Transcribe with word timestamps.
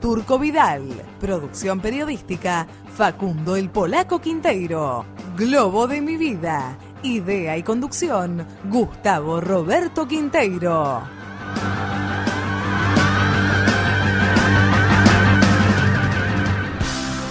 Turco 0.00 0.38
Vidal, 0.38 0.82
producción 1.18 1.80
periodística, 1.80 2.66
Facundo 2.94 3.56
el 3.56 3.70
Polaco 3.70 4.20
Quinteiro, 4.20 5.04
Globo 5.36 5.86
de 5.86 6.00
mi 6.00 6.16
vida, 6.16 6.76
idea 7.02 7.56
y 7.56 7.62
conducción, 7.62 8.46
Gustavo 8.64 9.40
Roberto 9.40 10.06
Quinteiro. 10.06 11.02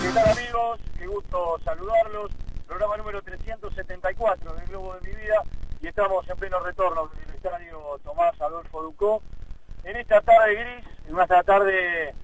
¿Qué 0.01 0.11
tal 0.13 0.29
amigos? 0.29 0.79
Qué 0.97 1.07
gusto 1.07 1.59
saludarlos. 1.63 2.31
Programa 2.67 2.97
número 2.97 3.21
374 3.21 4.53
del 4.55 4.65
Globo 4.67 4.95
de 4.95 5.09
mi 5.09 5.15
vida 5.15 5.41
y 5.81 5.87
estamos 5.87 6.27
en 6.27 6.35
pleno 6.37 6.59
retorno 6.59 7.07
del 7.09 7.35
estadio 7.35 7.79
Tomás 8.03 8.41
Adolfo 8.41 8.81
Ducó 8.81 9.21
en 9.84 9.97
esta 9.97 10.20
tarde 10.21 10.55
gris, 10.55 10.85
en 11.07 11.13
una 11.13 11.27
tarde 11.27 12.15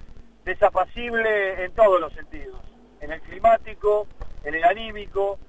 desapacible 0.52 1.64
en 1.64 1.72
todos 1.74 2.00
los 2.02 2.12
sentidos, 2.14 2.60
en 3.00 3.12
el 3.12 3.22
climático, 3.22 4.08
en 4.44 4.56
el 4.56 4.64
anímico, 4.66 5.40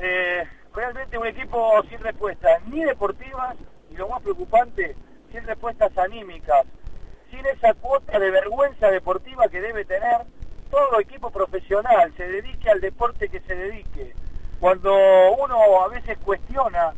eh, 0.00 0.44
realmente 0.74 1.16
un 1.16 1.26
equipo 1.26 1.80
sin 1.88 1.98
respuestas 2.00 2.64
ni 2.66 2.82
deportivas 2.82 3.56
y 3.90 3.96
lo 3.96 4.08
más 4.08 4.20
preocupante, 4.20 4.96
sin 5.30 5.44
respuestas 5.44 5.96
anímicas, 5.96 6.66
sin 7.30 7.46
esa 7.46 7.72
cuota 7.74 8.18
de 8.18 8.30
vergüenza 8.30 8.90
deportiva 8.90 9.48
que 9.48 9.60
debe 9.60 9.84
tener 9.84 10.22
todo 10.70 10.98
equipo 10.98 11.30
profesional, 11.30 12.12
se 12.16 12.26
dedique 12.26 12.68
al 12.68 12.80
deporte 12.80 13.28
que 13.28 13.40
se 13.40 13.54
dedique. 13.54 14.12
Cuando 14.58 14.92
uno 15.38 15.84
a 15.84 15.88
veces 15.88 16.18
cuestiona 16.18 16.94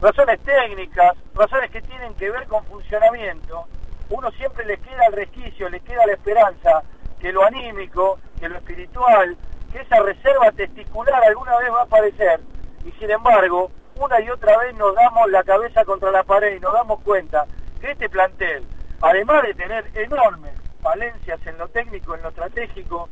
razones 0.00 0.38
técnicas, 0.40 1.14
razones 1.34 1.70
que 1.70 1.82
tienen 1.82 2.14
que 2.14 2.30
ver 2.30 2.46
con 2.46 2.64
funcionamiento, 2.66 3.66
uno 4.10 4.30
siempre 4.32 4.64
le 4.64 4.78
queda 4.78 5.06
el 5.06 5.12
resquicio, 5.14 5.68
le 5.68 5.80
queda 5.80 6.06
la 6.06 6.12
esperanza 6.12 6.82
que 7.20 7.32
lo 7.32 7.44
anímico, 7.44 8.18
que 8.38 8.48
lo 8.48 8.56
espiritual, 8.56 9.36
que 9.72 9.80
esa 9.80 10.00
reserva 10.00 10.52
testicular 10.52 11.22
alguna 11.24 11.56
vez 11.58 11.72
va 11.72 11.80
a 11.80 11.84
aparecer. 11.84 12.40
Y 12.84 12.92
sin 12.92 13.10
embargo, 13.10 13.70
una 13.96 14.20
y 14.20 14.28
otra 14.28 14.58
vez 14.58 14.74
nos 14.74 14.94
damos 14.94 15.30
la 15.30 15.42
cabeza 15.42 15.84
contra 15.84 16.10
la 16.10 16.22
pared 16.22 16.56
y 16.56 16.60
nos 16.60 16.72
damos 16.72 17.00
cuenta 17.00 17.46
que 17.80 17.92
este 17.92 18.08
plantel, 18.08 18.64
además 19.00 19.42
de 19.42 19.54
tener 19.54 19.90
enormes 19.94 20.52
falencias 20.82 21.40
en 21.46 21.56
lo 21.58 21.68
técnico, 21.68 22.14
en 22.14 22.22
lo 22.22 22.28
estratégico, 22.28 23.08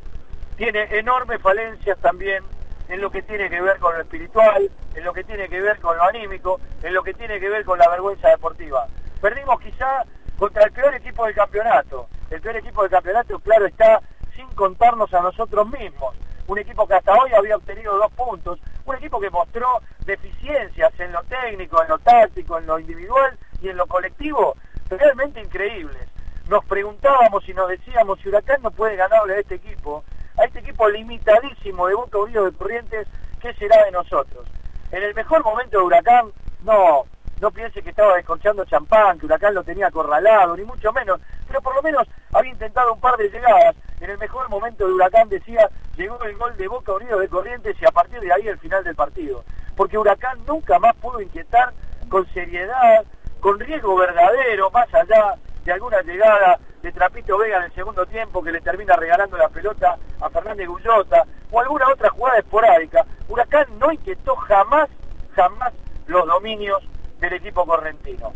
tiene 0.57 0.83
enormes 0.91 1.41
falencias 1.41 1.97
también 1.99 2.43
en 2.89 3.01
lo 3.01 3.09
que 3.09 3.23
tiene 3.23 3.49
que 3.49 3.61
ver 3.61 3.79
con 3.79 3.95
lo 3.95 4.01
espiritual, 4.01 4.69
en 4.93 5.03
lo 5.03 5.13
que 5.13 5.23
tiene 5.23 5.49
que 5.49 5.61
ver 5.61 5.79
con 5.79 5.97
lo 5.97 6.03
anímico, 6.03 6.59
en 6.83 6.93
lo 6.93 7.01
que 7.01 7.13
tiene 7.13 7.39
que 7.39 7.49
ver 7.49 7.65
con 7.65 7.79
la 7.79 7.89
vergüenza 7.89 8.29
deportiva. 8.29 8.87
Perdimos 9.21 9.59
quizá 9.61 10.03
contra 10.37 10.63
el 10.63 10.71
peor 10.71 10.95
equipo 10.95 11.25
del 11.25 11.35
campeonato. 11.35 12.07
El 12.29 12.41
peor 12.41 12.57
equipo 12.57 12.81
del 12.81 12.91
campeonato, 12.91 13.39
claro, 13.39 13.65
está 13.65 14.01
sin 14.35 14.47
contarnos 14.49 15.13
a 15.13 15.21
nosotros 15.21 15.67
mismos. 15.69 16.15
Un 16.47 16.57
equipo 16.59 16.87
que 16.87 16.95
hasta 16.95 17.13
hoy 17.13 17.31
había 17.33 17.55
obtenido 17.55 17.95
dos 17.97 18.11
puntos, 18.13 18.59
un 18.85 18.95
equipo 18.95 19.19
que 19.19 19.29
mostró 19.29 19.81
deficiencias 20.05 20.91
en 20.99 21.11
lo 21.11 21.23
técnico, 21.23 21.81
en 21.81 21.89
lo 21.89 21.99
táctico, 21.99 22.57
en 22.57 22.65
lo 22.65 22.79
individual 22.79 23.37
y 23.61 23.69
en 23.69 23.77
lo 23.77 23.87
colectivo, 23.87 24.55
realmente 24.89 25.39
increíbles. 25.39 26.09
Nos 26.49 26.65
preguntábamos 26.65 27.47
y 27.47 27.53
nos 27.53 27.69
decíamos 27.69 28.19
si 28.19 28.27
Huracán 28.27 28.61
no 28.61 28.71
puede 28.71 28.97
ganarle 28.97 29.35
a 29.35 29.39
este 29.39 29.55
equipo, 29.55 30.03
a 30.37 30.43
este 30.43 30.59
equipo 30.59 30.89
limitadísimo 30.89 31.87
de 31.87 31.95
Boca 31.95 32.17
Unido 32.17 32.45
de 32.45 32.51
Corrientes, 32.51 33.07
¿qué 33.39 33.53
será 33.53 33.85
de 33.85 33.91
nosotros? 33.91 34.45
En 34.91 35.03
el 35.03 35.15
mejor 35.15 35.43
momento 35.43 35.77
de 35.77 35.83
Huracán, 35.83 36.31
no, 36.63 37.05
no 37.41 37.51
piense 37.51 37.81
que 37.81 37.89
estaba 37.89 38.15
descorchando 38.15 38.65
champán, 38.65 39.19
que 39.19 39.25
Huracán 39.25 39.53
lo 39.53 39.63
tenía 39.63 39.87
acorralado, 39.87 40.55
ni 40.55 40.63
mucho 40.63 40.91
menos, 40.93 41.19
pero 41.47 41.61
por 41.61 41.75
lo 41.75 41.81
menos 41.81 42.07
había 42.33 42.51
intentado 42.51 42.93
un 42.93 42.99
par 42.99 43.17
de 43.17 43.29
llegadas. 43.29 43.75
En 43.99 44.09
el 44.09 44.17
mejor 44.17 44.49
momento 44.49 44.85
de 44.85 44.93
Huracán 44.93 45.29
decía, 45.29 45.69
llegó 45.95 46.21
el 46.23 46.37
gol 46.37 46.55
de 46.57 46.67
Boca 46.67 46.93
Unido 46.93 47.19
de 47.19 47.27
Corrientes 47.27 47.75
y 47.81 47.85
a 47.85 47.91
partir 47.91 48.19
de 48.19 48.31
ahí 48.31 48.47
el 48.47 48.59
final 48.59 48.83
del 48.83 48.95
partido. 48.95 49.43
Porque 49.75 49.97
Huracán 49.97 50.39
nunca 50.45 50.79
más 50.79 50.95
pudo 50.95 51.21
inquietar 51.21 51.73
con 52.09 52.25
seriedad, 52.33 53.03
con 53.39 53.59
riesgo 53.59 53.95
verdadero, 53.95 54.69
más 54.71 54.93
allá 54.93 55.35
de 55.65 55.71
alguna 55.71 56.01
llegada 56.01 56.59
de 56.81 56.91
Trapito 56.91 57.37
Vega 57.37 57.57
en 57.57 57.63
el 57.63 57.73
segundo 57.73 58.05
tiempo 58.05 58.43
que 58.43 58.51
le 58.51 58.61
termina 58.61 58.95
regalando 58.95 59.37
la 59.37 59.49
pelota 59.49 59.97
a 60.19 60.29
Fernández 60.29 60.67
Gullota 60.67 61.23
o 61.51 61.59
alguna 61.59 61.89
otra 61.89 62.09
jugada 62.09 62.39
esporádica. 62.39 63.05
Huracán 63.29 63.67
no 63.79 63.91
inquietó 63.91 64.35
jamás, 64.35 64.89
jamás 65.35 65.73
los 66.07 66.27
dominios 66.27 66.83
del 67.23 67.33
equipo 67.33 67.65
correntino. 67.65 68.33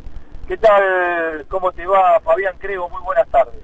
¿Qué 0.48 0.56
tal? 0.58 1.46
¿Cómo 1.50 1.74
te 1.74 1.86
va, 1.86 2.22
Fabián 2.22 2.56
Crego? 2.58 2.90
Muy 2.90 3.02
buenas 3.04 3.28
tardes. 3.28 3.60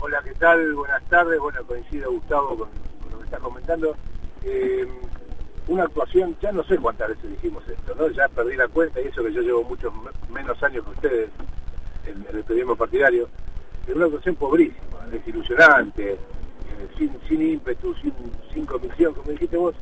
Hola, 0.00 0.20
¿qué 0.24 0.34
tal? 0.34 0.74
Buenas 0.74 1.04
tardes. 1.04 1.38
Bueno, 1.38 1.64
coincido, 1.64 2.10
Gustavo, 2.10 2.48
con, 2.48 2.68
lo 3.12 3.18
que 3.18 3.24
estás 3.24 3.40
comentando. 3.40 3.94
Eh, 4.42 4.88
una 5.68 5.84
actuación, 5.84 6.36
ya 6.42 6.50
no 6.50 6.64
sé 6.64 6.76
cuántas 6.78 7.10
veces 7.10 7.30
dijimos 7.30 7.62
esto, 7.68 7.94
¿no? 7.94 8.08
Ya 8.08 8.28
perdí 8.28 8.56
la 8.56 8.66
cuenta 8.66 9.00
y 9.00 9.06
eso 9.06 9.22
que 9.22 9.32
yo 9.32 9.42
llevo 9.42 9.62
muchos 9.62 9.92
menos 10.28 10.60
años 10.64 10.84
que 10.84 10.90
ustedes 10.90 11.30
en, 12.06 12.26
el 12.36 12.42
periodismo 12.42 12.74
partidario. 12.74 13.28
Pero 13.86 13.98
una 13.98 14.06
actuación 14.06 14.34
pobrísima, 14.34 15.06
desilusionante, 15.08 16.14
eh, 16.14 16.18
sin, 16.98 17.16
sin 17.28 17.42
ímpetu, 17.42 17.94
sin, 17.94 18.12
sin 18.52 18.66
convicción, 18.66 19.14
como 19.14 19.30
dijiste 19.30 19.56
vos, 19.56 19.76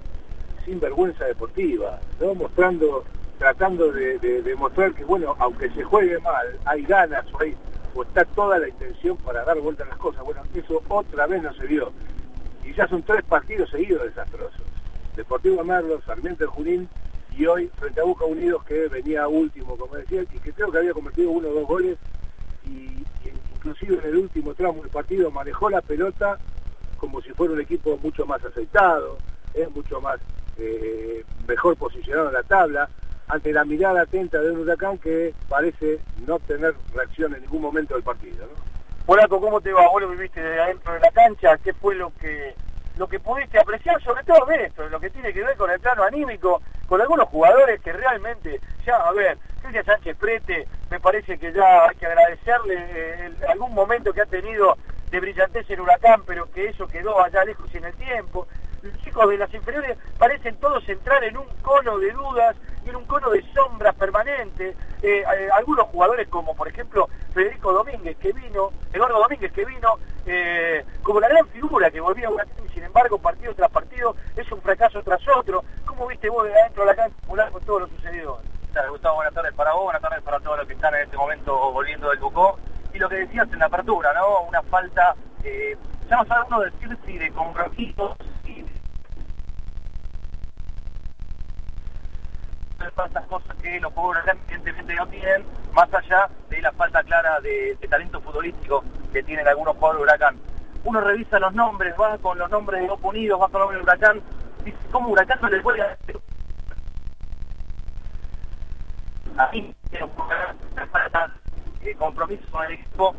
sin 0.67 0.79
vergüenza 0.79 1.25
deportiva, 1.25 1.99
¿no? 2.21 2.35
Mostrando 2.35 3.05
tratando 3.41 3.91
de, 3.91 4.19
demostrar 4.43 4.93
que, 4.93 5.03
bueno, 5.03 5.35
aunque 5.39 5.71
se 5.71 5.83
juegue 5.83 6.19
mal, 6.19 6.47
hay 6.67 6.83
ganas 6.83 7.25
o, 7.33 7.41
hay, 7.41 7.57
o 7.95 8.03
está 8.03 8.23
toda 8.27 8.59
la 8.59 8.69
intención 8.69 9.17
para 9.17 9.43
dar 9.47 9.59
vuelta 9.61 9.83
a 9.83 9.87
las 9.87 9.97
cosas. 9.97 10.23
Bueno, 10.23 10.43
eso 10.53 10.83
otra 10.89 11.27
vez 11.27 11.43
no 11.43 11.53
se 11.55 11.67
vio. 11.67 11.91
Y 12.63 12.75
ya 12.75 12.87
son 12.87 13.03
tres 13.03 13.25
partidos 13.25 13.71
seguidos 13.71 14.03
desastrosos. 14.03 14.61
Deportivo 15.17 15.65
Merlo, 15.65 16.03
Sarmiento 16.03 16.45
de 16.45 16.51
Junín 16.51 16.89
y 17.35 17.47
hoy 17.47 17.71
frente 17.79 18.03
a 18.03 18.05
Busca 18.05 18.27
Unidos 18.27 18.63
que 18.65 18.89
venía 18.89 19.27
último, 19.27 19.75
como 19.79 19.97
decía, 19.97 20.21
y 20.21 20.27
que 20.27 20.53
creo 20.53 20.71
que 20.71 20.77
había 20.77 20.93
cometido 20.93 21.31
uno 21.31 21.49
o 21.49 21.55
dos 21.55 21.67
goles 21.67 21.97
y, 22.67 23.07
inclusive 23.55 24.01
en 24.03 24.05
el 24.05 24.17
último 24.17 24.53
tramo 24.53 24.83
del 24.83 24.91
partido 24.91 25.31
manejó 25.31 25.71
la 25.71 25.81
pelota 25.81 26.39
como 26.99 27.23
si 27.23 27.31
fuera 27.31 27.55
un 27.55 27.61
equipo 27.63 27.99
mucho 28.03 28.27
más 28.27 28.45
aceitado, 28.45 29.17
es 29.55 29.71
mucho 29.71 29.99
más 30.03 30.21
eh, 30.59 31.25
mejor 31.49 31.79
posicionado 31.79 32.29
en 32.29 32.35
la 32.35 32.43
tabla, 32.43 32.91
ante 33.31 33.53
la 33.53 33.65
mirada 33.65 34.03
atenta 34.03 34.41
de 34.41 34.51
un 34.51 34.61
huracán 34.61 34.99
que 34.99 35.33
parece 35.49 36.01
no 36.27 36.39
tener 36.41 36.75
reacción 36.95 37.35
en 37.35 37.43
ningún 37.43 37.63
momento 37.63 37.95
del 37.95 38.03
partido. 38.03 38.47
¿no? 38.47 38.71
Polaco, 39.07 39.41
¿cómo 39.41 39.61
te 39.61 39.73
va? 39.73 39.89
Vos 39.89 40.03
lo 40.03 40.09
viviste 40.09 40.43
desde 40.43 40.61
adentro 40.61 40.93
de 40.93 41.01
la 41.01 41.11
cancha, 41.11 41.57
¿qué 41.59 41.73
fue 41.73 41.95
lo 41.95 42.13
que 42.21 42.55
lo 42.97 43.09
que 43.09 43.19
pudiste 43.19 43.59
apreciar 43.59 44.03
sobre 44.03 44.23
todo 44.25 44.45
de 44.45 44.65
esto, 44.65 44.87
lo 44.89 45.01
que 45.01 45.09
tiene 45.09 45.33
que 45.33 45.43
ver 45.43 45.57
con 45.57 45.71
el 45.71 45.81
plano 45.81 46.03
anímico, 46.03 46.61
con 46.87 47.01
algunos 47.01 47.29
jugadores 47.29 47.81
que 47.81 47.95
realmente, 47.95 48.61
ya, 48.85 48.97
a 48.97 49.13
ver, 49.13 49.39
Cristian 49.63 49.87
Sánchez 49.87 50.17
Prete, 50.19 50.69
me 50.91 51.01
parece 51.01 51.39
que 51.39 51.51
ya 51.51 51.89
hay 51.89 51.97
que 51.97 52.05
agradecerle 52.05 52.75
eh, 52.77 53.33
algún 53.49 53.73
momento 53.73 54.13
que 54.13 54.21
ha 54.21 54.27
tenido 54.27 54.77
de 55.11 55.21
brillantez 55.21 55.71
en 55.71 55.81
Huracán, 55.81 56.23
pero 56.27 56.51
que 56.51 56.69
eso 56.69 56.87
quedó 56.89 57.23
allá 57.23 57.43
lejos 57.45 57.75
en 57.75 57.85
el 57.85 57.95
tiempo. 57.95 58.47
Los 58.83 58.97
chicos 58.99 59.29
de 59.29 59.39
las 59.39 59.53
inferiores 59.53 59.99
parecen 60.19 60.57
todos 60.57 60.89
entrar 60.89 61.23
en 61.25 61.37
un 61.37 61.47
cono 61.63 61.99
de 61.99 62.13
dudas 62.13 62.57
tiene 62.83 62.97
un 62.97 63.05
cono 63.05 63.31
de 63.31 63.45
sombras 63.53 63.95
permanente. 63.95 64.75
Eh, 65.03 65.23
eh, 65.23 65.49
algunos 65.53 65.87
jugadores 65.89 66.29
como 66.29 66.55
por 66.55 66.69
ejemplo 66.69 67.09
Federico 67.33 67.73
Domínguez 67.73 68.17
que 68.19 68.33
vino, 68.33 68.71
Eduardo 68.93 69.19
Domínguez 69.19 69.53
que 69.53 69.65
vino, 69.65 69.99
eh, 70.27 70.85
como 71.03 71.21
la 71.21 71.29
gran 71.29 71.47
figura 71.49 71.91
que 71.91 72.01
volvía 72.01 72.29
a 72.29 72.31
una 72.31 72.45
y 72.65 72.69
sin 72.73 72.85
embargo 72.85 73.19
partido 73.19 73.55
tras 73.55 73.71
partido 73.71 74.17
es 74.37 74.51
un 74.51 74.61
fracaso 74.61 75.03
tras 75.03 75.21
otro. 75.37 75.65
¿Cómo 75.85 76.07
viste 76.07 76.29
vos 76.29 76.45
de 76.45 76.55
adentro 76.55 76.85
de 76.85 76.91
la 76.91 76.97
cancha 76.97 77.51
con 77.51 77.63
todo 77.65 77.81
lo 77.81 77.89
sucedido? 77.89 78.41
Gustavo, 78.89 79.17
buenas 79.17 79.35
tardes 79.35 79.53
para 79.55 79.73
vos, 79.73 79.85
buenas 79.85 80.01
tardes 80.01 80.23
para 80.23 80.39
todos 80.39 80.59
los 80.59 80.67
que 80.67 80.75
están 80.75 80.95
en 80.95 81.03
este 81.03 81.17
momento 81.17 81.73
volviendo 81.73 82.09
del 82.09 82.19
Bucó. 82.19 82.59
Y 82.95 82.99
lo 82.99 83.09
que 83.09 83.17
decías 83.17 83.49
en 83.53 83.59
la 83.59 83.67
apertura, 83.67 84.13
¿no? 84.15 84.43
Una 84.43 84.63
falta, 84.63 85.15
eh, 85.45 85.77
ya 86.09 86.17
no 86.17 86.25
sabe 86.25 86.47
uno 86.49 86.61
decir 86.61 86.97
si 87.05 87.19
de 87.19 87.31
tantas 92.95 93.27
cosas 93.27 93.57
que 93.57 93.81
los 93.81 93.93
jugadores 93.93 94.37
evidentemente 94.47 94.95
no 94.95 95.07
tienen, 95.07 95.45
más 95.73 95.93
allá 95.93 96.29
de 96.49 96.63
la 96.63 96.73
falta 96.73 97.03
clara 97.03 97.41
de, 97.41 97.77
talento 97.89 98.21
futbolístico 98.21 98.85
que 99.13 99.23
tienen 99.23 99.47
algunos 99.47 99.77
jugadores 99.77 99.99
de 99.99 100.03
Huracán. 100.03 100.37
Uno 100.85 101.01
revisa 101.01 101.39
los 101.39 101.55
nombres, 101.55 101.95
va 102.01 102.17
con 102.19 102.39
los 102.39 102.51
nombres 102.51 102.83
de 102.83 102.91
Opo 102.91 103.09
Unidos, 103.09 103.41
va 103.41 103.49
con 103.49 103.61
los 103.61 103.73
nombres 103.73 103.79
de 103.79 103.83
Huracán, 103.83 104.21
dice, 104.65 104.79
¿cómo 104.91 105.11
Huracán 105.11 105.39
no 105.43 105.49
le 105.49 105.61
puede 105.61 105.83
hacer? 105.83 106.19
Ahí, 109.37 109.75
eh, 109.93 110.07
compromiso 111.97 112.43
con 112.51 112.65
el 112.65 112.73
equipo. 112.73 113.15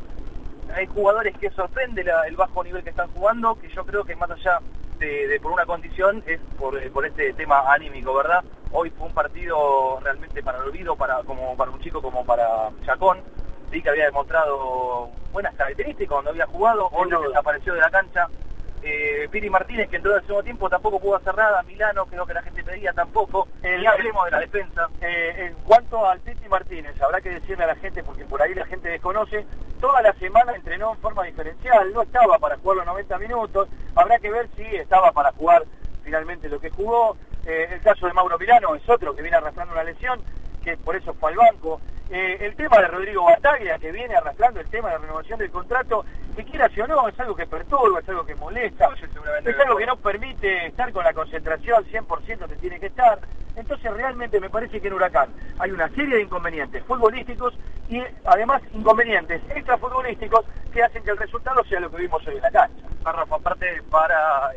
Hay 0.74 0.88
jugadores 0.88 1.38
que 1.38 1.50
sorprende 1.52 2.04
el 2.28 2.36
bajo 2.36 2.64
nivel 2.64 2.84
que 2.84 2.92
están 2.92 3.12
jugando, 3.12 3.56
que 3.56 3.70
yo 3.70 3.86
creo 3.86 4.04
que 4.04 4.16
más 4.16 4.32
allá 4.32 4.60
de, 5.00 5.40
por 5.42 5.52
una 5.52 5.66
condición 5.66 6.24
es 6.26 6.40
por, 6.58 6.80
por, 6.92 7.06
este 7.06 7.34
tema 7.34 7.74
anímico, 7.74 8.14
¿verdad? 8.14 8.44
Hoy 8.74 8.90
fue 8.92 9.08
un 9.08 9.14
partido 9.14 10.00
realmente 10.02 10.42
para 10.42 10.60
el 10.60 10.66
olvido, 10.66 10.96
para, 10.96 11.24
como 11.24 11.56
para 11.58 11.72
un 11.72 11.80
chico 11.80 12.02
como 12.02 12.26
para 12.26 12.70
Chacón, 12.86 13.20
sí 13.72 13.82
que 13.82 13.90
había 13.90 14.06
demostrado 14.06 15.10
buenas 15.32 15.54
características 15.56 16.14
cuando 16.14 16.32
había 16.32 16.46
jugado, 16.48 16.88
hoy 16.92 17.10
desapareció 17.10 17.74
de 17.74 17.82
la 17.82 17.90
cancha, 17.90 18.28
eh, 18.84 19.28
Piri 19.30 19.50
Martínez, 19.50 19.90
que 19.90 19.98
entró 19.98 20.16
al 20.16 20.22
segundo 20.22 20.44
tiempo, 20.44 20.70
tampoco 20.70 21.00
pudo 21.00 21.16
hacer 21.16 21.36
nada. 21.36 21.62
Milano, 21.64 22.06
creo 22.08 22.26
que 22.26 22.34
la 22.34 22.42
gente 22.42 22.64
pedía 22.64 22.94
tampoco. 22.94 23.48
y 23.64 23.86
hablemos 23.86 24.26
de 24.26 24.32
la 24.32 24.40
defensa. 24.40 24.90
Eh, 25.02 25.36
en 25.38 25.54
cuanto 25.64 26.08
al 26.08 26.20
Piti 26.20 26.48
Martínez, 26.50 27.00
habrá 27.02 27.22
que 27.22 27.30
decirle 27.30 27.64
a 27.64 27.68
la 27.68 27.76
gente, 27.76 28.04
porque 28.04 28.26
por 28.26 28.42
ahí 28.42 28.56
la 28.56 28.66
gente 28.66 28.90
desconoce, 28.90 29.46
toda 29.80 30.02
la 30.02 30.14
semana 30.14 30.56
entrenó 30.56 30.94
en 30.94 30.98
forma 30.98 31.24
diferencial, 31.24 31.94
no 31.94 32.02
estaba 32.02 32.40
para 32.40 32.58
jugar 32.58 32.78
los 32.78 32.86
90 32.88 33.18
minutos. 33.20 33.70
Habrá 33.96 34.18
que 34.18 34.32
ver 34.32 34.50
si 34.56 34.64
estaba 34.64 35.12
para 35.12 35.32
jugar 35.34 35.64
finalmente 36.04 36.50
lo 36.50 36.60
que 36.60 36.70
jugó. 36.70 37.18
Eh, 37.46 37.68
el 37.72 37.82
caso 37.82 38.08
de 38.08 38.14
Mauro 38.14 38.38
Milano 38.38 38.76
es 38.76 38.88
otro 38.88 39.16
que 39.16 39.22
viene 39.22 39.38
arrastrando 39.38 39.74
una 39.74 39.84
lesión, 39.84 40.22
que 40.64 40.78
por 40.78 40.96
eso 40.96 41.14
fue 41.14 41.32
al 41.32 41.38
banco. 41.38 41.82
Eh, 42.10 42.38
el 42.42 42.56
tema 42.56 42.78
de 42.80 42.88
Rodrigo 42.88 43.24
Bataglia, 43.24 43.80
que 43.80 43.92
viene 43.92 44.16
arrastrando 44.16 44.60
el 44.60 44.68
tema 44.68 44.90
de 44.90 44.96
la 44.96 45.02
renovación 45.02 45.40
del 45.40 45.50
contrato, 45.50 46.04
que 46.36 46.44
quiera 46.44 46.70
o 46.84 46.88
no, 46.88 47.08
es 47.08 47.18
algo 47.20 47.36
que 47.36 47.48
perturba, 47.48 48.00
es 48.00 48.10
algo 48.10 48.26
que 48.26 48.36
molesta, 48.36 48.90
es 49.46 49.60
algo 49.60 49.78
que 49.78 49.86
no 49.86 49.96
permite 49.96 50.68
estar 50.68 50.92
con 50.92 51.06
la 51.06 51.14
concentración 51.14 51.86
100% 51.86 52.48
que 52.48 52.56
tiene 52.58 52.80
que 52.82 52.88
estar. 52.88 53.20
Entonces 53.56 53.94
realmente 53.94 54.40
me 54.42 54.50
parece 54.50 54.82
que 54.82 54.88
en 54.90 54.94
Huracán 54.94 55.30
hay 55.58 55.72
una 55.72 55.88
serie 55.90 56.18
de 56.18 56.24
inconvenientes 56.24 56.84
futbolísticos 56.84 57.54
y 57.90 58.02
además 58.26 58.62
inconvenientes 58.74 59.42
extrafutbolísticos 59.50 60.46
que 60.74 60.84
hacen 60.84 61.04
que 61.04 61.12
el 61.12 61.18
resultado 61.18 61.64
sea 61.66 61.80
lo 61.80 61.90
que 61.92 61.98
vimos 61.98 62.26
hoy 62.28 62.36
en 62.36 62.42
la 62.42 62.52
cancha. 62.52 62.88
Rafa, 63.04 63.36
aparte 63.36 63.82
para, 63.90 64.52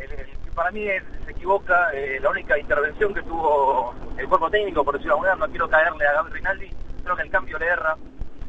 para 0.54 0.70
mí 0.70 0.86
se 1.24 1.30
equivoca 1.30 1.90
eh, 1.92 2.18
la 2.20 2.30
única 2.30 2.58
intervención 2.58 3.12
que 3.12 3.22
tuvo 3.22 3.94
el 4.16 4.28
cuerpo 4.28 4.50
técnico, 4.50 4.84
por 4.84 4.94
decirlo 4.94 5.20
de 5.22 5.36
no 5.36 5.48
quiero 5.48 5.68
caerle 5.68 6.06
a 6.06 6.12
Gabriel 6.12 6.36
Rinaldi, 6.36 6.70
creo 7.02 7.16
que 7.16 7.22
el 7.22 7.30
cambio 7.30 7.58
le 7.58 7.66
erra, 7.66 7.96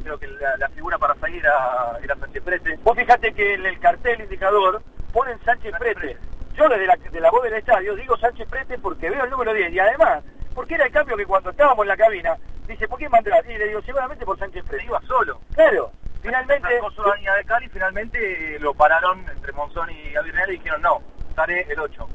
creo 0.03 0.17
que 0.19 0.27
la, 0.27 0.69
figura 0.69 0.97
para 0.97 1.15
salir 1.15 1.39
era, 1.39 1.97
era, 2.01 2.15
Sánchez 2.15 2.43
Prete. 2.43 2.79
Vos 2.83 2.95
fijate 2.95 3.33
que 3.33 3.55
en 3.55 3.65
el 3.65 3.79
cartel 3.79 4.21
indicador 4.21 4.81
ponen 5.11 5.39
Sánchez, 5.43 5.73
Prete. 5.79 6.17
Yo 6.55 6.69
desde 6.69 6.85
la, 6.85 6.95
de 6.95 7.19
la 7.19 7.31
voz 7.31 7.43
del 7.43 7.55
estadio 7.55 7.95
digo 7.95 8.17
Sánchez 8.17 8.47
Prete 8.49 8.77
porque 8.77 9.09
veo 9.09 9.23
el 9.23 9.29
número 9.29 9.53
10 9.53 9.73
y 9.73 9.79
además, 9.79 10.23
porque 10.53 10.75
era 10.75 10.85
el 10.85 10.91
cambio 10.91 11.17
que 11.17 11.25
cuando 11.25 11.49
estábamos 11.49 11.83
en 11.83 11.89
la 11.89 11.97
cabina, 11.97 12.37
dice, 12.67 12.87
¿por 12.87 12.99
qué 12.99 13.09
mandar? 13.09 13.43
Y 13.49 13.57
le 13.57 13.67
digo, 13.67 13.81
seguramente 13.81 14.25
por 14.25 14.37
Sánchez 14.37 14.63
Prete. 14.65 14.85
Iba 14.85 15.01
solo. 15.01 15.39
Claro. 15.53 15.91
Finalmente... 16.21 16.67
de 16.67 17.45
Cali, 17.45 17.69
finalmente 17.69 18.57
lo 18.59 18.73
pararon 18.73 19.23
entre 19.29 19.51
Monzón 19.51 19.89
y 19.91 20.15
Avirnel 20.15 20.49
y 20.49 20.57
dijeron, 20.57 20.81
no, 20.81 21.01
el 21.43 21.79
8. 21.79 22.07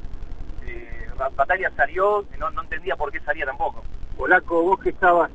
Eh, 0.66 1.08
Batalla 1.36 1.70
salió, 1.76 2.24
no, 2.38 2.50
no 2.50 2.62
entendía 2.62 2.96
por 2.96 3.12
qué 3.12 3.20
salía 3.20 3.44
tampoco. 3.44 3.84
Polaco, 4.16 4.62
vos 4.62 4.80
que 4.80 4.90
estabas 4.90 5.30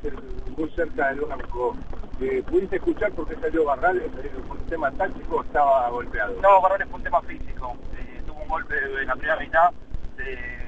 muy 0.57 0.69
cerca 0.71 1.09
del 1.09 1.21
banco, 1.21 1.75
eh, 2.21 2.43
¿pudiste 2.47 2.77
escuchar 2.77 3.11
por 3.11 3.27
qué 3.27 3.35
salió 3.35 3.65
Barrales? 3.65 4.03
¿Fue 4.47 4.57
un 4.57 4.65
tema 4.65 4.91
táctico 4.91 5.37
o 5.37 5.43
estaba 5.43 5.89
golpeado? 5.89 6.35
No, 6.41 6.61
Barrales 6.61 6.87
fue 6.87 6.97
un 6.97 7.03
tema 7.03 7.21
físico. 7.21 7.75
Eh, 7.97 8.21
tuvo 8.25 8.41
un 8.41 8.47
golpe 8.47 8.75
en 8.77 9.07
la 9.07 9.15
primera 9.15 9.39
mitad. 9.39 9.71
Eh, 10.17 10.59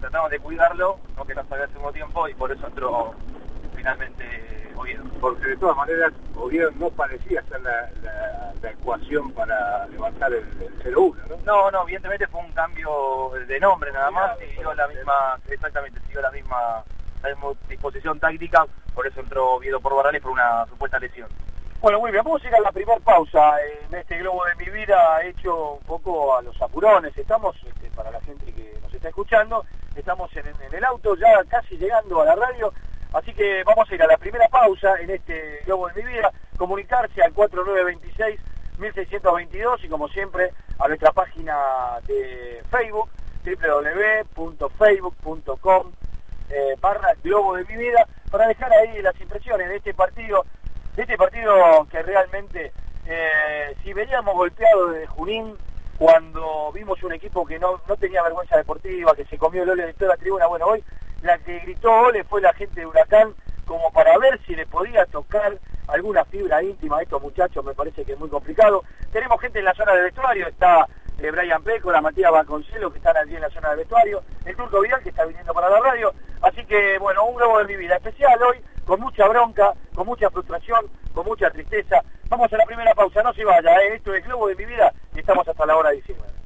tratamos 0.00 0.30
de 0.30 0.38
cuidarlo, 0.38 0.98
no 1.16 1.24
que 1.24 1.34
no 1.34 1.44
salió 1.48 1.64
hace 1.64 1.78
un 1.78 1.92
tiempo 1.92 2.28
y 2.28 2.34
por 2.34 2.52
eso 2.52 2.66
entró 2.66 3.14
finalmente 3.74 4.72
Oviedo. 4.76 5.04
Porque 5.20 5.46
de 5.46 5.56
todas 5.56 5.76
maneras 5.76 6.12
Oviedo 6.36 6.70
no 6.72 6.90
parecía 6.90 7.42
ser 7.44 7.60
la, 7.62 7.90
ecuación 8.70 9.30
para 9.32 9.86
levantar 9.86 10.32
el, 10.32 10.44
0-1, 10.82 11.14
¿no? 11.28 11.36
No, 11.44 11.70
no, 11.70 11.82
evidentemente 11.82 12.26
fue 12.26 12.40
un 12.40 12.52
cambio 12.52 13.30
de 13.46 13.60
nombre 13.60 13.92
nada 13.92 14.10
más, 14.10 14.38
siguió 14.38 14.74
la 14.74 14.88
misma, 14.88 15.38
exactamente, 15.48 16.00
siguió 16.00 16.20
la 16.20 16.30
misma 16.32 16.84
disposición 17.68 18.18
táctica, 18.18 18.66
por 18.94 19.06
eso 19.06 19.20
entró 19.20 19.58
Viedo 19.58 19.80
por 19.80 19.94
Barrales 19.94 20.22
por 20.22 20.32
una 20.32 20.66
supuesta 20.66 20.98
lesión. 20.98 21.28
Bueno, 21.80 22.02
bien, 22.02 22.16
vamos 22.16 22.42
a 22.42 22.48
ir 22.48 22.54
a 22.54 22.60
la 22.60 22.72
primera 22.72 22.98
pausa 23.00 23.54
en 23.62 23.94
este 23.94 24.18
globo 24.18 24.44
de 24.46 24.64
mi 24.64 24.70
vida 24.70 25.22
hecho 25.22 25.74
un 25.74 25.84
poco 25.84 26.36
a 26.36 26.42
los 26.42 26.60
apurones. 26.60 27.16
Estamos, 27.16 27.54
este, 27.64 27.90
para 27.90 28.10
la 28.10 28.20
gente 28.22 28.50
que 28.52 28.78
nos 28.82 28.92
está 28.92 29.08
escuchando, 29.08 29.64
estamos 29.94 30.34
en, 30.36 30.46
el 30.72 30.84
auto 30.84 31.14
ya 31.16 31.44
casi 31.48 31.76
llegando 31.76 32.22
a 32.22 32.24
la 32.24 32.34
radio, 32.34 32.72
así 33.16 33.32
que 33.32 33.62
vamos 33.64 33.90
a 33.90 33.94
ir 33.94 34.02
a 34.02 34.06
la 34.06 34.16
primera 34.16 34.46
pausa 34.48 35.00
en 35.00 35.10
este 35.10 35.60
globo 35.64 35.88
de 35.88 36.02
mi 36.02 36.12
vida, 36.12 36.30
comunicarse 36.56 37.22
al 37.22 37.32
4926 37.32 38.40
1622 38.78 39.84
y 39.84 39.88
como 39.88 40.08
siempre 40.08 40.52
a 40.78 40.86
nuestra 40.88 41.10
página 41.12 41.56
de 42.06 42.62
Facebook 42.70 43.08
www.facebook.com 44.34 45.92
eh, 46.50 46.76
barra 46.80 47.14
Globo 47.22 47.56
de 47.56 47.64
mi 47.64 47.76
vida, 47.76 48.06
para 48.30 48.48
dejar 48.48 48.72
ahí 48.72 49.00
las 49.02 49.20
impresiones 49.20 49.68
de 49.68 49.76
este 49.76 49.94
partido, 49.94 50.44
de 50.94 51.02
este 51.02 51.16
partido 51.16 51.86
que 51.90 52.02
realmente, 52.02 52.72
eh, 53.06 53.74
si 53.82 53.92
veníamos 53.92 54.34
golpeados 54.34 54.92
desde 54.92 55.06
Junín, 55.06 55.56
cuando 55.98 56.70
vimos 56.72 57.02
un 57.02 57.14
equipo 57.14 57.46
que 57.46 57.58
no, 57.58 57.80
no 57.88 57.96
tenía 57.96 58.22
vergüenza 58.22 58.56
deportiva, 58.56 59.16
que 59.16 59.24
se 59.24 59.38
comió 59.38 59.62
el 59.62 59.70
ole 59.70 59.86
de 59.86 59.94
toda 59.94 60.10
la 60.10 60.16
tribuna, 60.18 60.46
bueno, 60.46 60.66
hoy 60.66 60.84
la 61.26 61.38
que 61.38 61.58
gritó 61.58 61.92
ole 61.92 62.24
fue 62.24 62.40
la 62.40 62.52
gente 62.54 62.80
de 62.80 62.86
Huracán, 62.86 63.34
como 63.66 63.90
para 63.90 64.16
ver 64.18 64.40
si 64.46 64.54
le 64.54 64.66
podía 64.66 65.04
tocar 65.06 65.58
alguna 65.88 66.24
fibra 66.24 66.62
íntima 66.62 66.98
a 66.98 67.02
estos 67.02 67.20
muchachos, 67.20 67.64
me 67.64 67.74
parece 67.74 68.04
que 68.04 68.12
es 68.12 68.18
muy 68.18 68.28
complicado. 68.28 68.84
Tenemos 69.12 69.40
gente 69.40 69.58
en 69.58 69.64
la 69.64 69.74
zona 69.74 69.92
del 69.92 70.04
vestuario, 70.04 70.46
está 70.46 70.86
eh, 71.18 71.30
Brian 71.30 71.62
la 71.84 72.00
Matías 72.00 72.30
Vasconcelos, 72.30 72.92
que 72.92 72.98
están 72.98 73.16
allí 73.16 73.34
en 73.34 73.42
la 73.42 73.50
zona 73.50 73.70
del 73.70 73.78
vestuario, 73.78 74.22
el 74.44 74.56
Turco 74.56 74.80
Vidal, 74.80 75.02
que 75.02 75.08
está 75.08 75.24
viniendo 75.24 75.52
para 75.52 75.68
la 75.68 75.80
radio. 75.80 76.12
Así 76.42 76.64
que, 76.64 76.98
bueno, 76.98 77.24
un 77.24 77.36
globo 77.36 77.58
de 77.58 77.64
mi 77.64 77.76
vida 77.76 77.96
especial 77.96 78.40
hoy, 78.42 78.58
con 78.84 79.00
mucha 79.00 79.26
bronca, 79.26 79.72
con 79.94 80.06
mucha 80.06 80.30
frustración, 80.30 80.86
con 81.12 81.26
mucha 81.26 81.50
tristeza. 81.50 82.02
Vamos 82.28 82.52
a 82.52 82.56
la 82.56 82.66
primera 82.66 82.94
pausa, 82.94 83.22
no 83.22 83.32
se 83.32 83.44
vaya, 83.44 83.76
¿eh? 83.82 83.94
esto 83.94 84.14
es 84.14 84.24
Globo 84.24 84.48
de 84.48 84.56
mi 84.56 84.64
vida 84.64 84.92
y 85.14 85.20
estamos 85.20 85.46
hasta 85.48 85.66
la 85.66 85.76
hora 85.76 85.90
19. 85.90 86.45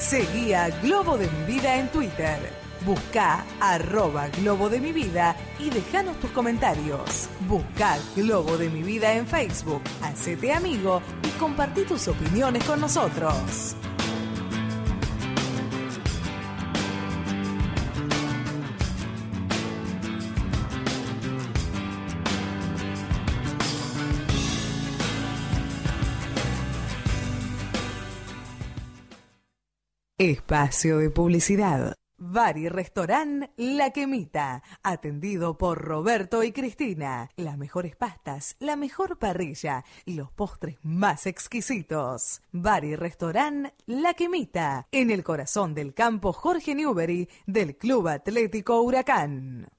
Seguía 0.00 0.70
Globo 0.82 1.18
de 1.18 1.28
mi 1.30 1.44
vida 1.44 1.76
en 1.76 1.88
Twitter. 1.88 2.38
Busca 2.86 3.44
arroba 3.60 4.28
Globo 4.28 4.70
de 4.70 4.80
mi 4.80 4.92
vida 4.92 5.36
y 5.58 5.68
déjanos 5.68 6.18
tus 6.20 6.30
comentarios. 6.30 7.28
Busca 7.40 7.98
Globo 8.16 8.56
de 8.56 8.70
mi 8.70 8.82
vida 8.82 9.12
en 9.12 9.26
Facebook, 9.26 9.82
hacete 10.02 10.54
amigo 10.54 11.02
y 11.22 11.28
compartí 11.38 11.82
tus 11.82 12.08
opiniones 12.08 12.64
con 12.64 12.80
nosotros. 12.80 13.76
Espacio 30.20 30.98
de 30.98 31.08
publicidad. 31.08 31.94
Bar 32.18 32.58
y 32.58 32.68
Restaurant 32.68 33.46
La 33.56 33.88
Quemita, 33.88 34.62
atendido 34.82 35.56
por 35.56 35.78
Roberto 35.78 36.42
y 36.42 36.52
Cristina. 36.52 37.30
Las 37.36 37.56
mejores 37.56 37.96
pastas, 37.96 38.54
la 38.58 38.76
mejor 38.76 39.18
parrilla 39.18 39.82
y 40.04 40.16
los 40.16 40.30
postres 40.30 40.76
más 40.82 41.26
exquisitos. 41.26 42.42
Bar 42.52 42.84
y 42.84 42.96
Restaurant 42.96 43.68
La 43.86 44.12
Quemita, 44.12 44.88
en 44.92 45.10
el 45.10 45.24
corazón 45.24 45.72
del 45.72 45.94
campo 45.94 46.34
Jorge 46.34 46.74
Newbery 46.74 47.26
del 47.46 47.78
Club 47.78 48.08
Atlético 48.08 48.82
Huracán. 48.82 49.70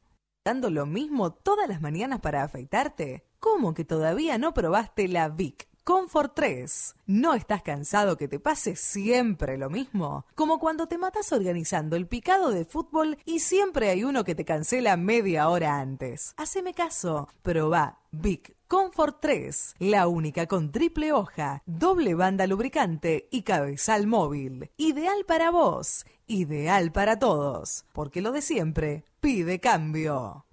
¿Dando 0.44 0.72
lo 0.72 0.88
mismo 0.88 1.34
todas 1.34 1.70
las 1.70 1.82
mañanas 1.82 2.20
para 2.20 2.42
afeitarte? 2.42 3.28
¿Cómo 3.38 3.76
que 3.76 3.86
todavía 3.86 4.40
no 4.40 4.56
probaste 4.56 5.08
la 5.08 5.30
Vic? 5.30 5.71
Comfort 5.92 6.32
3. 6.36 6.96
¿No 7.08 7.34
estás 7.34 7.64
cansado 7.64 8.16
que 8.16 8.30
te 8.30 8.40
pase 8.40 8.78
siempre 8.78 9.58
lo 9.58 9.70
mismo? 9.70 10.26
Como 10.36 10.58
cuando 10.58 10.88
te 10.88 10.98
matas 10.98 11.34
organizando 11.34 11.98
el 11.98 12.08
picado 12.08 12.50
de 12.52 12.64
fútbol 12.64 13.18
y 13.26 13.40
siempre 13.40 13.90
hay 13.90 14.06
uno 14.06 14.24
que 14.24 14.34
te 14.34 14.46
cancela 14.46 14.96
media 14.96 15.50
hora 15.50 15.82
antes. 15.82 16.34
Haceme 16.38 16.74
caso, 16.74 17.28
probá 17.42 18.00
Big 18.10 18.56
Comfort 18.70 19.18
3, 19.20 19.76
la 19.80 20.08
única 20.08 20.48
con 20.48 20.72
triple 20.72 21.12
hoja, 21.12 21.62
doble 21.66 22.16
banda 22.16 22.48
lubricante 22.48 23.28
y 23.30 23.42
cabezal 23.42 24.08
móvil. 24.08 24.72
Ideal 24.78 25.26
para 25.28 25.52
vos, 25.52 26.06
ideal 26.26 26.94
para 26.94 27.20
todos, 27.20 27.84
porque 27.92 28.22
lo 28.22 28.32
de 28.32 28.42
siempre 28.42 29.04
pide 29.20 29.60
cambio. 29.60 30.46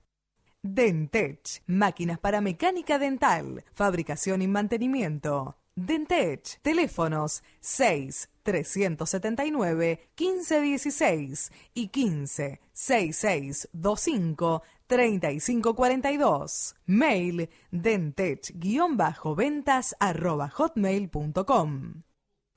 Dentech, 0.61 1.63
máquinas 1.67 2.19
para 2.19 2.41
mecánica 2.41 2.99
dental, 2.99 3.63
fabricación 3.71 4.41
y 4.41 4.49
mantenimiento. 4.49 5.55
Dentech, 5.85 6.59
teléfonos 6.61 7.41
6 7.61 8.29
379 8.43 10.09
1516 10.17 11.51
y 11.73 11.87
15 11.87 12.59
6625 12.73 14.61
3542. 14.87 16.75
Mail 16.85 17.49
dentech-ventas 17.71 19.95
arroba 19.99 20.51
hotmail.com. 20.53 22.08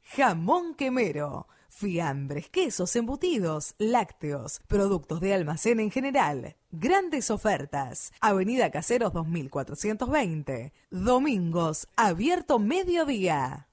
Jamón 0.00 0.74
quemero 0.74 1.46
Fiambres, 1.76 2.48
quesos, 2.50 2.94
embutidos, 2.94 3.74
lácteos, 3.78 4.60
productos 4.68 5.20
de 5.20 5.34
almacén 5.34 5.80
en 5.80 5.90
general. 5.90 6.54
Grandes 6.70 7.32
ofertas. 7.32 8.12
Avenida 8.20 8.70
Caseros 8.70 9.12
2420. 9.12 10.72
Domingos, 10.90 11.88
abierto 11.96 12.60
mediodía. 12.60 13.66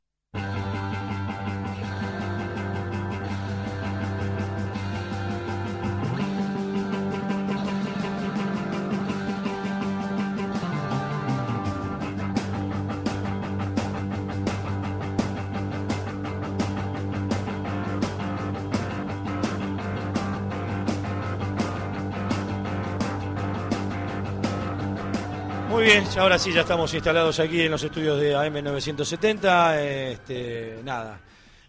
Ahora 26.16 26.38
sí 26.38 26.52
ya 26.52 26.62
estamos 26.62 26.92
instalados 26.94 27.38
aquí 27.38 27.62
en 27.62 27.70
los 27.70 27.82
estudios 27.82 28.18
de 28.20 28.34
AM970. 28.34 29.78
Este, 29.78 30.80
nada, 30.82 31.20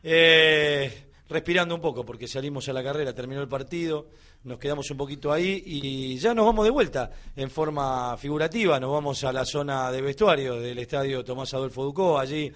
eh, 0.01 1.11
respirando 1.27 1.75
un 1.75 1.81
poco 1.81 2.05
porque 2.05 2.27
salimos 2.27 2.69
a 2.69 2.73
la 2.73 2.83
carrera, 2.83 3.13
terminó 3.13 3.41
el 3.41 3.47
partido, 3.47 4.07
nos 4.43 4.57
quedamos 4.57 4.89
un 4.91 4.97
poquito 4.97 5.31
ahí 5.31 5.61
y 5.65 6.17
ya 6.17 6.33
nos 6.33 6.45
vamos 6.45 6.63
de 6.65 6.71
vuelta 6.71 7.11
en 7.35 7.49
forma 7.49 8.15
figurativa. 8.17 8.79
Nos 8.79 8.91
vamos 8.91 9.23
a 9.23 9.33
la 9.33 9.45
zona 9.45 9.91
de 9.91 10.01
vestuario 10.01 10.59
del 10.59 10.79
estadio 10.79 11.23
Tomás 11.23 11.53
Adolfo 11.53 11.83
Ducó, 11.83 12.17
allí 12.17 12.51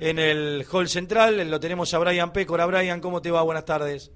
en 0.00 0.18
el 0.18 0.66
hall 0.70 0.88
central. 0.88 1.48
Lo 1.48 1.60
tenemos 1.60 1.92
a 1.94 1.98
Brian 1.98 2.32
Pécora. 2.32 2.66
Brian, 2.66 3.00
¿cómo 3.00 3.22
te 3.22 3.30
va? 3.30 3.42
Buenas 3.42 3.64
tardes. 3.64 4.10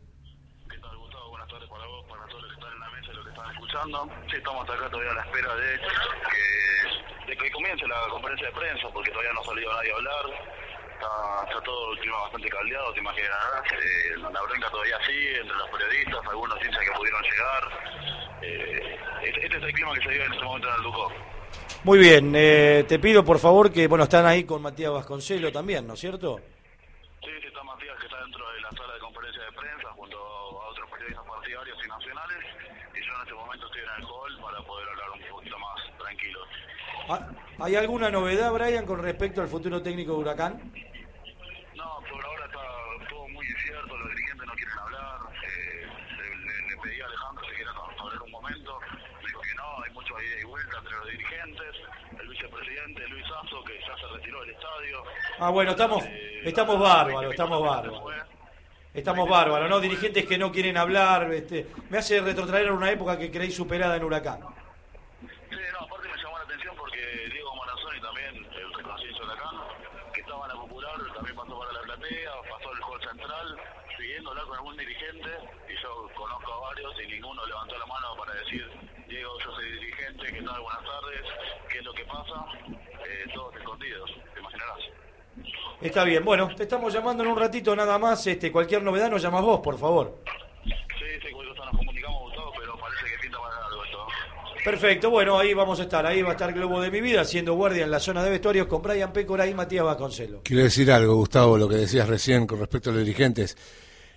¿Qué 0.68 0.78
tal, 0.78 0.96
Gustavo? 0.96 1.30
Buenas 1.30 1.48
tardes 1.48 1.68
para 1.68 1.86
vos, 1.86 2.04
para 2.08 2.26
todos 2.26 2.42
los 2.42 2.50
que 2.50 2.58
están 2.58 2.72
en 2.72 2.80
la 2.80 2.90
mesa 2.90 3.12
los 3.12 3.24
que 3.24 3.30
están 3.30 3.52
escuchando. 3.52 4.08
Sí, 4.28 4.36
estamos 4.36 4.68
acá 4.68 4.90
todavía 4.90 5.12
a 5.12 5.14
la 5.14 5.22
espera 5.22 5.54
de 5.54 5.78
que 7.36 7.50
comience 7.50 7.86
la 7.86 8.08
conferencia 8.10 8.46
de 8.46 8.52
prensa, 8.52 8.88
porque 8.92 9.10
todavía 9.10 9.32
no 9.32 9.40
ha 9.40 9.44
salido 9.44 9.72
nadie 9.72 9.92
a 9.92 9.96
hablar. 9.96 10.24
Está, 10.92 11.60
todo 11.64 11.92
el 11.92 11.98
clima 11.98 12.18
bastante 12.22 12.48
caldeado, 12.48 12.92
te 12.92 13.00
imaginarás. 13.00 13.64
Eh, 13.72 14.16
la 14.18 14.42
bronca 14.42 14.70
todavía 14.70 14.98
sigue 15.06 15.40
entre 15.40 15.56
los 15.56 15.68
periodistas, 15.70 16.20
algunos 16.30 16.64
hinchas 16.64 16.84
que 16.84 16.92
pudieron 16.92 17.22
llegar. 17.22 17.62
Eh, 18.42 18.98
este, 19.24 19.46
este 19.46 19.56
es 19.58 19.62
el 19.62 19.72
clima 19.72 19.94
que 19.94 20.02
se 20.02 20.08
vive 20.08 20.24
en 20.24 20.32
este 20.32 20.44
momento 20.44 20.68
en 20.68 20.74
el 20.74 20.82
Ducó. 20.82 21.12
Muy 21.84 21.98
bien, 21.98 22.32
eh, 22.36 22.84
te 22.86 22.98
pido 22.98 23.24
por 23.24 23.38
favor 23.40 23.72
que, 23.72 23.88
bueno, 23.88 24.04
están 24.04 24.24
ahí 24.26 24.44
con 24.44 24.62
Matías 24.62 24.92
Vasconcelo 24.92 25.50
también, 25.50 25.86
¿no 25.86 25.94
es 25.94 26.00
cierto? 26.00 26.40
Está 27.52 27.64
Matías 27.64 27.98
que 28.00 28.06
está 28.06 28.18
dentro 28.24 28.50
de 28.50 28.60
la 28.62 28.70
sala 28.70 28.94
de 28.94 29.00
conferencia 29.00 29.42
de 29.44 29.52
prensa 29.52 29.88
junto 29.92 30.16
a 30.16 30.68
otros 30.70 30.88
periodistas 30.90 31.26
partidarios 31.26 31.78
y 31.84 31.88
nacionales 31.88 32.38
y 32.94 33.00
yo 33.04 33.12
en 33.14 33.20
este 33.20 33.34
momento 33.34 33.66
estoy 33.66 33.82
en 33.82 33.88
el 33.98 34.04
hall 34.08 34.38
para 34.40 34.62
poder 34.62 34.88
hablar 34.88 35.10
un 35.10 35.20
poquito 35.28 35.58
más 35.58 35.98
tranquilo. 35.98 36.40
Ah, 37.10 37.28
¿Hay 37.60 37.76
alguna 37.76 38.10
novedad, 38.10 38.52
Brian, 38.52 38.86
con 38.86 39.02
respecto 39.02 39.42
al 39.42 39.48
futuro 39.48 39.82
técnico 39.82 40.12
de 40.12 40.18
Huracán? 40.18 40.72
No, 41.76 42.00
por 42.10 42.24
ahora 42.24 42.46
está 42.46 42.62
todo 43.10 43.28
muy 43.28 43.44
incierto, 43.46 43.96
los 43.98 44.08
dirigentes 44.08 44.46
no 44.46 44.54
quieren 44.54 44.78
hablar. 44.78 45.20
Eh, 45.44 45.86
le, 46.16 46.36
le- 46.36 46.68
le 46.70 46.76
pedí 46.82 47.00
a 47.02 47.04
Alejandro 47.06 47.44
si 47.50 47.54
quiera 47.56 47.70
hablar 47.72 48.22
un 48.22 48.30
momento. 48.30 48.80
Me 49.20 49.26
dijo 49.28 49.40
que 49.42 49.54
no, 49.56 49.82
hay 49.84 49.90
mucho 49.92 50.14
ida 50.22 50.40
y 50.40 50.44
vuelta 50.44 50.78
entre 50.78 50.96
los 50.96 51.06
dirigentes. 51.10 51.76
El 52.18 52.28
vicepresidente 52.28 53.08
Luis 53.08 53.26
Asso, 53.44 53.62
del 54.40 54.50
estadio. 54.50 55.02
Ah, 55.38 55.50
bueno, 55.50 55.72
estamos, 55.72 56.04
Eh, 56.04 56.42
estamos 56.44 56.78
bárbaros, 56.78 57.30
estamos 57.30 57.62
bárbaros. 57.62 58.02
Estamos 58.94 59.28
bárbaros, 59.28 59.70
¿no? 59.70 59.80
Dirigentes 59.80 60.26
que 60.26 60.36
no 60.36 60.52
quieren 60.52 60.76
hablar, 60.76 61.32
este, 61.32 61.66
me 61.88 61.96
hace 61.98 62.20
retrotraer 62.20 62.68
a 62.68 62.72
una 62.74 62.90
época 62.90 63.18
que 63.18 63.30
creí 63.30 63.50
superada 63.50 63.96
en 63.96 64.04
Huracán. 64.04 64.40
Sí, 65.20 65.56
no, 65.72 65.86
aparte 65.86 66.08
me 66.08 66.22
llamó 66.22 66.36
la 66.36 66.44
atención 66.44 66.74
porque 66.76 67.28
Diego 67.32 67.54
Morazoni 67.56 68.00
también, 68.00 68.36
el 68.36 68.74
reconocido 68.74 69.24
Huracán, 69.24 69.56
que 70.12 70.20
estaba 70.20 70.44
en 70.44 70.48
la 70.48 70.60
popular, 70.60 70.92
también 71.14 71.36
pasó 71.36 71.58
para 71.58 71.72
la 71.72 71.80
platea, 71.80 72.32
pasó 72.50 72.68
al 72.68 72.82
hall 72.82 73.00
central, 73.00 73.56
siguiendo 73.96 74.30
hablar 74.30 74.44
con 74.44 74.56
algún 74.56 74.76
dirigente, 74.76 75.30
y 75.70 75.82
yo 75.82 76.10
conozco 76.14 76.52
a 76.52 76.60
varios 76.60 76.92
y 77.02 77.06
ninguno 77.12 77.46
levantó 77.46 77.78
la 77.78 77.86
mano 77.86 78.14
para 78.18 78.34
decir, 78.34 78.70
Diego, 79.08 79.38
yo 79.40 79.54
soy 79.54 79.72
dirigente, 79.72 80.26
¿qué 80.26 80.42
tal? 80.42 80.60
Buenas 80.60 80.84
tardes, 80.84 81.22
¿qué 81.70 81.78
es 81.78 81.84
lo 81.84 81.94
que 81.94 82.04
pasa? 82.04 82.44
Eh, 83.08 83.24
todos 83.32 83.56
escondidos, 83.56 84.10
te 84.34 84.40
imaginarás. 84.40 84.80
Está 85.82 86.04
bien, 86.04 86.24
bueno, 86.24 86.48
te 86.54 86.62
estamos 86.62 86.92
llamando 86.92 87.24
en 87.24 87.30
un 87.30 87.36
ratito 87.36 87.74
nada 87.74 87.98
más, 87.98 88.24
este, 88.28 88.52
cualquier 88.52 88.82
novedad 88.84 89.10
nos 89.10 89.20
llamas 89.20 89.42
vos, 89.42 89.60
por 89.60 89.76
favor. 89.76 90.22
Sí, 90.64 90.70
sí, 91.20 91.28
nos 91.32 91.70
comunicamos, 91.70 92.22
Gustavo, 92.22 92.52
pero 92.56 92.78
parece 92.78 93.04
que 93.04 93.22
pinta 93.22 93.38
para 93.38 93.66
algo 93.66 93.84
esto. 93.84 93.98
Perfecto, 94.64 95.10
bueno, 95.10 95.38
ahí 95.38 95.54
vamos 95.54 95.80
a 95.80 95.82
estar, 95.82 96.06
ahí 96.06 96.22
va 96.22 96.30
a 96.30 96.32
estar 96.32 96.52
Globo 96.52 96.80
de 96.80 96.90
mi 96.90 97.00
vida, 97.00 97.22
haciendo 97.22 97.54
guardia 97.54 97.82
en 97.82 97.90
la 97.90 97.98
zona 97.98 98.22
de 98.22 98.30
vestuarios 98.30 98.68
con 98.68 98.80
Brian 98.80 99.12
Pécora 99.12 99.44
y 99.48 99.54
Matías 99.54 99.84
Vasconcelo. 99.84 100.42
Quiero 100.44 100.62
decir 100.62 100.92
algo, 100.92 101.16
Gustavo, 101.16 101.58
lo 101.58 101.68
que 101.68 101.76
decías 101.76 102.08
recién 102.08 102.46
con 102.46 102.60
respecto 102.60 102.90
a 102.90 102.92
los 102.92 103.04
dirigentes. 103.04 103.56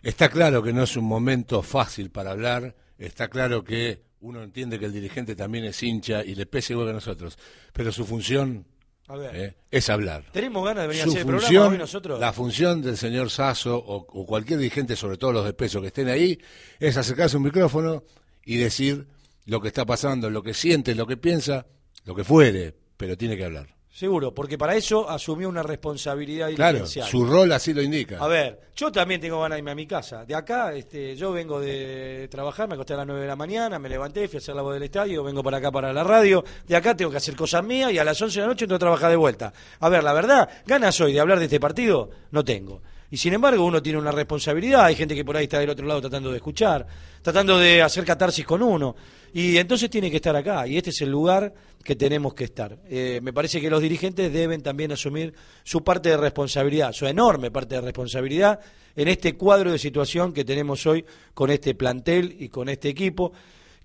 Está 0.03 0.29
claro 0.29 0.61
que 0.61 0.71
no 0.71 0.83
es 0.83 0.95
un 0.95 1.05
momento 1.05 1.63
fácil 1.63 2.11
para 2.11 2.29
hablar, 2.29 2.75
está 2.99 3.27
claro 3.27 3.63
que 3.63 4.03
uno 4.21 4.43
entiende 4.43 4.77
que 4.77 4.85
el 4.85 4.93
dirigente 4.93 5.35
también 5.35 5.65
es 5.65 5.81
hincha 5.81 6.23
y 6.23 6.35
le 6.35 6.45
pese 6.45 6.73
igual 6.73 6.87
que 6.89 6.93
nosotros, 6.93 7.39
pero 7.73 7.91
su 7.91 8.05
función 8.05 8.67
A 9.07 9.15
ver, 9.17 9.35
eh, 9.35 9.55
es 9.69 9.89
hablar. 9.89 10.25
¿tenemos 10.31 10.65
ganas 10.65 10.83
de 10.83 10.87
venir 10.87 11.03
a 11.03 11.05
hacer 11.05 11.19
el 11.19 11.25
programa 11.27 11.47
función, 11.47 11.71
hoy 11.71 11.77
nosotros? 11.77 12.19
la 12.19 12.33
función 12.33 12.81
del 12.81 12.97
señor 12.97 13.29
Sasso 13.29 13.77
o, 13.77 13.97
o 13.97 14.25
cualquier 14.25 14.57
dirigente, 14.57 14.95
sobre 14.95 15.17
todo 15.17 15.31
los 15.31 15.45
de 15.45 15.53
peso 15.53 15.79
que 15.79 15.87
estén 15.87 16.09
ahí, 16.09 16.39
es 16.79 16.97
acercarse 16.97 17.35
a 17.35 17.37
un 17.37 17.43
micrófono 17.43 18.03
y 18.43 18.57
decir 18.57 19.07
lo 19.45 19.61
que 19.61 19.67
está 19.67 19.85
pasando, 19.85 20.29
lo 20.29 20.41
que 20.41 20.55
siente, 20.55 20.95
lo 20.95 21.05
que 21.05 21.17
piensa, 21.17 21.67
lo 22.05 22.15
que 22.15 22.23
fuere, 22.23 22.75
pero 22.97 23.15
tiene 23.15 23.37
que 23.37 23.45
hablar. 23.45 23.74
Seguro, 23.95 24.33
porque 24.33 24.57
para 24.57 24.75
eso 24.75 25.09
asumió 25.09 25.47
una 25.47 25.63
responsabilidad 25.63 26.49
Claro, 26.53 26.79
dirigencial. 26.79 27.07
su 27.07 27.25
rol 27.25 27.49
así 27.53 27.73
lo 27.73 27.81
indica. 27.81 28.17
A 28.19 28.27
ver, 28.27 28.59
yo 28.75 28.91
también 28.91 29.21
tengo 29.21 29.39
ganas 29.41 29.55
de 29.55 29.59
irme 29.59 29.71
a 29.71 29.75
mi 29.75 29.87
casa. 29.87 30.25
De 30.25 30.35
acá, 30.35 30.73
este, 30.73 31.15
yo 31.15 31.31
vengo 31.31 31.61
de 31.61 32.27
trabajar, 32.29 32.67
me 32.67 32.73
acosté 32.73 32.93
a 32.93 32.97
las 32.97 33.07
9 33.07 33.21
de 33.21 33.27
la 33.27 33.37
mañana, 33.37 33.79
me 33.79 33.87
levanté, 33.87 34.27
fui 34.27 34.35
a 34.35 34.39
hacer 34.39 34.53
la 34.53 34.63
voz 34.63 34.73
del 34.73 34.83
estadio, 34.83 35.23
vengo 35.23 35.41
para 35.41 35.59
acá 35.59 35.71
para 35.71 35.93
la 35.93 36.03
radio. 36.03 36.43
De 36.67 36.75
acá 36.75 36.93
tengo 36.93 37.09
que 37.09 37.15
hacer 37.15 37.37
cosas 37.37 37.63
mías 37.63 37.89
y 37.93 37.97
a 37.97 38.03
las 38.03 38.21
11 38.21 38.35
de 38.37 38.41
la 38.41 38.47
noche 38.47 38.65
entro 38.65 38.75
a 38.75 38.79
trabajar 38.79 39.09
de 39.11 39.15
vuelta. 39.15 39.53
A 39.79 39.87
ver, 39.87 40.03
la 40.03 40.11
verdad, 40.11 40.49
ganas 40.65 40.99
hoy 40.99 41.13
de 41.13 41.21
hablar 41.21 41.39
de 41.39 41.45
este 41.45 41.61
partido, 41.61 42.09
no 42.31 42.43
tengo. 42.43 42.81
Y 43.11 43.17
sin 43.17 43.33
embargo, 43.33 43.65
uno 43.65 43.81
tiene 43.81 43.99
una 43.99 44.11
responsabilidad. 44.11 44.85
Hay 44.85 44.95
gente 44.95 45.15
que 45.15 45.23
por 45.23 45.37
ahí 45.37 45.43
está 45.43 45.59
del 45.59 45.69
otro 45.69 45.85
lado 45.85 46.01
tratando 46.01 46.31
de 46.31 46.37
escuchar, 46.37 46.85
tratando 47.21 47.57
de 47.57 47.81
hacer 47.81 48.03
catarsis 48.03 48.45
con 48.45 48.61
uno. 48.61 48.95
Y 49.33 49.57
entonces 49.57 49.89
tiene 49.89 50.09
que 50.09 50.17
estar 50.17 50.35
acá. 50.35 50.67
Y 50.67 50.77
este 50.77 50.89
es 50.89 51.01
el 51.01 51.09
lugar 51.09 51.53
que 51.83 51.95
tenemos 51.95 52.33
que 52.33 52.45
estar. 52.45 52.79
Eh, 52.89 53.19
me 53.21 53.31
parece 53.31 53.61
que 53.61 53.69
los 53.69 53.81
dirigentes 53.81 54.33
deben 54.33 54.63
también 54.63 54.91
asumir 54.91 55.33
su 55.63 55.83
parte 55.83 56.09
de 56.09 56.17
responsabilidad, 56.17 56.91
su 56.93 57.05
enorme 57.05 57.51
parte 57.51 57.75
de 57.75 57.81
responsabilidad 57.81 58.59
en 58.95 59.07
este 59.07 59.35
cuadro 59.35 59.71
de 59.71 59.77
situación 59.77 60.33
que 60.33 60.43
tenemos 60.43 60.85
hoy 60.87 61.05
con 61.33 61.51
este 61.51 61.75
plantel 61.75 62.35
y 62.39 62.49
con 62.49 62.69
este 62.69 62.89
equipo 62.89 63.31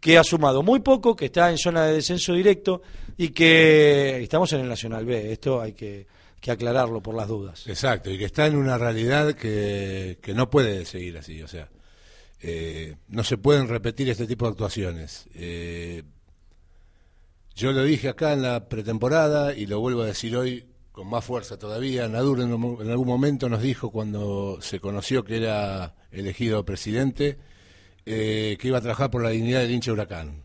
que 0.01 0.17
ha 0.17 0.25
sumado 0.25 0.63
muy 0.63 0.81
poco, 0.81 1.15
que 1.15 1.27
está 1.27 1.51
en 1.51 1.59
zona 1.59 1.85
de 1.85 1.95
descenso 1.95 2.33
directo 2.33 2.81
y 3.19 3.29
que 3.29 4.23
estamos 4.23 4.51
en 4.55 4.61
el 4.61 4.69
Nacional 4.69 5.05
B. 5.05 5.31
Esto 5.33 5.61
hay 5.61 5.73
que, 5.73 6.07
que 6.41 6.51
aclararlo 6.51 7.03
por 7.03 7.15
las 7.15 7.29
dudas. 7.29 7.67
Exacto, 7.67 8.11
y 8.11 8.19
que 8.19 8.25
está 8.25 8.47
en 8.47 8.57
una 8.57 8.79
realidad 8.79 9.35
que, 9.35 10.19
que 10.23 10.35
no 10.35 10.49
puede 10.51 10.85
seguir 10.85 11.19
así, 11.19 11.43
o 11.43 11.49
sea, 11.49 11.69
eh, 12.43 12.97
no 13.09 13.23
se 13.23 13.37
pueden 13.37 13.69
repetir 13.69 14.09
este 14.09 14.27
tipo 14.27 14.47
de 14.47 14.53
actuaciones. 14.53 15.29
Eh, 15.35 16.03
yo 17.55 17.73
lo 17.73 17.85
dije 17.85 18.09
acá 18.09 18.33
en 18.33 18.43
la 18.43 18.69
pretemporada 18.69 19.55
y 19.55 19.67
lo 19.67 19.81
vuelvo 19.81 20.03
a 20.03 20.07
decir 20.07 20.37
hoy 20.37 20.67
con 20.93 21.09
más 21.09 21.25
fuerza 21.25 21.59
todavía. 21.59 22.09
Nadur 22.09 22.41
en, 22.41 22.53
algún 22.53 23.07
momento 23.07 23.49
nos 23.49 23.61
dijo 23.61 23.91
cuando 23.91 24.59
se 24.63 24.81
conoció 24.81 25.25
que 25.25 25.37
era 25.37 25.95
elegido 26.11 26.65
presidente 26.65 27.39
eh, 28.07 28.57
que 28.59 28.69
iba 28.69 28.79
a 28.79 28.81
trabajar 28.81 29.11
por 29.11 29.23
la 29.23 29.31
dignidad 29.31 29.61
del 29.61 29.73
hincha 29.73 29.93
huracán. 29.93 30.43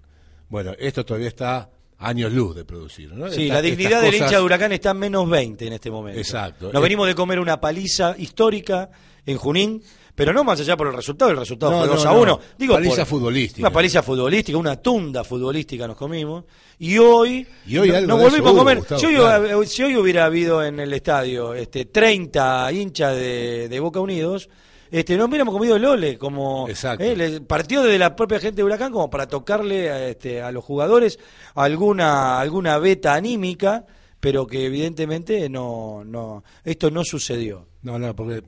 Bueno, 0.49 0.73
esto 0.77 1.05
todavía 1.05 1.29
está 1.29 1.69
años 1.99 2.31
luz 2.33 2.55
de 2.55 2.65
producir. 2.65 3.11
¿no? 3.13 3.29
Sí, 3.31 3.43
Esta- 3.43 3.55
la 3.55 3.61
dignidad 3.61 4.01
del 4.01 4.13
hincha 4.15 4.37
de 4.37 4.41
Huracán 4.41 4.71
está 4.71 4.91
en 4.91 4.97
menos 4.97 5.29
20 5.29 5.67
en 5.67 5.73
este 5.73 5.89
momento. 5.91 6.19
Exacto. 6.19 6.71
Nos 6.71 6.81
venimos 6.81 7.07
de 7.07 7.15
comer 7.15 7.39
una 7.39 7.59
paliza 7.59 8.15
histórica 8.17 8.89
en 9.25 9.37
Junín, 9.37 9.81
pero 10.13 10.31
no 10.31 10.43
más 10.43 10.59
allá 10.59 10.77
por 10.77 10.87
el 10.87 10.93
resultado, 10.93 11.31
el 11.31 11.37
resultado 11.37 11.71
No, 11.73 11.79
fue 11.79 11.87
no, 11.87 11.93
2 11.95 12.05
a 12.05 12.11
no. 12.13 12.19
1. 12.21 12.39
Digo, 12.57 12.73
Paliza 12.75 12.95
por- 12.97 13.05
futbolística. 13.07 13.61
Una 13.67 13.71
paliza 13.73 14.03
futbolística, 14.03 14.57
una 14.57 14.75
tunda 14.77 15.23
futbolística 15.23 15.87
nos 15.87 15.97
comimos. 15.97 16.45
Y 16.79 16.97
hoy, 16.97 17.45
Y 17.65 17.77
hoy 17.77 17.89
nos 18.05 18.19
volvimos 18.21 18.53
a 18.53 18.57
comer. 18.57 18.77
Gustavo, 18.79 18.99
si, 18.99 19.05
hoy, 19.07 19.15
claro. 19.15 19.63
si 19.65 19.83
hoy 19.83 19.95
hubiera 19.97 20.25
habido 20.25 20.63
en 20.63 20.79
el 20.79 20.93
estadio 20.93 21.53
este, 21.53 21.85
30 21.85 22.71
hinchas 22.71 23.15
de, 23.15 23.67
de 23.69 23.79
Boca 23.79 23.99
Unidos, 23.99 24.49
este, 24.91 25.17
no 25.17 25.25
hubiéramos 25.25 25.53
comido 25.53 25.75
el 25.75 25.85
ole, 25.85 26.17
como 26.17 26.67
Exacto. 26.69 27.03
eh, 27.03 27.15
le- 27.15 27.41
partió 27.41 27.81
desde 27.83 27.97
la 27.99 28.15
propia 28.15 28.39
gente 28.39 28.57
de 28.57 28.63
Huracán 28.63 28.91
como 28.91 29.09
para 29.09 29.27
tocarle 29.27 29.89
a, 29.89 30.07
este, 30.09 30.41
a 30.41 30.51
los 30.51 30.63
jugadores 30.63 31.19
alguna, 31.55 32.39
alguna 32.39 32.77
beta 32.77 33.13
anímica, 33.15 33.85
pero 34.19 34.45
que 34.47 34.65
evidentemente 34.65 35.49
no, 35.49 36.03
no, 36.05 36.43
esto 36.63 36.91
no 36.91 37.03
sucedió. 37.03 37.67
No, 37.81 37.97
no, 37.99 38.15
porque 38.15 38.43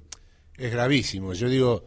es 0.58 0.72
gravísimo. 0.72 1.34
Yo 1.34 1.50
digo, 1.50 1.86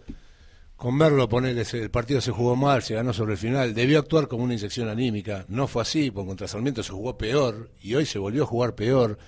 con 0.76 0.98
verlo 0.98 1.28
poner 1.28 1.56
ese- 1.58 1.82
el 1.82 1.90
partido 1.90 2.20
se 2.20 2.30
jugó 2.30 2.56
mal, 2.56 2.82
se 2.82 2.94
ganó 2.94 3.12
sobre 3.12 3.32
el 3.32 3.38
final, 3.38 3.74
debió 3.74 3.98
actuar 3.98 4.28
como 4.28 4.44
una 4.44 4.54
inyección 4.54 4.88
anímica. 4.88 5.44
No 5.48 5.66
fue 5.66 5.82
así, 5.82 6.10
porque 6.10 6.28
contra 6.28 6.48
Sarmiento 6.48 6.82
se 6.82 6.92
jugó 6.92 7.16
peor 7.18 7.70
y 7.82 7.94
hoy 7.94 8.06
se 8.06 8.18
volvió 8.18 8.44
a 8.44 8.46
jugar 8.46 8.74
peor. 8.74 9.18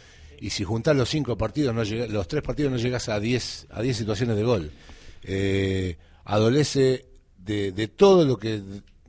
Y 0.41 0.51
si 0.51 0.65
juntás 0.65 0.97
los 0.97 1.09
cinco 1.09 1.37
partidos, 1.37 1.75
no 1.75 1.85
los 1.85 2.27
tres 2.27 2.43
partidos 2.43 2.73
no 2.73 2.79
llegas 2.79 3.09
a 3.09 3.21
10 3.21 3.67
a 3.71 3.81
10 3.83 3.97
situaciones 3.97 4.37
de 4.37 4.43
gol. 4.43 4.73
Eh, 5.25 5.97
adolece 6.25 7.07
de, 7.39 7.73
de 7.73 7.89
todo 7.89 8.25
lo 8.25 8.37
que 8.37 8.61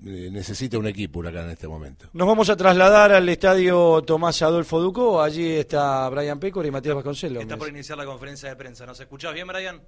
eh, 0.05 0.29
necesita 0.31 0.77
un 0.77 0.87
equipo 0.87 1.19
Huracán 1.19 1.45
en 1.45 1.51
este 1.51 1.67
momento. 1.67 2.07
Nos 2.11 2.27
vamos 2.27 2.49
a 2.49 2.57
trasladar 2.57 3.13
al 3.13 3.29
estadio 3.29 4.01
Tomás 4.01 4.41
Adolfo 4.41 4.81
Ducó. 4.81 5.21
Allí 5.21 5.53
está 5.53 6.09
Brian 6.09 6.39
Pécor 6.39 6.65
y 6.65 6.71
Matías 6.71 6.95
Vasconcelos. 6.95 7.41
Está 7.41 7.55
por 7.55 7.69
iniciar 7.69 7.97
la 7.97 8.05
conferencia 8.05 8.49
de 8.49 8.55
prensa. 8.57 8.85
¿Nos 8.85 8.99
escuchás 8.99 9.33
bien, 9.33 9.47
Brian? 9.47 9.81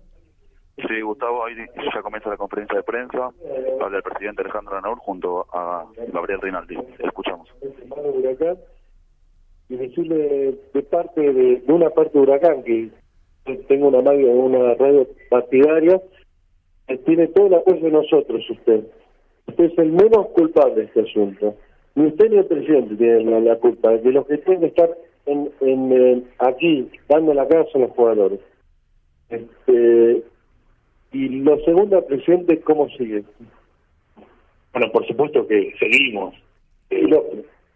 Sí, 0.78 1.02
Gustavo, 1.02 1.46
ahí 1.46 1.56
ya 1.94 2.02
comienza 2.02 2.30
la 2.30 2.38
conferencia 2.38 2.78
de 2.78 2.84
prensa. 2.84 3.30
Habla 3.82 3.98
el 3.98 4.04
presidente 4.04 4.42
Alejandro 4.42 4.78
Anaur 4.78 4.98
junto 5.00 5.46
a 5.54 5.86
Gabriel 6.14 6.42
Rinaldi. 6.42 6.78
Escuchamos. 7.00 7.50
y 9.68 9.76
decirle 9.76 10.58
de 10.74 10.84
parte 10.84 11.22
de, 11.22 11.64
una 11.68 11.90
parte 11.90 12.18
de 12.18 12.20
Huracán, 12.20 12.64
que 12.64 12.90
tengo 13.68 13.90
una, 13.90 14.12
una 14.12 14.74
radio 14.76 15.08
partidaria, 15.30 16.02
tiene 17.06 17.28
todo 17.28 17.48
el 17.48 17.54
apoyo 17.56 17.82
de 17.82 17.92
nosotros 17.92 18.50
usted. 18.50 18.86
Usted 19.48 19.66
es 19.66 19.78
el 19.78 19.92
menos 19.92 20.28
culpable 20.30 20.76
de 20.76 20.84
este 20.84 21.02
asunto. 21.02 21.56
Ni 21.96 22.08
usted 22.08 22.30
ni 22.30 22.38
el 22.38 22.46
presidente 22.46 22.96
tienen 22.96 23.46
la, 23.46 23.56
culpa. 23.58 23.92
De 23.92 24.12
los 24.12 24.26
que 24.28 24.38
tienen 24.40 24.62
que 24.62 24.68
estar 24.68 24.90
en, 25.26 25.52
en, 25.62 26.28
aquí 26.40 26.90
dando 27.08 27.34
la 27.34 27.48
cara 27.48 27.66
son 27.72 27.82
los 27.84 27.92
jugadores. 27.92 28.40
Este, 29.30 30.24
y 31.14 31.30
lo 31.40 31.58
segundo, 31.64 32.06
presidente, 32.06 32.60
¿cómo 32.62 32.90
sigue? 32.90 33.24
Bueno, 34.74 34.92
por 34.92 35.08
supuesto 35.08 35.48
que 35.48 35.74
seguimos. 35.80 36.36
Eh, 36.90 37.08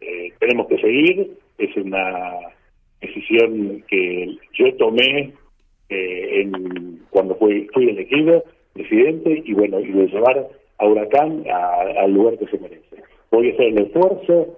eh, 0.01 0.33
tenemos 0.39 0.67
que 0.67 0.77
seguir. 0.79 1.37
Es 1.57 1.75
una 1.77 2.39
decisión 2.99 3.83
que 3.87 4.37
yo 4.53 4.75
tomé 4.75 5.33
eh, 5.89 6.41
en, 6.41 7.01
cuando 7.09 7.35
fui, 7.35 7.67
fui 7.73 7.89
elegido 7.89 8.43
presidente 8.73 9.41
y 9.45 9.53
bueno, 9.53 9.79
y 9.79 9.91
de 9.91 10.07
llevar 10.07 10.47
a 10.77 10.87
Huracán 10.87 11.43
al 11.49 12.13
lugar 12.13 12.37
que 12.37 12.47
se 12.47 12.59
merece. 12.59 13.03
Voy 13.31 13.49
a 13.49 13.53
hacer 13.53 13.67
el 13.67 13.79
esfuerzo, 13.79 14.57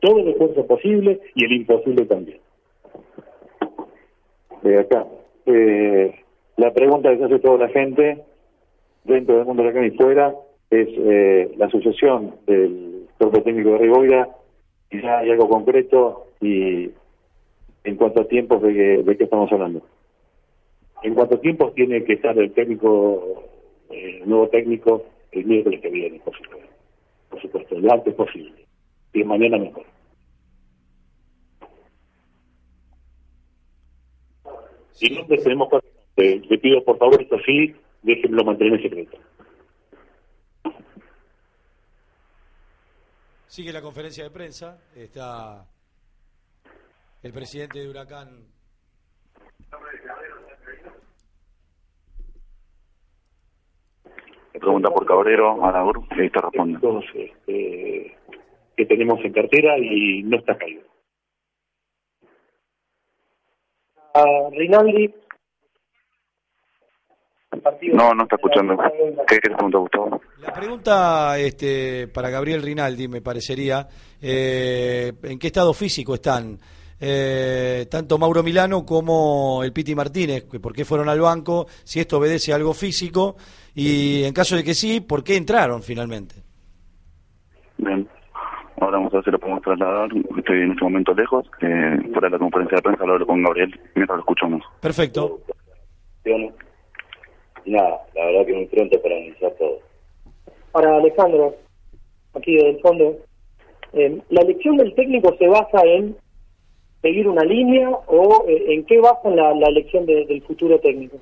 todo 0.00 0.18
el 0.20 0.28
esfuerzo 0.28 0.66
posible 0.66 1.20
y 1.34 1.44
el 1.44 1.52
imposible 1.52 2.06
también. 2.06 2.38
De 4.62 4.78
acá. 4.78 5.06
Eh, 5.46 6.14
la 6.56 6.72
pregunta 6.72 7.10
que 7.10 7.18
se 7.18 7.24
hace 7.24 7.38
toda 7.38 7.66
la 7.66 7.68
gente, 7.68 8.22
dentro 9.04 9.36
del 9.36 9.46
mundo 9.46 9.62
de 9.62 9.68
Huracán 9.68 9.86
y 9.86 9.96
fuera, 9.96 10.34
es 10.70 10.88
eh, 10.88 11.52
la 11.56 11.68
sucesión 11.68 12.36
del 12.46 13.06
cuerpo 13.18 13.42
técnico 13.42 13.70
de 13.70 13.78
Riboira, 13.78 14.28
ya 14.90 15.18
hay 15.18 15.30
algo 15.30 15.48
concreto 15.48 16.26
y 16.40 16.90
en 17.84 17.96
cuánto 17.96 18.26
tiempo 18.26 18.58
de, 18.58 19.02
de 19.02 19.16
qué 19.16 19.24
estamos 19.24 19.50
hablando. 19.52 19.82
En 21.02 21.14
cuánto 21.14 21.38
tiempo 21.38 21.72
tiene 21.72 22.04
que 22.04 22.14
estar 22.14 22.38
el 22.38 22.52
técnico, 22.52 23.42
el 23.90 24.28
nuevo 24.28 24.48
técnico, 24.48 25.06
el 25.32 25.44
miércoles 25.46 25.80
que 25.80 25.88
viene, 25.88 26.20
por 26.20 26.36
supuesto. 26.36 26.68
Por 27.30 27.40
supuesto, 27.40 27.78
lo 27.78 27.92
antes 27.92 28.14
posible. 28.14 28.66
Y 29.12 29.24
mañana 29.24 29.58
mejor. 29.58 29.86
Si 34.92 35.08
no, 35.14 35.26
tenemos 35.26 35.68
que... 36.16 36.42
le 36.48 36.58
pido 36.58 36.84
por 36.84 36.98
favor 36.98 37.22
esto 37.22 37.38
sí, 37.46 37.74
déjenlo 38.02 38.44
mantener 38.44 38.74
en 38.74 38.82
secreto. 38.82 39.18
Sigue 43.46 43.72
la 43.72 43.80
conferencia 43.80 44.24
de 44.24 44.30
prensa, 44.30 44.78
está 44.94 45.66
el 47.22 47.32
presidente 47.32 47.80
de 47.80 47.88
Huracán. 47.88 48.46
Pregunta 54.58 54.90
por 54.90 55.06
Cabrero, 55.06 55.64
Anagur, 55.64 56.02
y 56.16 56.20
ahí 56.20 56.26
está 56.26 56.40
respondiendo. 56.40 57.02
Este, 57.14 58.16
que 58.76 58.86
tenemos 58.86 59.24
en 59.24 59.32
cartera 59.32 59.78
y 59.78 60.22
no 60.22 60.38
está 60.38 60.56
caído. 60.56 60.82
Rinaldi, 64.52 65.14
no, 67.92 68.14
no 68.14 68.22
está 68.22 68.36
escuchando. 68.36 68.76
¿Qué, 69.26 69.38
qué 69.38 69.50
pregunta, 69.50 69.78
Gustavo? 69.78 70.20
La 70.40 70.52
pregunta 70.52 71.38
este, 71.38 72.08
para 72.08 72.30
Gabriel 72.30 72.62
Rinaldi 72.62 73.08
me 73.08 73.20
parecería, 73.20 73.86
eh, 74.20 75.12
¿en 75.22 75.38
qué 75.38 75.46
estado 75.48 75.72
físico 75.74 76.14
están 76.14 76.58
eh, 77.00 77.86
tanto 77.90 78.18
Mauro 78.18 78.42
Milano 78.42 78.84
como 78.84 79.62
el 79.64 79.72
Piti 79.72 79.94
Martínez? 79.94 80.44
¿Por 80.60 80.74
qué 80.74 80.84
fueron 80.84 81.08
al 81.08 81.20
banco? 81.20 81.66
Si 81.84 82.00
esto 82.00 82.18
obedece 82.18 82.52
a 82.52 82.56
algo 82.56 82.74
físico 82.74 83.36
y 83.74 84.24
en 84.24 84.32
caso 84.32 84.56
de 84.56 84.64
que 84.64 84.74
sí, 84.74 85.00
¿por 85.00 85.24
qué 85.24 85.36
entraron 85.36 85.82
finalmente? 85.82 86.36
Bien. 87.78 88.06
Ahora 88.80 88.98
vamos 88.98 89.12
a 89.12 89.16
ver 89.16 89.24
si 89.24 89.30
lo 89.30 89.38
podemos 89.38 89.62
trasladar. 89.62 90.08
Estoy 90.38 90.62
en 90.62 90.72
este 90.72 90.84
momento 90.84 91.14
lejos. 91.14 91.46
Eh, 91.60 91.98
fuera 92.12 92.28
de 92.28 92.30
la 92.30 92.38
conferencia 92.38 92.76
de 92.76 92.82
prensa, 92.82 93.04
lo 93.04 93.12
hablo 93.14 93.26
con 93.26 93.42
Gabriel 93.42 93.80
mientras 93.94 94.16
lo 94.16 94.20
escuchamos. 94.20 94.62
Perfecto 94.80 95.40
nada, 97.70 98.00
la 98.14 98.26
verdad 98.26 98.46
que 98.46 98.52
muy 98.54 98.66
pronto 98.66 99.00
para 99.00 99.18
iniciar 99.18 99.52
todo. 99.52 99.78
Para 100.72 100.96
Alejandro, 100.96 101.54
aquí 102.34 102.56
del 102.56 102.80
fondo, 102.80 103.16
eh, 103.92 104.20
¿la 104.28 104.42
elección 104.42 104.76
del 104.76 104.94
técnico 104.94 105.34
se 105.38 105.48
basa 105.48 105.82
en 105.84 106.16
seguir 107.02 107.28
una 107.28 107.44
línea 107.44 107.90
o 107.90 108.44
eh, 108.48 108.74
en 108.74 108.84
qué 108.84 109.00
basa 109.00 109.30
la, 109.30 109.52
elección 109.68 110.06
del 110.06 110.42
futuro 110.42 110.78
técnico? 110.80 111.18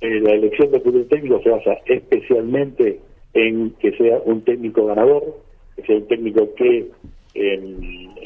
Eh, 0.00 0.20
la 0.20 0.32
elección 0.32 0.70
del 0.70 0.82
futuro 0.82 1.04
técnico 1.06 1.40
se 1.42 1.50
basa 1.50 1.78
especialmente 1.86 3.00
en 3.34 3.70
que 3.72 3.92
sea 3.96 4.20
un 4.24 4.42
técnico 4.42 4.86
ganador, 4.86 5.22
que 5.74 5.82
sea 5.82 5.96
un 5.96 6.08
técnico 6.08 6.54
que 6.54 6.88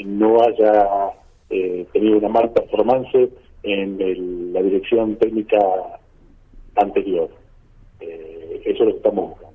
no 0.04 0.40
haya 0.42 1.12
tenido 1.92 2.18
una 2.18 2.28
mala 2.28 2.52
performance 2.52 3.30
en 3.62 4.52
la 4.52 4.62
dirección 4.62 5.16
técnica 5.16 5.58
anterior. 6.76 7.30
Eh, 8.00 8.62
eso 8.64 8.72
es 8.72 8.80
lo 8.80 8.90
que 8.92 8.96
estamos 8.96 9.30
buscando. 9.30 9.49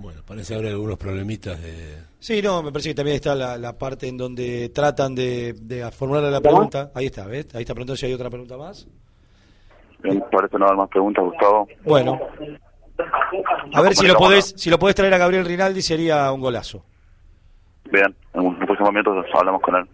Bueno, 0.00 0.20
parece 0.24 0.54
haber 0.54 0.68
algunos 0.68 0.96
problemitas 0.96 1.60
de... 1.60 1.98
Sí, 2.20 2.40
no, 2.40 2.62
me 2.62 2.70
parece 2.70 2.90
que 2.90 2.94
también 2.94 3.16
está 3.16 3.34
la, 3.34 3.72
parte 3.76 4.06
en 4.06 4.16
donde 4.16 4.68
tratan 4.68 5.12
de, 5.12 5.54
de 5.54 5.90
formular 5.90 6.22
la 6.22 6.40
pregunta. 6.40 6.92
Ahí 6.94 7.06
está, 7.06 7.26
¿ves? 7.26 7.52
Ahí 7.56 7.62
está 7.62 7.74
preguntando 7.74 7.96
si 7.96 8.06
hay 8.06 8.12
otra 8.12 8.30
pregunta 8.30 8.56
más. 8.56 8.86
Bien, 10.00 10.22
parece 10.30 10.56
no 10.56 10.66
haber 10.66 10.76
más 10.76 10.88
preguntas, 10.88 11.24
Gustavo. 11.24 11.66
Bueno. 11.84 12.20
A 13.74 13.82
ver 13.82 13.96
si 13.96 14.06
lo 14.06 14.14
podés, 14.14 14.54
si 14.56 14.70
lo 14.70 14.78
podés 14.78 14.94
traer 14.94 15.12
a 15.14 15.18
Gabriel 15.18 15.44
Rinaldi 15.44 15.82
sería 15.82 16.30
un 16.30 16.42
golazo. 16.42 16.84
Bien, 17.90 18.14
en 18.34 18.40
un 18.40 18.56
próximo 18.56 18.92
minutos 18.92 19.26
hablamos 19.34 19.60
con 19.62 19.74
él. 19.74 19.88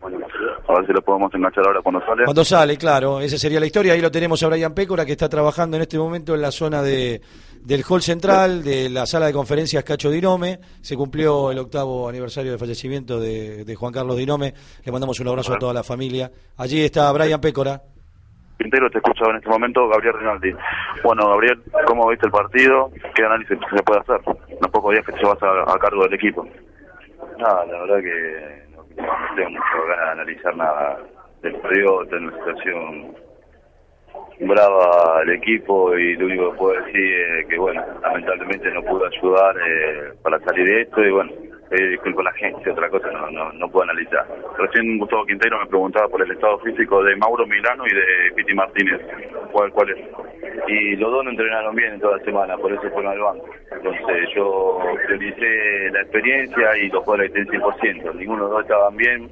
A 0.68 0.74
ver 0.74 0.86
si 0.86 0.92
lo 0.92 1.00
podemos 1.00 1.32
enganchar 1.32 1.66
ahora 1.66 1.80
cuando 1.80 2.04
sale. 2.04 2.24
Cuando 2.24 2.44
sale, 2.44 2.76
claro. 2.76 3.20
Esa 3.20 3.38
sería 3.38 3.58
la 3.58 3.66
historia. 3.66 3.94
Ahí 3.94 4.02
lo 4.02 4.10
tenemos 4.10 4.42
a 4.42 4.48
Brian 4.48 4.74
Pécora, 4.74 5.06
que 5.06 5.12
está 5.12 5.30
trabajando 5.30 5.78
en 5.78 5.82
este 5.82 5.96
momento 5.96 6.34
en 6.34 6.42
la 6.42 6.50
zona 6.50 6.82
de, 6.82 7.22
del 7.64 7.82
hall 7.88 8.02
central 8.02 8.62
de 8.62 8.90
la 8.90 9.06
sala 9.06 9.26
de 9.26 9.32
conferencias 9.32 9.82
Cacho 9.82 10.10
Dinome. 10.10 10.58
Se 10.82 10.96
cumplió 10.96 11.50
el 11.50 11.58
octavo 11.58 12.08
aniversario 12.08 12.52
de 12.52 12.58
fallecimiento 12.58 13.18
de, 13.18 13.64
de 13.64 13.74
Juan 13.74 13.92
Carlos 13.92 14.16
Dinome. 14.16 14.52
Le 14.84 14.92
mandamos 14.92 15.18
un 15.20 15.28
abrazo 15.28 15.54
a 15.54 15.58
toda 15.58 15.72
la 15.72 15.82
familia. 15.82 16.30
Allí 16.58 16.84
está 16.84 17.10
Brian 17.12 17.40
Pécora. 17.40 17.80
Pintero, 18.56 18.88
te 18.88 18.98
escucho 18.98 19.28
en 19.30 19.36
este 19.36 19.48
momento, 19.48 19.88
Gabriel 19.88 20.14
Rinaldi. 20.18 20.52
Bueno, 21.02 21.28
Gabriel, 21.28 21.60
¿cómo 21.86 22.08
viste 22.08 22.26
el 22.26 22.32
partido? 22.32 22.90
¿Qué 23.14 23.24
análisis 23.24 23.58
se 23.58 23.82
puede 23.82 24.00
hacer? 24.00 24.20
Los 24.60 24.70
pocos 24.70 24.92
días 24.92 25.04
que 25.04 25.12
te 25.12 25.26
vas 25.26 25.38
a 25.42 25.78
cargo 25.78 26.04
del 26.04 26.14
equipo. 26.14 26.46
No, 27.38 27.64
la 27.66 27.80
verdad 27.80 28.00
que 28.00 28.66
no, 28.76 28.84
tengo 29.34 29.50
mucho 29.50 29.86
ganas 29.88 30.06
de 30.06 30.12
analizar 30.12 30.56
nada 30.56 30.98
del 31.42 31.56
periodo, 31.56 32.06
tengo 32.06 32.28
una 32.28 32.38
situación 32.38 33.23
brava 34.40 35.20
al 35.20 35.30
equipo 35.30 35.96
y 35.96 36.16
lo 36.16 36.26
único 36.26 36.50
que 36.52 36.58
puedo 36.58 36.84
decir 36.84 37.20
es 37.40 37.46
que, 37.46 37.58
bueno, 37.58 37.82
lamentablemente 38.02 38.70
no 38.72 38.82
pudo 38.82 39.06
ayudar 39.06 39.56
eh, 39.56 40.12
para 40.22 40.38
salir 40.40 40.66
de 40.66 40.82
esto 40.82 41.04
y, 41.04 41.10
bueno, 41.10 41.32
pedir 41.74 41.90
disculpas 41.90 42.26
a 42.26 42.30
la 42.30 42.36
gente, 42.36 42.70
otra 42.70 42.88
cosa 42.88 43.10
no, 43.10 43.30
no, 43.30 43.52
no 43.52 43.68
puedo 43.68 43.84
analizar. 43.84 44.26
Recién 44.58 44.98
Gustavo 44.98 45.26
Quintero 45.26 45.58
me 45.58 45.66
preguntaba 45.66 46.08
por 46.08 46.22
el 46.22 46.30
estado 46.30 46.58
físico 46.60 47.02
de 47.02 47.16
Mauro 47.16 47.46
Milano 47.46 47.84
y 47.86 47.94
de 47.94 48.32
Piti 48.36 48.54
Martínez. 48.54 49.00
¿Cuál, 49.52 49.72
cuál 49.72 49.90
es? 49.90 49.98
Y 50.68 50.96
los 50.96 51.10
dos 51.10 51.24
no 51.24 51.30
entrenaron 51.30 51.74
bien 51.74 51.94
en 51.94 52.00
toda 52.00 52.18
la 52.18 52.24
semana, 52.24 52.56
por 52.56 52.72
eso 52.72 52.88
fueron 52.90 53.12
al 53.12 53.18
banco. 53.18 53.50
Entonces 53.72 54.28
yo 54.34 54.78
prioricé 55.06 55.90
la 55.90 56.02
experiencia 56.02 56.76
y 56.78 56.88
los 56.88 57.04
jugadores 57.04 57.34
estén 57.34 57.60
100%. 57.60 58.14
Ninguno 58.14 58.44
de 58.44 58.50
los 58.50 58.50
dos 58.50 58.62
estaban 58.62 58.96
bien, 58.96 59.30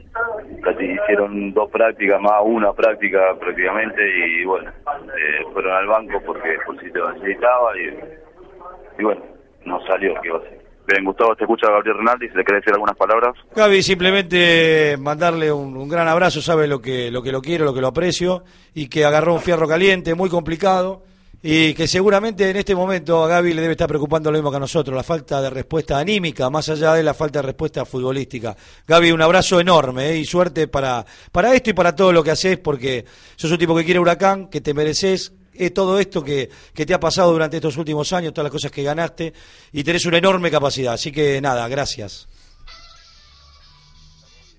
casi 0.62 0.84
hicieron 0.84 1.52
dos 1.52 1.70
prácticas 1.70 2.20
más, 2.20 2.42
una 2.44 2.72
práctica 2.72 3.34
prácticamente 3.38 4.02
y 4.18 4.44
bueno, 4.44 4.70
eh, 4.70 5.44
fueron 5.52 5.72
al 5.72 5.86
banco 5.86 6.20
porque 6.26 6.56
por 6.66 6.78
si 6.80 6.90
te 6.90 7.00
necesitaba 7.14 7.78
y, 7.78 9.00
y 9.00 9.04
bueno, 9.04 9.22
no 9.64 9.80
salió, 9.86 10.14
¿qué 10.22 10.30
va 10.30 10.38
a 10.38 10.42
ser? 10.42 10.61
Bien, 10.86 11.04
Gustavo, 11.04 11.36
te 11.36 11.44
escucha 11.44 11.68
Gabriel 11.70 11.98
Rinaldi, 11.98 12.28
si 12.28 12.34
le 12.34 12.44
querés 12.44 12.60
decir 12.62 12.74
algunas 12.74 12.96
palabras. 12.96 13.34
Gaby, 13.54 13.82
simplemente 13.82 14.96
mandarle 14.98 15.52
un, 15.52 15.88
gran 15.88 16.08
abrazo, 16.08 16.42
sabe 16.42 16.66
lo 16.66 16.80
que, 16.80 17.10
lo 17.10 17.22
que 17.22 17.30
lo 17.30 17.40
quiero, 17.40 17.64
lo 17.64 17.72
que 17.72 17.80
lo 17.80 17.88
aprecio, 17.88 18.42
y 18.74 18.88
que 18.88 19.04
agarró 19.04 19.34
un 19.34 19.40
fierro 19.40 19.68
caliente, 19.68 20.14
muy 20.14 20.28
complicado, 20.28 21.04
y 21.40 21.74
que 21.74 21.86
seguramente 21.86 22.50
en 22.50 22.56
este 22.56 22.74
momento 22.74 23.22
a 23.22 23.28
Gaby 23.28 23.52
le 23.52 23.62
debe 23.62 23.72
estar 23.72 23.88
preocupando 23.88 24.30
lo 24.30 24.38
mismo 24.38 24.50
que 24.50 24.56
a 24.56 24.60
nosotros, 24.60 24.94
la 24.94 25.04
falta 25.04 25.40
de 25.40 25.50
respuesta 25.50 25.98
anímica, 25.98 26.50
más 26.50 26.68
allá 26.68 26.94
de 26.94 27.02
la 27.04 27.14
falta 27.14 27.40
de 27.40 27.46
respuesta 27.46 27.84
futbolística. 27.84 28.56
Gaby, 28.86 29.12
un 29.12 29.22
abrazo 29.22 29.60
enorme 29.60 30.10
¿eh? 30.10 30.18
y 30.18 30.24
suerte 30.24 30.66
para, 30.66 31.04
para 31.30 31.54
esto 31.54 31.70
y 31.70 31.74
para 31.74 31.94
todo 31.94 32.12
lo 32.12 32.24
que 32.24 32.32
haces, 32.32 32.58
porque 32.58 33.04
sos 33.36 33.52
un 33.52 33.58
tipo 33.58 33.76
que 33.76 33.84
quiere 33.84 34.00
huracán, 34.00 34.48
que 34.48 34.60
te 34.60 34.74
mereces 34.74 35.32
es 35.54 35.74
todo 35.74 35.98
esto 35.98 36.22
que, 36.22 36.48
que, 36.74 36.86
te 36.86 36.94
ha 36.94 37.00
pasado 37.00 37.32
durante 37.32 37.56
estos 37.56 37.76
últimos 37.76 38.12
años, 38.12 38.32
todas 38.32 38.44
las 38.44 38.52
cosas 38.52 38.70
que 38.70 38.82
ganaste, 38.82 39.32
y 39.72 39.84
tenés 39.84 40.06
una 40.06 40.18
enorme 40.18 40.50
capacidad. 40.50 40.94
Así 40.94 41.12
que 41.12 41.40
nada, 41.40 41.68
gracias. 41.68 42.28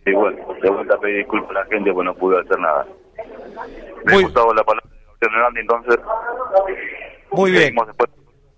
Y 0.06 0.12
bueno, 0.13 0.38
de 0.62 0.69
vuelta 0.69 0.97
pedí 0.99 1.17
disculpas 1.17 1.51
a 1.51 1.53
la 1.62 1.65
gente, 1.65 1.93
pues 1.93 2.06
no 2.06 2.15
pude 2.15 2.39
hacer 2.39 2.60
nada. 2.60 2.86
Me 4.06 4.21
gustaba 4.21 4.53
la 4.53 4.63
palabra 4.63 4.89
de 5.53 5.62
entonces. 5.62 5.97
Muy 7.32 7.51
bien. 7.51 7.73
Después 7.75 8.10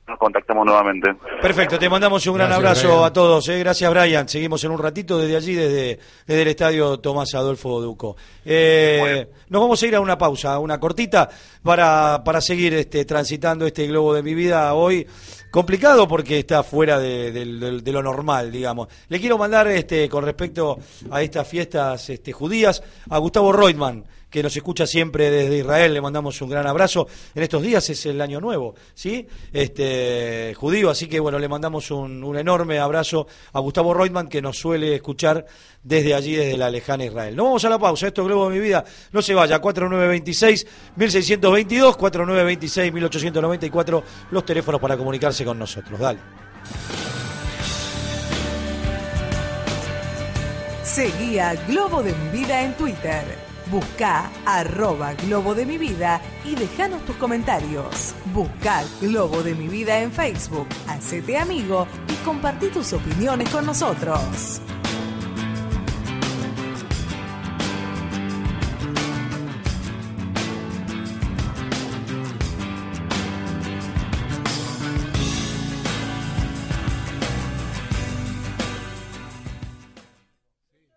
nos 0.07 0.19
contactamos 0.19 0.65
nuevamente. 0.65 1.15
Perfecto, 1.41 1.79
te 1.79 1.89
mandamos 1.89 2.25
un 2.27 2.35
gran 2.35 2.47
Gracias, 2.49 2.65
abrazo 2.67 2.87
Brian. 2.87 3.03
a 3.05 3.13
todos. 3.13 3.49
¿eh? 3.49 3.59
Gracias, 3.59 3.91
Brian. 3.91 4.29
Seguimos 4.29 4.63
en 4.63 4.71
un 4.71 4.77
ratito 4.77 5.17
desde 5.17 5.35
allí, 5.35 5.53
desde, 5.55 5.99
desde 6.27 6.41
el 6.41 6.47
estadio 6.47 6.99
Tomás 6.99 7.33
Adolfo 7.33 7.81
Duco. 7.81 8.15
Eh, 8.45 9.27
nos 9.49 9.61
vamos 9.61 9.81
a 9.81 9.87
ir 9.87 9.95
a 9.95 9.99
una 9.99 10.17
pausa, 10.17 10.59
una 10.59 10.79
cortita, 10.79 11.27
para, 11.63 12.21
para 12.23 12.39
seguir 12.39 12.75
este, 12.75 13.05
transitando 13.05 13.65
este 13.65 13.87
globo 13.87 14.13
de 14.13 14.21
mi 14.21 14.35
vida 14.35 14.73
hoy. 14.75 15.07
Complicado 15.49 16.07
porque 16.07 16.39
está 16.39 16.63
fuera 16.63 16.99
de 16.99 17.81
lo 17.85 18.03
normal, 18.03 18.51
digamos. 18.51 18.89
Le 19.07 19.19
quiero 19.19 19.37
mandar, 19.37 19.67
este, 19.69 20.07
con 20.09 20.23
respecto 20.25 20.77
a 21.09 21.21
estas 21.21 21.47
fiestas 21.47 22.09
este, 22.09 22.31
judías, 22.33 22.83
a 23.09 23.17
Gustavo 23.19 23.53
Reutemann, 23.53 24.03
que 24.35 24.43
nos 24.43 24.55
escucha 24.57 24.85
siempre 24.85 25.31
desde 25.31 25.59
Israel. 25.59 25.93
Le 25.93 26.01
mandamos 26.01 26.41
un 26.41 26.49
gran 26.49 26.67
abrazo. 26.67 27.07
En 27.33 27.41
estos 27.41 27.63
días 27.63 27.89
es 27.89 28.05
el 28.05 28.19
año 28.19 28.41
nuevo, 28.41 28.75
¿sí? 28.93 29.25
Este, 29.53 30.53
judío, 30.57 30.89
así 30.89 31.07
que 31.07 31.21
bueno, 31.21 31.39
le 31.39 31.47
mandamos 31.47 31.89
un, 31.89 32.21
un 32.21 32.37
enorme 32.37 32.79
abrazo 32.79 33.27
a 33.53 33.61
Gustavo 33.61 33.93
Reutemann, 33.93 34.27
que 34.27 34.41
nos 34.41 34.57
suele 34.57 34.95
escuchar 34.95 35.45
desde 35.81 36.13
allí, 36.13 36.35
desde 36.35 36.57
la 36.57 36.69
lejana 36.69 37.05
Israel. 37.05 37.33
Nos 37.33 37.45
vamos 37.45 37.63
a 37.63 37.69
la 37.69 37.79
pausa. 37.79 38.07
Esto 38.07 38.23
es 38.23 38.27
Globo 38.27 38.49
de 38.49 38.57
mi 38.57 38.61
vida. 38.61 38.83
No 39.13 39.21
se 39.21 39.33
vaya. 39.33 39.61
4926-1622, 39.61 41.95
4926-1894, 41.95 44.03
los 44.31 44.45
teléfonos 44.45 44.81
para 44.81 44.97
comunicarse 44.97 45.45
con 45.45 45.57
nosotros. 45.57 45.97
Dale. 45.97 46.19
Seguí 50.83 51.39
a 51.39 51.55
Globo 51.69 52.03
de 52.03 52.13
mi 52.13 52.39
vida 52.39 52.63
en 52.63 52.73
Twitter. 52.73 53.44
Busca 53.71 54.29
arroba 54.45 55.15
Globo 55.15 55.55
de 55.55 55.65
mi 55.65 55.79
vida 55.79 56.21
y 56.43 56.55
déjanos 56.55 57.03
tus 57.05 57.15
comentarios. 57.15 58.13
Busca 58.31 58.83
Globo 59.01 59.41
de 59.41 59.55
mi 59.55 59.67
vida 59.67 60.01
en 60.01 60.11
Facebook. 60.11 60.67
Hacete 60.87 61.37
amigo 61.37 61.87
y 62.07 62.13
compartí 62.23 62.67
tus 62.67 62.93
opiniones 62.93 63.49
con 63.49 63.65
nosotros. 63.65 64.61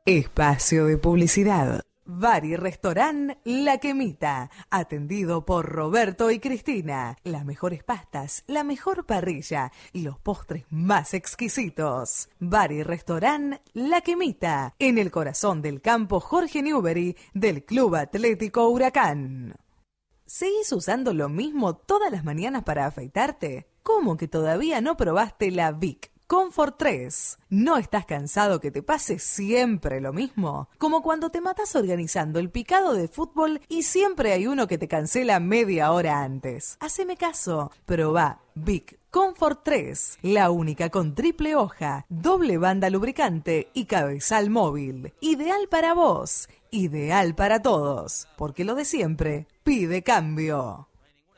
Espacio 0.04 0.86
de 0.86 0.96
publicidad. 0.96 1.87
Bar 2.10 2.46
y 2.46 2.56
Restaurant 2.56 3.36
La 3.44 3.76
Quemita, 3.76 4.50
atendido 4.70 5.44
por 5.44 5.66
Roberto 5.66 6.30
y 6.30 6.38
Cristina. 6.38 7.18
Las 7.22 7.44
mejores 7.44 7.84
pastas, 7.84 8.44
la 8.46 8.64
mejor 8.64 9.04
parrilla 9.04 9.72
y 9.92 10.00
los 10.00 10.18
postres 10.18 10.64
más 10.70 11.12
exquisitos. 11.12 12.30
Bar 12.40 12.72
y 12.72 12.82
Restaurant 12.82 13.56
La 13.74 14.00
Quemita, 14.00 14.74
en 14.78 14.96
el 14.96 15.10
corazón 15.10 15.60
del 15.60 15.82
campo 15.82 16.18
Jorge 16.18 16.62
Newbery 16.62 17.14
del 17.34 17.66
Club 17.66 17.96
Atlético 17.96 18.66
Huracán. 18.70 19.56
¿Seguís 20.24 20.72
usando 20.72 21.12
lo 21.12 21.28
mismo 21.28 21.76
todas 21.76 22.10
las 22.10 22.24
mañanas 22.24 22.64
para 22.64 22.86
afeitarte? 22.86 23.68
¿Cómo 23.82 24.16
que 24.16 24.28
todavía 24.28 24.80
no 24.80 24.96
probaste 24.96 25.50
la 25.50 25.72
Vic? 25.72 26.10
Comfort 26.28 26.76
3. 26.76 27.38
¿No 27.48 27.78
estás 27.78 28.04
cansado 28.04 28.60
que 28.60 28.70
te 28.70 28.82
pase 28.82 29.18
siempre 29.18 29.98
lo 30.02 30.12
mismo? 30.12 30.68
Como 30.76 31.02
cuando 31.02 31.30
te 31.30 31.40
matas 31.40 31.74
organizando 31.74 32.38
el 32.38 32.50
picado 32.50 32.92
de 32.92 33.08
fútbol 33.08 33.62
y 33.66 33.84
siempre 33.84 34.34
hay 34.34 34.46
uno 34.46 34.66
que 34.66 34.76
te 34.76 34.88
cancela 34.88 35.40
media 35.40 35.90
hora 35.90 36.22
antes. 36.22 36.76
Haceme 36.80 37.16
caso. 37.16 37.70
Probá 37.86 38.42
Vic 38.54 38.98
Comfort 39.10 39.60
3, 39.64 40.18
la 40.20 40.50
única 40.50 40.90
con 40.90 41.14
triple 41.14 41.56
hoja, 41.56 42.04
doble 42.10 42.58
banda 42.58 42.90
lubricante 42.90 43.70
y 43.72 43.86
cabezal 43.86 44.50
móvil. 44.50 45.14
Ideal 45.22 45.66
para 45.70 45.94
vos, 45.94 46.50
ideal 46.70 47.34
para 47.34 47.62
todos, 47.62 48.28
porque 48.36 48.66
lo 48.66 48.74
de 48.74 48.84
siempre 48.84 49.46
pide 49.64 50.02
cambio. 50.02 50.87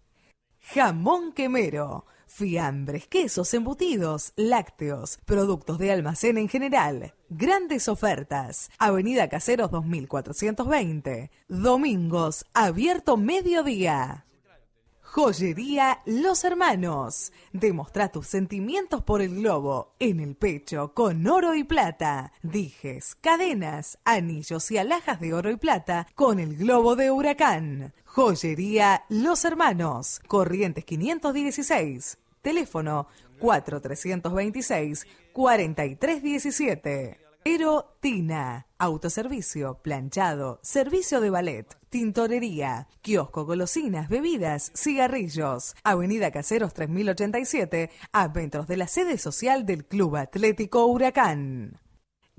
Jamón 0.62 1.34
quemero. 1.34 2.06
Fiambres, 2.28 3.08
quesos, 3.08 3.54
embutidos, 3.54 4.34
lácteos, 4.36 5.18
productos 5.26 5.80
de 5.80 5.92
almacén 5.92 6.38
en 6.38 6.50
general. 6.50 7.14
Grandes 7.30 7.88
ofertas. 7.88 8.70
Avenida 8.78 9.30
Caseros 9.30 9.72
2420. 9.72 11.32
Domingos, 11.48 12.46
abierto 12.54 13.18
mediodía. 13.18 14.27
Joyería 15.12 16.02
Los 16.06 16.44
Hermanos. 16.44 17.32
Demostra 17.54 18.10
tus 18.10 18.28
sentimientos 18.28 19.02
por 19.02 19.22
el 19.22 19.36
globo 19.36 19.96
en 20.00 20.20
el 20.20 20.36
pecho 20.36 20.94
con 20.94 21.26
oro 21.26 21.56
y 21.56 21.64
plata. 21.64 22.34
Dijes, 22.44 23.16
cadenas, 23.16 23.98
anillos 24.04 24.70
y 24.70 24.78
alhajas 24.78 25.20
de 25.20 25.34
oro 25.34 25.50
y 25.50 25.56
plata 25.56 26.08
con 26.14 26.40
el 26.40 26.58
globo 26.58 26.96
de 26.96 27.10
huracán. 27.10 27.94
Joyería 28.06 29.06
Los 29.10 29.46
Hermanos. 29.46 30.20
Corrientes 30.28 30.84
516. 30.86 32.18
Teléfono 32.42 33.08
4326 33.40 35.08
4317. 35.34 37.28
Ero 37.46 37.96
Tina. 38.02 38.68
Autoservicio, 38.78 39.80
planchado, 39.82 40.60
servicio 40.62 41.22
de 41.22 41.30
ballet, 41.30 41.78
tintorería, 41.90 42.88
kiosco, 43.02 43.46
golosinas, 43.46 44.10
bebidas, 44.10 44.72
cigarrillos. 44.76 45.76
Avenida 45.84 46.32
Caseros 46.32 46.74
3087, 46.74 47.90
a 48.12 48.28
de 48.28 48.78
la 48.78 48.88
sede 48.88 49.18
social 49.18 49.66
del 49.66 49.86
Club 49.86 50.16
Atlético 50.18 50.86
Huracán. 50.86 51.80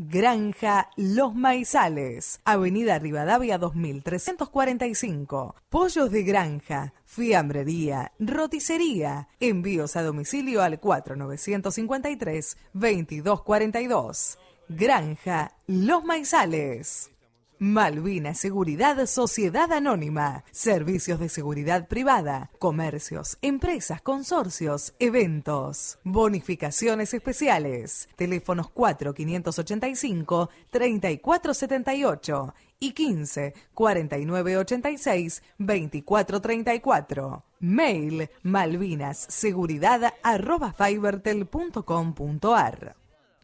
Granja 0.01 0.91
Los 0.97 1.35
Maizales, 1.35 2.41
Avenida 2.45 3.01
Rivadavia 3.01 3.59
2345. 3.59 5.57
Pollos 5.69 6.13
de 6.13 6.23
granja, 6.23 6.95
fiambrería, 7.05 8.13
roticería. 8.21 9.27
Envíos 9.41 9.97
a 9.97 10.05
domicilio 10.05 10.63
al 10.63 10.79
4953 10.79 12.57
2242. 12.75 14.39
Granja 14.69 15.53
Los 15.67 16.05
Maizales. 16.05 17.11
Malvinas 17.61 18.39
Seguridad 18.39 19.05
Sociedad 19.07 19.73
Anónima. 19.73 20.45
Servicios 20.53 21.19
de 21.19 21.29
seguridad 21.29 21.89
privada, 21.89 22.53
comercios, 22.61 23.37
empresas, 23.43 24.01
consorcios, 24.01 24.95
eventos. 25.01 25.99
Bonificaciones 26.05 27.13
especiales. 27.15 28.09
Teléfonos 28.15 28.71
4585 28.71 30.51
3478 30.71 32.55
y 32.79 32.93
15 32.93 33.55
4986 33.75 35.43
2434. 35.59 37.45
Mail 37.59 38.31
malvinasseguridad 38.45 40.15
arroba 40.23 40.73
fibertel.com.ar. 40.73 42.95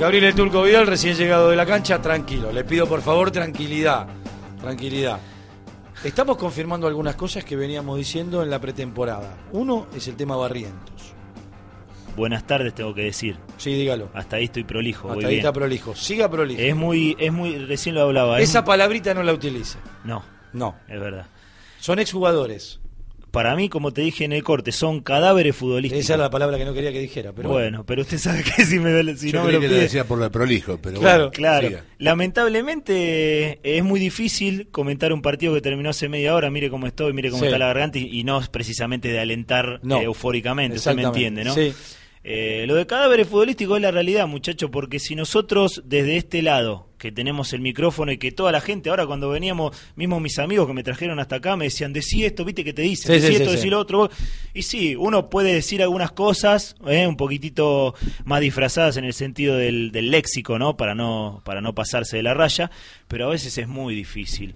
Gabriel 0.00 0.24
El 0.24 0.34
Turco 0.34 0.62
Vidal, 0.62 0.86
recién 0.86 1.14
llegado 1.14 1.50
de 1.50 1.56
la 1.56 1.66
cancha, 1.66 2.00
tranquilo. 2.00 2.50
Le 2.52 2.64
pido 2.64 2.86
por 2.86 3.02
favor 3.02 3.30
tranquilidad. 3.30 4.06
Tranquilidad. 4.58 5.20
Estamos 6.02 6.38
confirmando 6.38 6.86
algunas 6.86 7.16
cosas 7.16 7.44
que 7.44 7.54
veníamos 7.54 7.98
diciendo 7.98 8.42
en 8.42 8.48
la 8.48 8.58
pretemporada. 8.58 9.36
Uno 9.52 9.86
es 9.94 10.08
el 10.08 10.16
tema 10.16 10.36
Barrientos. 10.36 11.12
Buenas 12.16 12.46
tardes, 12.46 12.74
tengo 12.74 12.94
que 12.94 13.02
decir. 13.02 13.36
Sí, 13.58 13.74
dígalo. 13.74 14.08
Hasta 14.14 14.36
ahí 14.36 14.44
estoy 14.44 14.64
prolijo. 14.64 15.08
voy 15.08 15.18
Hasta 15.18 15.26
ahí 15.28 15.34
bien. 15.34 15.46
está 15.46 15.52
prolijo. 15.52 15.94
Siga 15.94 16.30
prolijo. 16.30 16.60
Es 16.62 16.74
muy, 16.74 17.14
es 17.18 17.30
muy, 17.32 17.58
recién 17.58 17.94
lo 17.94 18.00
hablaba. 18.02 18.40
es 18.40 18.48
Esa 18.48 18.64
palabrita 18.64 19.12
no 19.12 19.22
la 19.22 19.34
utilice. 19.34 19.78
No, 20.04 20.24
No. 20.54 20.76
es 20.88 20.98
verdad. 20.98 21.26
Son 21.78 21.98
exjugadores. 21.98 22.79
Para 23.30 23.54
mí, 23.54 23.68
como 23.68 23.92
te 23.92 24.00
dije 24.02 24.24
en 24.24 24.32
el 24.32 24.42
corte, 24.42 24.72
son 24.72 25.00
cadáveres 25.00 25.54
futbolísticos. 25.54 26.04
Esa 26.04 26.14
era 26.14 26.24
la 26.24 26.30
palabra 26.30 26.58
que 26.58 26.64
no 26.64 26.72
quería 26.74 26.92
que 26.92 26.98
dijera. 26.98 27.32
Pero 27.32 27.48
bueno, 27.48 27.84
pero 27.86 28.02
usted 28.02 28.18
sabe 28.18 28.42
que 28.42 28.64
si, 28.64 28.78
me, 28.78 29.16
si 29.16 29.30
Yo 29.30 29.38
no 29.40 29.46
me 29.46 29.52
lo 29.52 29.60
que 29.60 29.68
decía 29.68 30.04
por 30.04 30.18
lo 30.18 30.24
de 30.24 30.30
prolijo, 30.30 30.78
pero 30.82 30.98
Claro, 31.00 31.18
bueno, 31.26 31.30
Claro, 31.32 31.68
siga. 31.68 31.84
lamentablemente 31.98 33.60
es 33.62 33.84
muy 33.84 34.00
difícil 34.00 34.68
comentar 34.70 35.12
un 35.12 35.22
partido 35.22 35.54
que 35.54 35.60
terminó 35.60 35.90
hace 35.90 36.08
media 36.08 36.34
hora, 36.34 36.50
mire 36.50 36.70
cómo 36.70 36.86
estoy, 36.86 37.12
mire 37.12 37.30
cómo 37.30 37.40
Sí. 37.40 37.46
está 37.46 37.58
la 37.58 37.66
garganta 37.66 37.98
y, 37.98 38.08
y 38.18 38.24
no 38.24 38.40
es 38.40 38.48
precisamente 38.48 39.08
de 39.08 39.20
alentar 39.20 39.80
No. 39.82 40.00
eh, 40.00 40.04
eufóricamente, 40.04 40.76
usted 40.78 40.94
me 40.94 41.02
entiende, 41.02 41.44
¿no? 41.44 41.54
Sí. 41.54 41.72
Eh, 42.22 42.64
lo 42.66 42.74
de 42.74 42.86
cadáveres 42.86 43.28
futbolísticos 43.28 43.76
es 43.76 43.82
la 43.82 43.90
realidad, 43.90 44.26
muchachos, 44.26 44.68
porque 44.70 44.98
si 44.98 45.14
nosotros 45.14 45.82
desde 45.86 46.18
este 46.18 46.42
lado, 46.42 46.88
que 46.98 47.10
tenemos 47.10 47.54
el 47.54 47.62
micrófono 47.62 48.12
y 48.12 48.18
que 48.18 48.30
toda 48.30 48.52
la 48.52 48.60
gente, 48.60 48.90
ahora 48.90 49.06
cuando 49.06 49.30
veníamos, 49.30 49.74
mismo 49.96 50.20
mis 50.20 50.38
amigos 50.38 50.66
que 50.66 50.74
me 50.74 50.82
trajeron 50.82 51.18
hasta 51.18 51.36
acá, 51.36 51.56
me 51.56 51.64
decían, 51.64 51.94
decí 51.94 52.26
esto, 52.26 52.44
viste 52.44 52.62
que 52.62 52.74
te 52.74 52.82
dicen, 52.82 53.06
Sí, 53.06 53.20
decí 53.20 53.26
sí, 53.28 53.32
esto, 53.36 53.50
sí, 53.50 53.56
decí 53.56 53.70
lo 53.70 53.78
otro. 53.78 54.10
Y 54.52 54.62
sí, 54.62 54.94
uno 54.96 55.30
puede 55.30 55.54
decir 55.54 55.82
algunas 55.82 56.12
cosas, 56.12 56.76
eh, 56.86 57.06
un 57.06 57.16
poquitito 57.16 57.94
más 58.24 58.42
disfrazadas 58.42 58.98
en 58.98 59.06
el 59.06 59.14
sentido 59.14 59.56
del, 59.56 59.90
del 59.90 60.10
léxico, 60.10 60.58
¿no? 60.58 60.76
Para 60.76 60.94
no, 60.94 61.40
para 61.46 61.62
no 61.62 61.74
pasarse 61.74 62.18
de 62.18 62.22
la 62.22 62.34
raya, 62.34 62.70
pero 63.08 63.28
a 63.28 63.30
veces 63.30 63.56
es 63.56 63.66
muy 63.66 63.94
difícil. 63.94 64.54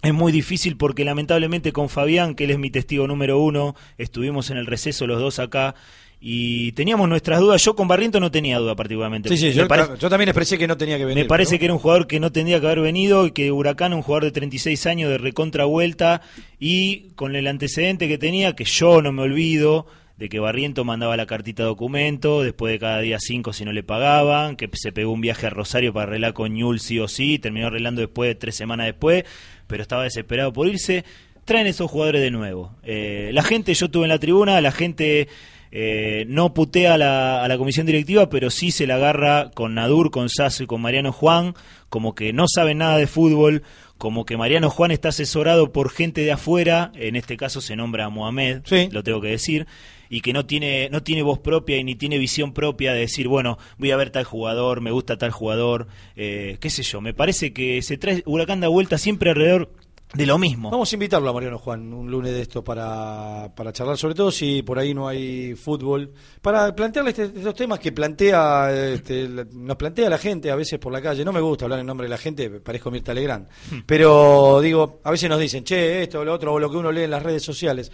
Es 0.00 0.14
muy 0.14 0.32
difícil 0.32 0.76
porque 0.76 1.04
lamentablemente 1.04 1.72
con 1.72 1.90
Fabián, 1.90 2.34
que 2.34 2.44
él 2.44 2.52
es 2.52 2.58
mi 2.58 2.70
testigo 2.70 3.06
número 3.06 3.38
uno, 3.38 3.74
estuvimos 3.98 4.50
en 4.50 4.56
el 4.56 4.66
receso 4.66 5.06
los 5.06 5.20
dos 5.20 5.38
acá 5.38 5.74
y 6.20 6.72
teníamos 6.72 7.08
nuestras 7.08 7.40
dudas. 7.40 7.62
Yo 7.62 7.76
con 7.76 7.88
Barriento 7.88 8.20
no 8.20 8.30
tenía 8.30 8.58
duda 8.58 8.74
particularmente. 8.74 9.28
Sí, 9.28 9.36
sí, 9.36 9.46
Me 9.46 9.68
yo, 9.98 10.08
también 10.08 10.28
expresé 10.28 10.58
que 10.58 10.66
no 10.66 10.76
tenía 10.76 10.98
que 10.98 11.04
venir. 11.04 11.24
me 11.24 11.28
parece 11.28 11.58
que 11.58 11.66
era 11.66 11.74
un 11.74 11.80
jugador 11.80 12.06
que 12.06 12.20
no 12.20 12.32
tendría 12.32 12.60
que 12.60 12.66
haber 12.66 12.80
venido 12.80 13.26
y 13.26 13.32
que 13.32 13.52
Huracán, 13.52 13.92
un 13.92 14.02
jugador 14.02 14.24
de 14.24 14.32
36 14.32 14.86
años 14.86 15.10
de 15.10 15.18
recontra 15.18 15.64
vuelta 15.66 16.22
y 16.58 17.10
con 17.14 17.36
el 17.36 17.46
antecedente 17.46 18.08
que 18.08 18.18
tenía, 18.18 18.56
que 18.56 18.64
yo 18.64 19.02
no 19.02 19.12
me 19.12 19.22
olvido 19.22 19.86
de 20.16 20.30
que 20.30 20.40
Barriento 20.40 20.84
mandaba 20.84 21.16
la 21.16 21.26
cartita 21.26 21.62
de 21.62 21.68
documento 21.68 22.42
después 22.42 22.72
de 22.72 22.78
cada 22.78 23.00
día 23.00 23.18
cinco 23.20 23.52
si 23.52 23.64
no 23.66 23.72
le 23.72 23.82
pagaban, 23.82 24.56
que 24.56 24.70
se 24.72 24.92
pegó 24.92 25.12
un 25.12 25.20
viaje 25.20 25.46
a 25.46 25.50
Rosario 25.50 25.92
para 25.92 26.04
arreglar 26.06 26.32
con 26.32 26.54
Ñul 26.54 26.80
sí 26.80 26.98
o 26.98 27.08
sí, 27.08 27.38
terminó 27.38 27.66
arreglando 27.66 28.00
después, 28.00 28.38
tres 28.38 28.56
semanas 28.56 28.86
después, 28.86 29.24
pero 29.66 29.82
estaba 29.82 30.04
desesperado 30.04 30.52
por 30.52 30.68
irse. 30.68 31.04
Traen 31.44 31.66
esos 31.66 31.90
jugadores 31.90 32.22
de 32.22 32.30
nuevo. 32.30 32.72
Eh, 32.82 33.30
la 33.32 33.42
gente, 33.42 33.72
yo 33.74 33.86
estuve 33.86 34.04
en 34.04 34.08
la 34.08 34.18
tribuna, 34.18 34.60
la 34.60 34.72
gente 34.72 35.28
eh, 35.70 36.24
no 36.28 36.54
putea 36.54 36.94
a 36.94 36.98
la, 36.98 37.44
a 37.44 37.48
la 37.48 37.58
comisión 37.58 37.86
directiva, 37.86 38.28
pero 38.28 38.50
sí 38.50 38.70
se 38.70 38.86
la 38.86 38.96
agarra 38.96 39.50
con 39.54 39.74
Nadur, 39.74 40.10
con 40.10 40.28
Sasso 40.28 40.62
y 40.62 40.66
con 40.66 40.80
Mariano 40.80 41.12
Juan, 41.12 41.54
como 41.88 42.14
que 42.14 42.32
no 42.32 42.46
saben 42.48 42.78
nada 42.78 42.98
de 42.98 43.06
fútbol, 43.06 43.62
como 43.98 44.26
que 44.26 44.36
Mariano 44.36 44.70
Juan 44.70 44.90
está 44.90 45.08
asesorado 45.08 45.72
por 45.72 45.90
gente 45.90 46.22
de 46.22 46.32
afuera, 46.32 46.92
en 46.94 47.16
este 47.16 47.36
caso 47.36 47.60
se 47.60 47.76
nombra 47.76 48.04
a 48.04 48.10
Mohamed, 48.10 48.62
lo 48.90 49.02
tengo 49.02 49.20
que 49.20 49.28
decir, 49.28 49.66
y 50.08 50.20
que 50.20 50.32
no 50.32 50.46
tiene, 50.46 50.88
no 50.90 51.02
tiene 51.02 51.22
voz 51.22 51.38
propia 51.38 51.78
y 51.78 51.84
ni 51.84 51.94
tiene 51.94 52.18
visión 52.18 52.52
propia 52.52 52.92
de 52.92 53.00
decir, 53.00 53.28
bueno, 53.28 53.58
voy 53.78 53.90
a 53.90 53.96
ver 53.96 54.10
tal 54.10 54.24
jugador, 54.24 54.80
me 54.80 54.90
gusta 54.90 55.16
tal 55.16 55.30
jugador, 55.30 55.88
eh, 56.14 56.58
qué 56.60 56.70
sé 56.70 56.82
yo, 56.82 57.00
me 57.00 57.14
parece 57.14 57.52
que 57.52 57.80
se 57.82 57.96
trae 57.96 58.22
Huracán 58.26 58.60
da 58.60 58.68
vuelta 58.68 58.98
siempre 58.98 59.30
alrededor 59.30 59.70
de 60.14 60.24
lo 60.24 60.38
mismo. 60.38 60.70
Vamos 60.70 60.90
a 60.90 60.94
invitarlo 60.96 61.28
a 61.28 61.32
Mariano 61.32 61.58
Juan 61.58 61.92
un 61.92 62.10
lunes 62.10 62.32
de 62.32 62.40
esto 62.42 62.62
para, 62.64 63.52
para 63.54 63.72
charlar, 63.72 63.98
sobre 63.98 64.14
todo 64.14 64.30
si 64.30 64.62
por 64.62 64.78
ahí 64.78 64.94
no 64.94 65.08
hay 65.08 65.54
fútbol, 65.54 66.12
para 66.40 66.74
plantearle 66.74 67.10
este- 67.10 67.24
estos 67.36 67.54
temas 67.54 67.78
que 67.80 67.92
plantea 67.92 68.70
este, 68.92 69.28
nos 69.52 69.76
plantea 69.76 70.08
la 70.08 70.18
gente 70.18 70.50
a 70.50 70.54
veces 70.56 70.78
por 70.78 70.92
la 70.92 71.02
calle. 71.02 71.24
No 71.24 71.32
me 71.32 71.40
gusta 71.40 71.64
hablar 71.66 71.80
en 71.80 71.86
nombre 71.86 72.06
de 72.06 72.10
la 72.10 72.18
gente, 72.18 72.48
parezco 72.60 72.90
Mirta 72.90 73.12
Legrand. 73.12 73.48
Pero 73.84 74.60
digo, 74.60 75.00
a 75.04 75.10
veces 75.10 75.28
nos 75.28 75.40
dicen, 75.40 75.64
che, 75.64 76.02
esto, 76.04 76.24
lo 76.24 76.32
otro, 76.32 76.54
o 76.54 76.58
lo 76.58 76.70
que 76.70 76.76
uno 76.76 76.90
lee 76.92 77.02
en 77.02 77.10
las 77.10 77.22
redes 77.22 77.42
sociales. 77.42 77.90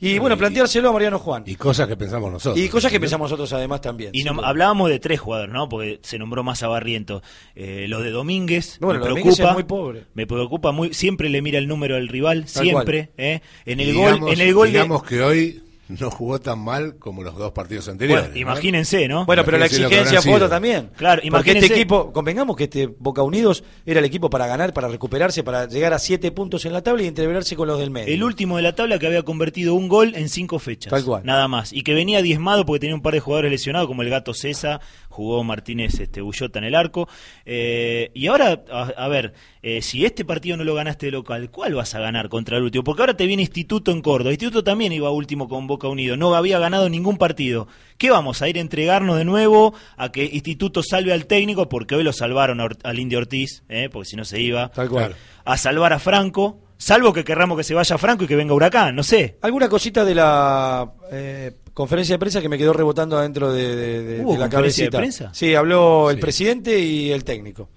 Y 0.00 0.18
bueno, 0.18 0.36
planteárselo 0.36 0.90
a 0.90 0.92
Mariano 0.92 1.18
Juan. 1.18 1.44
Y 1.46 1.54
cosas 1.56 1.88
que 1.88 1.96
pensamos 1.96 2.30
nosotros. 2.30 2.62
Y 2.62 2.68
cosas 2.68 2.90
que 2.92 3.00
pensamos 3.00 3.26
nosotros 3.30 3.52
además 3.52 3.80
también. 3.80 4.10
Y 4.12 4.22
no- 4.24 4.40
hablábamos 4.44 4.90
de 4.90 4.98
tres 4.98 5.20
jugadores, 5.20 5.52
¿no? 5.52 5.68
Porque 5.68 6.00
se 6.02 6.18
nombró 6.18 6.42
más 6.42 6.62
a 6.62 6.68
Barriento. 6.68 7.22
Eh, 7.54 7.86
lo 7.88 8.00
de 8.00 8.10
Domínguez 8.10 8.78
Bueno, 8.80 9.00
me 9.00 9.08
Domínguez 9.08 9.36
preocupa. 9.36 9.54
muy 9.54 9.64
pobre. 9.64 10.04
Me 10.14 10.26
preocupa 10.26 10.72
muy. 10.72 10.92
Siempre 10.94 11.28
le 11.28 11.40
mira 11.42 11.58
el 11.58 11.68
número 11.68 11.96
al 11.96 12.08
rival, 12.08 12.46
Tal 12.52 12.62
siempre. 12.64 13.10
¿eh? 13.16 13.40
En 13.64 13.80
Y 13.80 13.84
el 13.84 13.94
gol, 13.94 14.32
en 14.32 14.40
el 14.40 14.54
gol 14.54 14.66
de- 14.68 14.72
digamos 14.72 15.02
que 15.04 15.22
hoy 15.22 15.62
no 15.88 16.10
jugó 16.10 16.40
tan 16.40 16.58
mal 16.58 16.96
como 16.98 17.22
los 17.22 17.36
dos 17.36 17.52
partidos 17.52 17.88
anteriores. 17.88 18.26
Bueno, 18.26 18.38
imagínense, 18.40 19.06
¿no? 19.08 19.26
Bueno, 19.26 19.44
pero 19.44 19.58
la 19.58 19.66
exigencia 19.66 20.22
fue 20.22 20.34
otra 20.34 20.48
también. 20.48 20.90
Claro, 20.96 21.22
Porque 21.22 21.28
imagínense- 21.28 21.62
este 21.64 21.74
equipo, 21.74 22.12
convengamos 22.12 22.56
que 22.56 22.64
este 22.64 22.86
Boca 22.86 23.22
Unidos 23.22 23.64
era 23.84 24.00
el 24.00 24.06
equipo 24.06 24.30
para 24.30 24.46
ganar, 24.46 24.72
para 24.72 24.88
recuperarse, 24.88 25.42
para 25.42 25.66
llegar 25.66 25.92
a 25.92 25.98
siete 25.98 26.30
puntos 26.32 26.64
en 26.64 26.72
la 26.72 26.82
tabla 26.82 27.02
y 27.02 27.06
entreverarse 27.06 27.56
con 27.56 27.68
los 27.68 27.78
del 27.78 27.90
medio. 27.90 28.12
El 28.12 28.22
último 28.22 28.56
de 28.56 28.62
la 28.62 28.74
tabla 28.74 28.98
que 28.98 29.06
había 29.06 29.22
convertido 29.22 29.74
un 29.74 29.88
gol 29.88 30.14
en 30.14 30.28
cinco 30.28 30.58
fechas. 30.58 30.90
Tal 30.90 31.04
cual. 31.04 31.22
Nada 31.24 31.48
más. 31.48 31.72
Y 31.72 31.82
que 31.82 31.94
venía 31.94 32.22
diezmado 32.22 32.64
porque 32.64 32.80
tenía 32.80 32.94
un 32.94 33.02
par 33.02 33.14
de 33.14 33.20
jugadores 33.20 33.50
lesionados, 33.50 33.86
como 33.88 34.02
el 34.02 34.10
gato 34.10 34.34
César, 34.34 34.80
jugó 35.14 35.44
Martínez 35.44 36.00
este, 36.00 36.20
Bullota 36.20 36.58
en 36.58 36.64
el 36.64 36.74
arco. 36.74 37.08
Eh, 37.46 38.10
y 38.14 38.26
ahora, 38.26 38.64
a, 38.70 38.82
a 38.96 39.08
ver, 39.08 39.32
eh, 39.62 39.80
si 39.80 40.04
este 40.04 40.24
partido 40.24 40.56
no 40.56 40.64
lo 40.64 40.74
ganaste 40.74 41.06
de 41.06 41.12
local, 41.12 41.50
¿cuál 41.50 41.74
vas 41.74 41.94
a 41.94 42.00
ganar 42.00 42.28
contra 42.28 42.58
el 42.58 42.64
último? 42.64 42.82
Porque 42.82 43.02
ahora 43.02 43.16
te 43.16 43.26
viene 43.26 43.44
Instituto 43.44 43.92
en 43.92 44.02
Córdoba. 44.02 44.32
Instituto 44.32 44.64
también 44.64 44.92
iba 44.92 45.10
último 45.10 45.48
con 45.48 45.66
Boca 45.66 45.86
Unido. 45.86 46.16
No 46.16 46.34
había 46.34 46.58
ganado 46.58 46.88
ningún 46.88 47.16
partido. 47.16 47.68
¿Qué 47.96 48.10
vamos 48.10 48.42
a 48.42 48.48
ir 48.48 48.58
a 48.58 48.60
entregarnos 48.60 49.16
de 49.16 49.24
nuevo 49.24 49.72
a 49.96 50.10
que 50.10 50.24
Instituto 50.24 50.82
salve 50.82 51.12
al 51.12 51.26
técnico? 51.26 51.68
Porque 51.68 51.94
hoy 51.94 52.02
lo 52.02 52.12
salvaron 52.12 52.60
a 52.60 52.68
al 52.82 52.98
Indio 52.98 53.18
Ortiz, 53.18 53.62
eh, 53.68 53.88
porque 53.90 54.08
si 54.08 54.16
no 54.16 54.24
se 54.24 54.40
iba. 54.40 54.70
Tal 54.70 54.88
cual. 54.88 55.14
A 55.44 55.56
salvar 55.56 55.92
a 55.92 55.98
Franco. 56.00 56.63
Salvo 56.76 57.12
que 57.12 57.24
querramos 57.24 57.56
que 57.56 57.64
se 57.64 57.72
vaya 57.74 57.96
Franco 57.98 58.24
y 58.24 58.26
que 58.26 58.36
venga 58.36 58.52
Huracán, 58.54 58.94
no 58.96 59.02
sé. 59.02 59.36
Alguna 59.42 59.68
cosita 59.68 60.04
de 60.04 60.14
la 60.14 60.92
eh, 61.10 61.52
conferencia 61.72 62.14
de 62.14 62.18
prensa 62.18 62.40
que 62.42 62.48
me 62.48 62.58
quedó 62.58 62.72
rebotando 62.72 63.16
adentro 63.16 63.52
de, 63.52 63.76
de- 63.76 64.02
de- 64.02 64.20
¿Hubo 64.24 64.32
de 64.32 64.38
la 64.38 64.44
conferencia 64.50 64.84
de 64.86 64.90
cabecita. 64.90 64.98
prensa? 64.98 65.34
Sí, 65.34 65.54
habló 65.54 66.10
el 66.10 66.16
Sí. 66.16 66.20
presidente 66.22 66.78
y 66.78 67.10
el 67.12 67.24
técnico. 67.24 67.68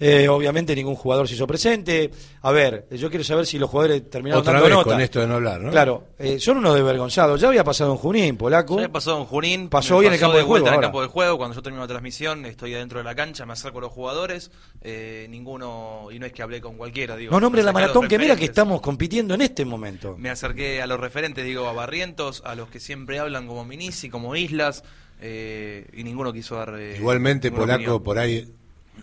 Eh, 0.00 0.28
obviamente 0.28 0.74
ningún 0.74 0.96
jugador 0.96 1.28
se 1.28 1.34
hizo 1.34 1.46
presente. 1.46 2.10
A 2.42 2.50
ver, 2.52 2.86
yo 2.90 3.08
quiero 3.10 3.24
saber 3.24 3.46
si 3.46 3.58
los 3.58 3.70
jugadores 3.70 4.10
terminaron 4.10 4.40
Otra 4.40 4.54
dando 4.54 4.66
vez 4.66 4.74
nota. 4.76 4.90
con 4.90 5.00
esto 5.00 5.20
de 5.20 5.26
no 5.28 5.34
hablar, 5.34 5.60
¿no? 5.60 5.70
Claro, 5.70 6.08
eh, 6.18 6.38
son 6.40 6.58
unos 6.58 6.74
desvergonzados. 6.74 7.40
Ya 7.40 7.48
había 7.48 7.62
pasado 7.64 7.92
en 7.92 7.98
Junín, 7.98 8.36
Polaco. 8.36 8.80
Ya 8.80 8.88
pasó 8.88 9.16
en 9.18 9.24
Junín. 9.24 9.68
Pasó 9.68 9.98
hoy 9.98 10.06
en 10.06 10.14
el 10.14 10.18
campo 10.20 10.36
de 10.36 10.42
vuelta 10.42 10.70
juego 10.70 10.74
En 10.80 10.84
el 10.84 10.86
campo 10.86 11.02
de 11.02 11.08
juego, 11.08 11.38
cuando 11.38 11.54
yo 11.54 11.62
termino 11.62 11.82
la 11.82 11.88
transmisión, 11.88 12.44
estoy 12.44 12.74
adentro 12.74 12.98
de 12.98 13.04
la 13.04 13.14
cancha, 13.14 13.46
me 13.46 13.52
acerco 13.52 13.78
a 13.78 13.82
los 13.82 13.92
jugadores. 13.92 14.50
eh, 14.82 15.26
ninguno, 15.30 16.08
y 16.10 16.18
no 16.18 16.26
es 16.26 16.32
que 16.32 16.42
hablé 16.42 16.60
con 16.60 16.76
cualquiera, 16.76 17.16
digo. 17.16 17.30
No 17.32 17.40
nombre 17.40 17.62
me 17.62 17.66
la 17.66 17.72
maratón 17.72 18.08
que 18.08 18.18
mira 18.18 18.36
que 18.36 18.44
estamos 18.46 18.80
compitiendo 18.80 19.34
en 19.34 19.42
este 19.42 19.64
momento. 19.64 20.16
Me 20.18 20.28
acerqué 20.30 20.82
a 20.82 20.86
los 20.86 20.98
referentes, 21.00 21.44
digo, 21.44 21.66
a 21.68 21.72
Barrientos, 21.72 22.42
a 22.44 22.54
los 22.54 22.68
que 22.68 22.80
siempre 22.80 23.18
hablan 23.18 23.46
como 23.46 23.64
Minisi, 23.64 24.10
como 24.10 24.34
Islas, 24.36 24.82
eh, 25.20 25.86
y 25.92 26.04
ninguno 26.04 26.32
quiso 26.32 26.56
dar. 26.56 26.74
eh, 26.78 26.96
Igualmente, 26.98 27.50
Polaco, 27.50 27.74
opinión. 27.74 28.02
por 28.02 28.18
ahí, 28.18 28.46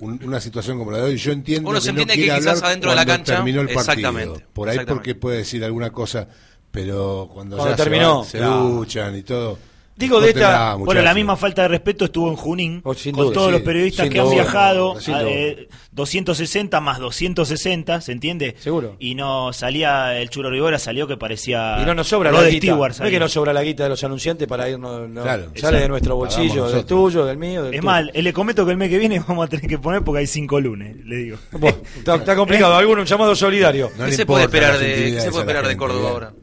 un- 0.02 0.20
una 0.24 0.40
situación 0.42 0.78
como 0.78 0.92
la 0.92 0.98
de 0.98 1.04
hoy, 1.06 1.18
yo 1.18 1.32
entiendo 1.32 1.70
Uno 1.70 1.80
que 1.80 1.86
se 1.86 1.94
no 1.94 2.06
que 2.06 2.14
quiere 2.14 2.38
quizás 2.40 2.48
hablar 2.58 2.66
adentro 2.66 2.90
de 2.90 2.96
la 2.98 3.06
cuando 3.06 3.24
cancha, 3.24 3.36
terminó 3.36 3.62
el 3.62 3.68
partido. 3.68 3.82
exactamente, 3.92 4.46
Por 4.54 4.68
ahí 4.70 4.76
exactamente. 4.76 4.94
porque 4.94 5.16
puede 5.16 5.38
decir 5.38 5.64
alguna 5.64 5.92
cosa, 5.92 6.28
pero 6.72 7.30
cuando, 7.34 7.56
Cuando 7.58 7.74
ya 7.76 7.78
se 7.78 7.84
terminó, 7.84 8.18
van, 8.20 8.26
se, 8.28 8.38
claro. 8.40 8.60
duchan 8.64 9.18
y 9.18 9.22
todo. 9.24 9.58
Digo, 10.02 10.20
de 10.20 10.30
esta- 10.30 10.76
Bueno, 10.76 11.02
la 11.02 11.14
misma 11.14 11.38
falta 11.38 11.62
de 11.64 11.68
respeto 11.70 12.06
estuvo 12.06 12.30
en 12.30 12.36
Junín, 12.36 12.82
Oh, 12.84 12.94
con 12.94 13.12
duda, 13.14 13.34
todos 13.34 13.48
sí, 13.48 13.52
los 13.54 13.62
periodistas 13.62 14.10
que 14.10 14.20
han 14.20 14.26
duda, 14.26 14.34
viajado, 14.36 15.00
sin 15.00 15.14
a, 15.14 15.22
duda. 15.22 15.32
eh, 15.32 15.70
260 15.92 16.82
más 16.82 17.00
260, 17.00 18.02
¿se 18.02 18.12
entiende? 18.12 18.56
Seguro. 18.60 18.96
Y 19.00 19.16
no 19.16 19.54
salía, 19.54 20.20
el 20.20 20.30
Churo 20.30 20.50
Rivera 20.50 20.80
salió 20.80 21.08
que 21.08 21.18
parecía 21.18 21.78
Y 21.82 21.86
no 21.86 21.94
nos 21.94 22.08
sobra 22.08 22.32
la 22.32 22.44
guita. 22.48 22.76
No 22.76 22.86
es 22.88 23.00
que 23.00 23.20
nos 23.20 23.32
sobra 23.32 23.54
la 23.54 23.64
guita 23.64 23.84
de 23.84 23.90
los 23.90 24.04
anunciantes 24.04 24.48
para 24.48 24.68
irnos. 24.70 25.10
no. 25.10 25.22
Claro, 25.24 25.44
sale 25.44 25.52
exacto. 25.56 25.78
de 25.80 25.88
nuestro 25.90 26.16
bolsillo, 26.16 26.70
del 26.70 26.86
tuyo, 26.86 27.26
del 27.26 27.38
mío. 27.38 27.64
Del 27.64 27.74
Es 27.76 27.80
tuyo. 27.82 27.92
más, 27.92 28.06
le 28.14 28.34
comento 28.34 28.66
que 28.66 28.72
el 28.72 28.78
mes 28.78 28.90
que 28.90 28.98
viene 28.98 29.20
vamos 29.28 29.46
a 29.46 29.50
tener 29.50 29.68
que 29.68 29.78
poner 29.78 30.02
porque 30.04 30.20
hay 30.20 30.28
cinco 30.28 30.60
lunes, 30.60 30.96
le 31.06 31.16
digo. 31.18 31.38
Bueno, 31.52 31.78
está, 31.98 32.16
está 32.16 32.36
complicado. 32.36 32.76
Alguno 32.82 33.02
un 33.02 33.08
llamado 33.08 33.36
solidario. 33.36 33.92
No 33.98 34.06
¿Qué 34.06 34.14
se 34.14 34.26
puede 34.26 34.46
esperar 34.46 34.78
de, 34.80 34.86
¿qué 34.86 34.92
intimidades 34.94 35.24
se 35.26 35.32
puede 35.32 35.44
esperar 35.44 35.68
de 35.68 35.78
Córdoba 35.78 36.10
ahora? 36.10 36.34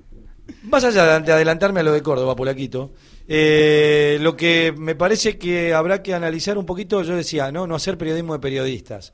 Más 0.63 0.85
allá 0.85 1.19
de 1.21 1.33
adelantarme 1.33 1.81
a 1.81 1.83
lo 1.83 1.93
de 1.93 2.03
Córdoba, 2.03 2.37
Polaquito, 2.37 2.93
eh, 3.31 4.16
lo 4.22 4.35
que 4.35 4.72
me 4.76 4.95
parece 4.95 5.37
que 5.37 5.74
habrá 5.74 6.03
que 6.03 6.14
analizar 6.14 6.57
un 6.57 6.64
poquito, 6.64 7.03
yo 7.03 7.14
decía, 7.14 7.53
no, 7.53 7.66
no 7.66 7.74
hacer 7.74 7.99
periodismo 7.99 8.33
de 8.33 8.39
periodistas. 8.39 9.12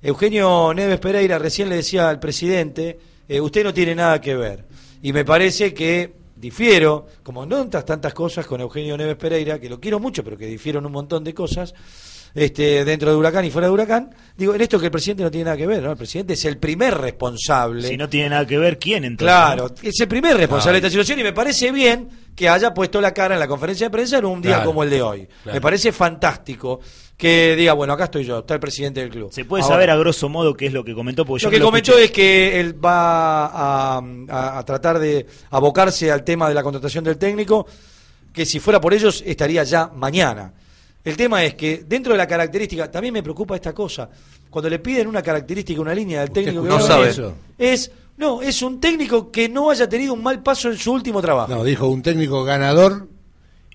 Eugenio 0.00 0.72
Neves 0.72 1.00
Pereira 1.00 1.40
recién 1.40 1.68
le 1.68 1.76
decía 1.76 2.08
al 2.08 2.20
presidente, 2.20 2.98
eh, 3.28 3.40
usted 3.40 3.64
no 3.64 3.74
tiene 3.74 3.96
nada 3.96 4.20
que 4.20 4.36
ver. 4.36 4.64
Y 5.02 5.12
me 5.12 5.24
parece 5.24 5.74
que 5.74 6.14
difiero, 6.36 7.06
como 7.24 7.42
en 7.42 7.52
otras 7.52 7.84
tantas 7.84 8.14
cosas 8.14 8.46
con 8.46 8.60
Eugenio 8.60 8.96
Neves 8.96 9.16
Pereira, 9.16 9.58
que 9.58 9.68
lo 9.68 9.80
quiero 9.80 9.98
mucho, 9.98 10.22
pero 10.22 10.38
que 10.38 10.46
difiero 10.46 10.78
en 10.78 10.86
un 10.86 10.92
montón 10.92 11.24
de 11.24 11.34
cosas, 11.34 11.74
este, 12.34 12.84
dentro 12.84 13.10
de 13.10 13.16
Huracán 13.16 13.44
y 13.44 13.50
fuera 13.50 13.68
de 13.68 13.72
Huracán, 13.72 14.10
digo, 14.36 14.54
en 14.54 14.60
esto 14.60 14.78
que 14.78 14.86
el 14.86 14.92
presidente 14.92 15.22
no 15.22 15.30
tiene 15.30 15.44
nada 15.46 15.56
que 15.56 15.66
ver, 15.66 15.82
¿no? 15.82 15.90
El 15.92 15.96
presidente 15.96 16.34
es 16.34 16.44
el 16.44 16.58
primer 16.58 16.96
responsable. 16.96 17.86
Si 17.88 17.96
no 17.96 18.08
tiene 18.08 18.30
nada 18.30 18.46
que 18.46 18.58
ver, 18.58 18.78
¿quién 18.78 19.04
entonces? 19.04 19.34
Claro, 19.34 19.70
es 19.82 20.00
el 20.00 20.08
primer 20.08 20.36
responsable 20.36 20.78
Claro. 20.78 20.82
de 20.82 20.86
esta 20.88 20.90
situación 20.90 21.18
y 21.20 21.22
me 21.24 21.32
parece 21.32 21.72
bien 21.72 22.08
que 22.36 22.48
haya 22.48 22.72
puesto 22.72 23.00
la 23.00 23.12
cara 23.12 23.34
en 23.34 23.40
la 23.40 23.48
conferencia 23.48 23.86
de 23.86 23.90
prensa 23.90 24.18
en 24.18 24.24
un 24.26 24.40
día 24.40 24.56
Claro. 24.56 24.66
como 24.70 24.82
el 24.84 24.90
de 24.90 25.02
hoy. 25.02 25.28
Claro. 25.42 25.56
Me 25.56 25.60
parece 25.60 25.90
fantástico 25.92 26.80
que 27.16 27.56
diga, 27.56 27.72
bueno, 27.72 27.94
acá 27.94 28.04
estoy 28.04 28.24
yo, 28.24 28.38
está 28.38 28.54
el 28.54 28.60
presidente 28.60 29.00
del 29.00 29.10
club. 29.10 29.32
Se 29.32 29.44
puede 29.44 29.64
Ahora, 29.64 29.74
saber 29.74 29.90
a 29.90 29.96
grosso 29.96 30.28
modo 30.28 30.54
qué 30.54 30.66
es 30.66 30.72
lo 30.72 30.84
que 30.84 30.94
comentó, 30.94 31.24
porque 31.24 31.42
yo 31.42 31.48
Lo 31.50 31.56
que 31.56 31.60
comentó 31.64 31.90
escuché. 31.98 32.04
es 32.04 32.10
que 32.12 32.60
él 32.60 32.84
va 32.84 33.46
a, 33.46 33.98
a- 34.28 34.58
a 34.58 34.64
tratar 34.64 35.00
de 35.00 35.26
abocarse 35.50 36.12
al 36.12 36.22
tema 36.22 36.48
de 36.48 36.54
la 36.54 36.62
contratación 36.62 37.02
del 37.02 37.18
técnico, 37.18 37.66
que 38.32 38.46
si 38.46 38.60
fuera 38.60 38.80
por 38.80 38.94
ellos 38.94 39.24
estaría 39.26 39.64
ya 39.64 39.88
mañana. 39.92 40.52
El 41.08 41.16
tema 41.16 41.42
es 41.42 41.54
que 41.54 41.84
dentro 41.86 42.12
de 42.12 42.18
la 42.18 42.26
característica, 42.26 42.90
también 42.90 43.14
me 43.14 43.22
preocupa 43.22 43.54
esta 43.54 43.72
cosa, 43.72 44.10
cuando 44.50 44.68
le 44.68 44.78
piden 44.78 45.06
una 45.06 45.22
característica, 45.22 45.80
una 45.80 45.94
línea 45.94 46.20
del 46.20 46.30
técnico 46.30 46.62
que 46.62 46.70
a 46.70 46.96
venir, 46.96 47.08
eso? 47.08 47.34
es 47.56 47.90
no, 48.18 48.42
es 48.42 48.60
un 48.60 48.78
técnico 48.78 49.30
que 49.30 49.48
no 49.48 49.70
haya 49.70 49.88
tenido 49.88 50.12
un 50.12 50.22
mal 50.22 50.42
paso 50.42 50.68
en 50.68 50.76
su 50.76 50.92
último 50.92 51.22
trabajo. 51.22 51.54
No, 51.54 51.64
dijo 51.64 51.88
un 51.88 52.02
técnico 52.02 52.44
ganador 52.44 53.08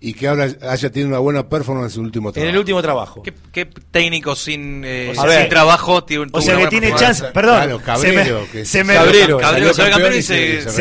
y 0.05 0.13
que 0.13 0.27
ahora 0.27 0.49
haya 0.69 0.91
tenido 0.91 1.07
una 1.09 1.19
buena 1.19 1.47
performance 1.47 1.91
en 1.91 1.95
su 1.95 2.01
último 2.01 2.29
en 2.29 2.33
trabajo. 2.33 2.49
el 2.51 2.57
último 2.57 2.81
trabajo. 2.81 3.23
¿Qué, 3.23 3.33
qué 3.53 3.65
técnico 3.89 4.35
sin, 4.35 4.83
eh, 4.85 5.13
O 5.15 5.21
sea, 5.21 5.39
sin 5.41 5.49
trabajo 5.49 6.03
tiene 6.03 6.25
O 6.33 6.41
sea 6.41 6.57
que 6.57 6.67
tiene 6.67 6.93
chance, 6.95 7.23
perdón, 7.33 7.55
Claro, 7.55 7.79
Cabrero, 7.79 8.25
se 8.25 8.41
me, 8.43 8.47
que 8.51 8.65
se 8.65 8.83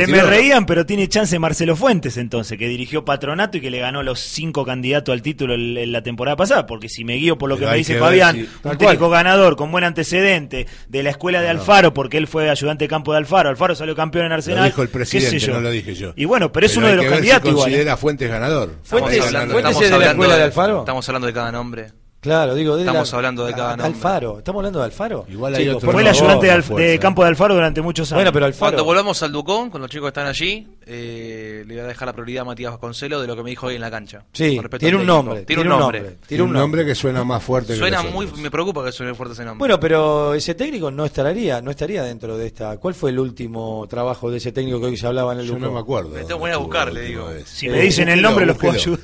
me- 0.08 0.22
reían, 0.22 0.66
pero 0.66 0.84
tiene 0.86 1.08
chance 1.08 1.38
Marcelo 1.38 1.76
Fuentes 1.76 2.16
entonces, 2.16 2.58
que 2.58 2.66
dirigió 2.66 3.04
Patronato 3.04 3.58
y 3.58 3.60
que 3.60 3.70
le 3.70 3.78
ganó 3.78 4.02
los 4.02 4.18
cinco 4.20 4.64
candidatos 4.64 5.12
al 5.12 5.22
título 5.22 5.54
en, 5.54 5.76
en 5.76 5.92
la 5.92 6.02
temporada 6.02 6.36
pasada, 6.36 6.66
porque 6.66 6.88
si 6.88 7.04
me 7.04 7.14
guío 7.14 7.38
por 7.38 7.48
lo 7.48 7.56
Pero 7.56 7.68
que 7.68 7.72
me 7.72 7.78
dice 7.78 7.92
que 7.94 8.00
ver 8.00 8.08
Fabián, 8.08 8.48
un 8.64 8.76
técnico 8.78 9.08
cual. 9.08 9.24
ganador 9.24 9.54
con 9.56 9.70
buen 9.70 9.84
antecedente 9.84 10.66
de 10.88 11.02
la 11.04 11.10
escuela 11.10 11.40
de 11.40 11.48
Alfaro, 11.48 11.94
porque 11.94 12.16
él 12.18 12.26
fue 12.26 12.50
ayudante 12.50 12.84
de 12.84 12.88
campo 12.88 13.12
de 13.12 13.18
Alfaro, 13.18 13.48
Alfaro 13.50 13.74
salió 13.76 13.94
campeón 13.94 14.26
en 14.26 14.32
Arsenal. 14.32 14.60
Lo 14.60 14.64
dijo 14.66 14.82
el 14.82 14.88
presidente, 14.88 15.46
no 15.48 15.60
lo 15.60 15.70
dije 15.70 15.94
yo. 15.94 16.12
Y 16.16 16.24
bueno, 16.24 16.50
pero 16.52 16.66
es 16.66 16.76
uno 16.76 16.88
de 16.88 16.96
los 16.96 17.06
candidatos 17.06 17.42
si 17.44 17.48
igual. 17.50 17.68
¿eh? 17.68 17.72
considera 17.72 17.96
Fuentes 17.96 18.28
ganador. 18.28 18.74
Fuentes- 18.82 19.11
Estamos 19.12 19.34
hablando, 19.34 19.52
Fuentes 19.52 19.70
estamos 19.70 19.82
es 19.84 19.90
de 19.90 19.90
la 19.90 19.96
hablando 19.96 20.22
escuela 20.22 20.36
de 20.36 20.42
Alfaro. 20.42 20.78
Estamos 20.80 21.08
hablando 21.08 21.26
de 21.26 21.32
cada 21.32 21.52
nombre. 21.52 22.01
Claro, 22.22 22.54
digo, 22.54 22.76
de 22.76 22.82
Estamos 22.82 23.10
la- 23.10 23.16
hablando 23.18 23.44
de 23.44 23.52
cada 23.52 23.70
nombre. 23.76 23.86
Alfaro, 23.86 24.38
estamos 24.38 24.60
hablando 24.60 24.78
de 24.78 24.84
Alfaro. 24.84 25.26
Igual 25.28 25.56
hay 25.56 25.68
otro 25.68 25.90
Fue 25.90 26.02
el 26.02 26.06
ayudante 26.06 26.46
de, 26.46 26.52
Alf- 26.52 26.62
fuerza. 26.62 26.88
de 26.88 26.98
campo 27.00 27.22
de 27.24 27.28
Alfaro 27.30 27.54
durante 27.56 27.82
muchos 27.82 28.12
años. 28.12 28.18
Bueno, 28.18 28.32
pero 28.32 28.46
Alfaro. 28.46 28.70
Cuando 28.70 28.84
volvamos 28.84 29.20
al 29.24 29.32
Ducón, 29.32 29.70
con 29.70 29.80
los 29.80 29.90
chicos 29.90 30.04
que 30.04 30.08
están 30.10 30.28
allí, 30.28 30.68
eh, 30.86 31.64
le 31.66 31.74
voy 31.74 31.82
a 31.82 31.86
dejar 31.88 32.06
la 32.06 32.12
prioridad 32.12 32.42
a 32.42 32.44
Matías 32.44 32.70
Vasconcelo 32.70 33.20
de 33.20 33.26
lo 33.26 33.34
que 33.34 33.42
me 33.42 33.50
dijo 33.50 33.66
hoy 33.66 33.74
en 33.74 33.80
la 33.80 33.90
cancha. 33.90 34.22
Sí, 34.32 34.60
tiene 34.78 34.98
un 34.98 35.04
nombre. 35.06 35.42
Tiene 35.42 35.62
un 35.62 35.68
nombre. 35.68 36.18
Tiene 36.24 36.44
un 36.44 36.52
nombre. 36.52 36.86
que 36.86 36.94
suena 36.94 37.24
más 37.24 37.42
fuerte 37.42 37.74
Suena 37.76 38.02
que 38.02 38.10
muy, 38.10 38.28
me 38.38 38.52
preocupa 38.52 38.84
que 38.84 38.92
suene 38.92 39.14
fuerte 39.14 39.32
ese 39.34 39.44
nombre. 39.44 39.58
Bueno, 39.58 39.80
pero 39.80 40.34
ese 40.34 40.54
técnico 40.54 40.92
no 40.92 41.04
estaría, 41.04 41.60
no 41.60 41.72
estaría 41.72 42.04
dentro 42.04 42.36
de 42.38 42.46
esta. 42.46 42.76
¿Cuál 42.76 42.94
fue 42.94 43.10
el 43.10 43.18
último 43.18 43.84
trabajo 43.90 44.30
de 44.30 44.36
ese 44.36 44.52
técnico 44.52 44.78
que 44.78 44.86
hoy 44.86 44.96
se 44.96 45.08
hablaba 45.08 45.32
en 45.32 45.40
el 45.40 45.46
Yo 45.46 45.54
Ducó? 45.54 45.66
no 45.66 45.72
me 45.72 45.80
acuerdo. 45.80 46.10
Me 46.10 46.22
tengo 46.22 46.44
que 46.44 46.52
a 46.52 46.56
buscar, 46.58 46.92
le 46.92 47.00
digo. 47.02 47.26
vez. 47.26 47.48
si 47.48 47.66
Eh, 47.66 47.70
me 47.70 47.80
dicen 47.80 48.08
el 48.08 48.14
búsquelo, 48.14 48.28
nombre, 48.28 48.46
los 48.46 48.56
puedo 48.58 48.74
ayudar. 48.74 49.00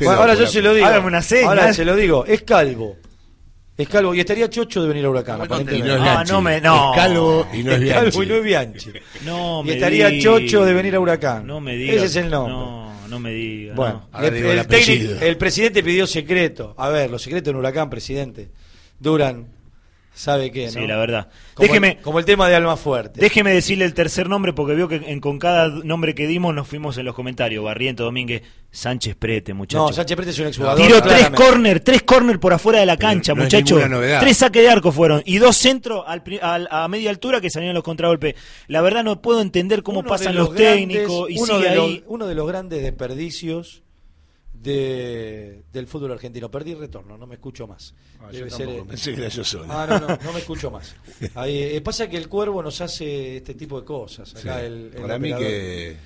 Bueno, 0.00 0.12
ahora 0.12 0.34
yo 0.34 0.46
se 0.46 0.62
lo 0.62 0.74
digo. 0.74 0.86
Hágame 0.86 1.06
una 1.06 1.22
seña. 1.22 1.48
Ahora 1.48 1.72
se 1.72 1.84
lo 1.84 1.94
digo. 1.96 2.24
Es 2.26 2.42
calvo. 2.42 2.96
Es 3.76 3.88
calvo. 3.88 4.14
Y 4.14 4.20
estaría 4.20 4.48
chocho 4.50 4.82
de 4.82 4.88
venir 4.88 5.04
a 5.06 5.10
Huracán. 5.10 5.38
Muy 5.38 5.46
aparentemente. 5.46 5.86
Y 5.88 5.90
no 5.90 5.96
es 6.04 6.10
Ah, 6.10 6.24
no 6.28 6.40
me- 6.42 6.60
no. 6.60 6.92
Es 6.94 7.00
calvo 7.00 7.46
y 7.52 7.62
no 7.62 7.72
es 7.72 7.82
Es 7.82 7.92
calvo 7.92 8.10
Bianchi. 8.10 8.22
y 8.22 8.26
no 8.28 8.34
es 8.36 8.44
Bianchi. 8.44 8.90
No 9.24 9.62
Y 9.64 9.70
estaría 9.70 10.08
diga. 10.08 10.22
chocho 10.22 10.64
de 10.64 10.72
venir 10.74 10.94
a 10.96 11.00
Huracán. 11.00 11.46
No 11.46 11.60
me 11.60 11.76
diga. 11.76 11.94
Ese 11.94 12.04
es 12.06 12.16
el 12.16 12.30
nombre. 12.30 12.52
No, 12.54 13.08
no 13.08 13.18
me 13.20 13.30
diga. 13.30 13.74
Bueno, 13.74 14.08
no. 14.12 14.18
El, 14.20 14.34
el 14.36 15.22
el 15.22 15.36
presidente 15.36 15.82
pidió 15.82 16.06
secreto. 16.06 16.74
A 16.76 16.88
ver, 16.90 17.10
los 17.10 17.22
secretos 17.22 17.50
en 17.52 17.56
Huracán, 17.56 17.88
presidente, 17.90 18.50
duran 18.98 19.46
sabe 20.20 20.50
qué, 20.52 20.66
¿no? 20.66 20.72
Sí, 20.72 20.86
la 20.86 20.96
verdad. 20.96 21.28
Como, 21.54 21.66
Déjeme, 21.66 21.88
el, 21.92 21.96
como 22.02 22.18
el 22.18 22.24
tema 22.24 22.48
de 22.48 22.54
Alma 22.56 22.76
Fuerte. 22.76 23.20
déjeme 23.20 23.52
decirle 23.52 23.84
el 23.84 23.94
tercer 23.94 24.28
nombre 24.28 24.52
porque 24.52 24.74
veo 24.74 24.86
que 24.88 24.96
en- 24.96 25.20
con 25.20 25.38
cada 25.38 25.68
nombre 25.68 26.14
que 26.14 26.26
dimos 26.26 26.54
nos 26.54 26.68
fuimos 26.68 26.96
en 26.98 27.06
los 27.06 27.14
comentarios. 27.14 27.64
Barriento, 27.64 28.04
Domínguez, 28.04 28.42
Sánchez 28.70 29.16
Prete, 29.16 29.54
muchachos. 29.54 29.90
No, 29.90 29.92
Sánchez 29.94 30.16
Prete 30.16 30.30
es 30.30 30.38
un 30.38 30.46
exjugador. 30.46 30.80
Tiró 30.86 31.02
tres 31.02 31.30
corner, 31.30 31.80
tres 31.80 32.02
corner 32.02 32.38
por 32.38 32.52
afuera 32.52 32.80
de 32.80 32.86
la 32.86 32.96
cancha, 32.96 33.34
no 33.34 33.42
es 33.42 33.52
muchachos. 33.52 33.82
Tres 34.20 34.36
saques 34.36 34.62
de 34.62 34.68
arco 34.70 34.92
fueron 34.92 35.22
y 35.24 35.38
dos 35.38 35.56
centros 35.56 36.04
al 36.06 36.22
pri- 36.22 36.38
al- 36.40 36.68
a 36.70 36.86
media 36.88 37.10
altura 37.10 37.40
que 37.40 37.50
salieron 37.50 37.74
los 37.74 37.82
contragolpes. 37.84 38.34
La 38.68 38.80
verdad 38.82 39.02
no 39.02 39.20
puedo 39.22 39.40
entender 39.40 39.82
cómo 39.82 40.00
Uno 40.00 40.08
pasan 40.08 40.34
los, 40.36 40.52
grandes- 40.54 40.74
técnicos 40.88 41.30
y 41.30 41.38
uno 41.38 41.56
sigue 41.56 41.68
de 41.70 41.74
los- 41.76 42.00
uno 42.06 42.26
de 42.26 42.34
los 42.34 42.46
grandes 42.46 42.82
desperdicios 42.82 43.82
de, 44.62 45.62
del 45.72 45.86
fútbol 45.86 46.12
argentino. 46.12 46.50
Perdí 46.50 46.74
retorno, 46.74 47.16
no 47.16 47.26
me 47.26 47.34
escucho 47.36 47.66
más. 47.66 47.94
Ah, 48.20 48.28
Debe 48.30 48.50
ser, 48.50 48.68
eh, 48.68 49.30
yo 49.30 49.44
solo. 49.44 49.66
Ah, 49.68 49.86
no, 49.88 49.98
no, 50.00 50.18
no 50.22 50.32
me 50.32 50.40
escucho 50.40 50.70
más. 50.70 50.94
Ahí, 51.34 51.56
eh, 51.62 51.80
pasa 51.80 52.08
que 52.08 52.16
el 52.16 52.28
cuervo 52.28 52.62
nos 52.62 52.80
hace 52.80 53.38
este 53.38 53.54
tipo 53.54 53.80
de 53.80 53.86
cosas. 53.86 54.34
Acá 54.36 54.60
Sí. 54.60 54.66
el, 54.66 54.90
el 54.94 55.00
Para 55.02 55.18
mí 55.18 55.34
que- 55.34 55.96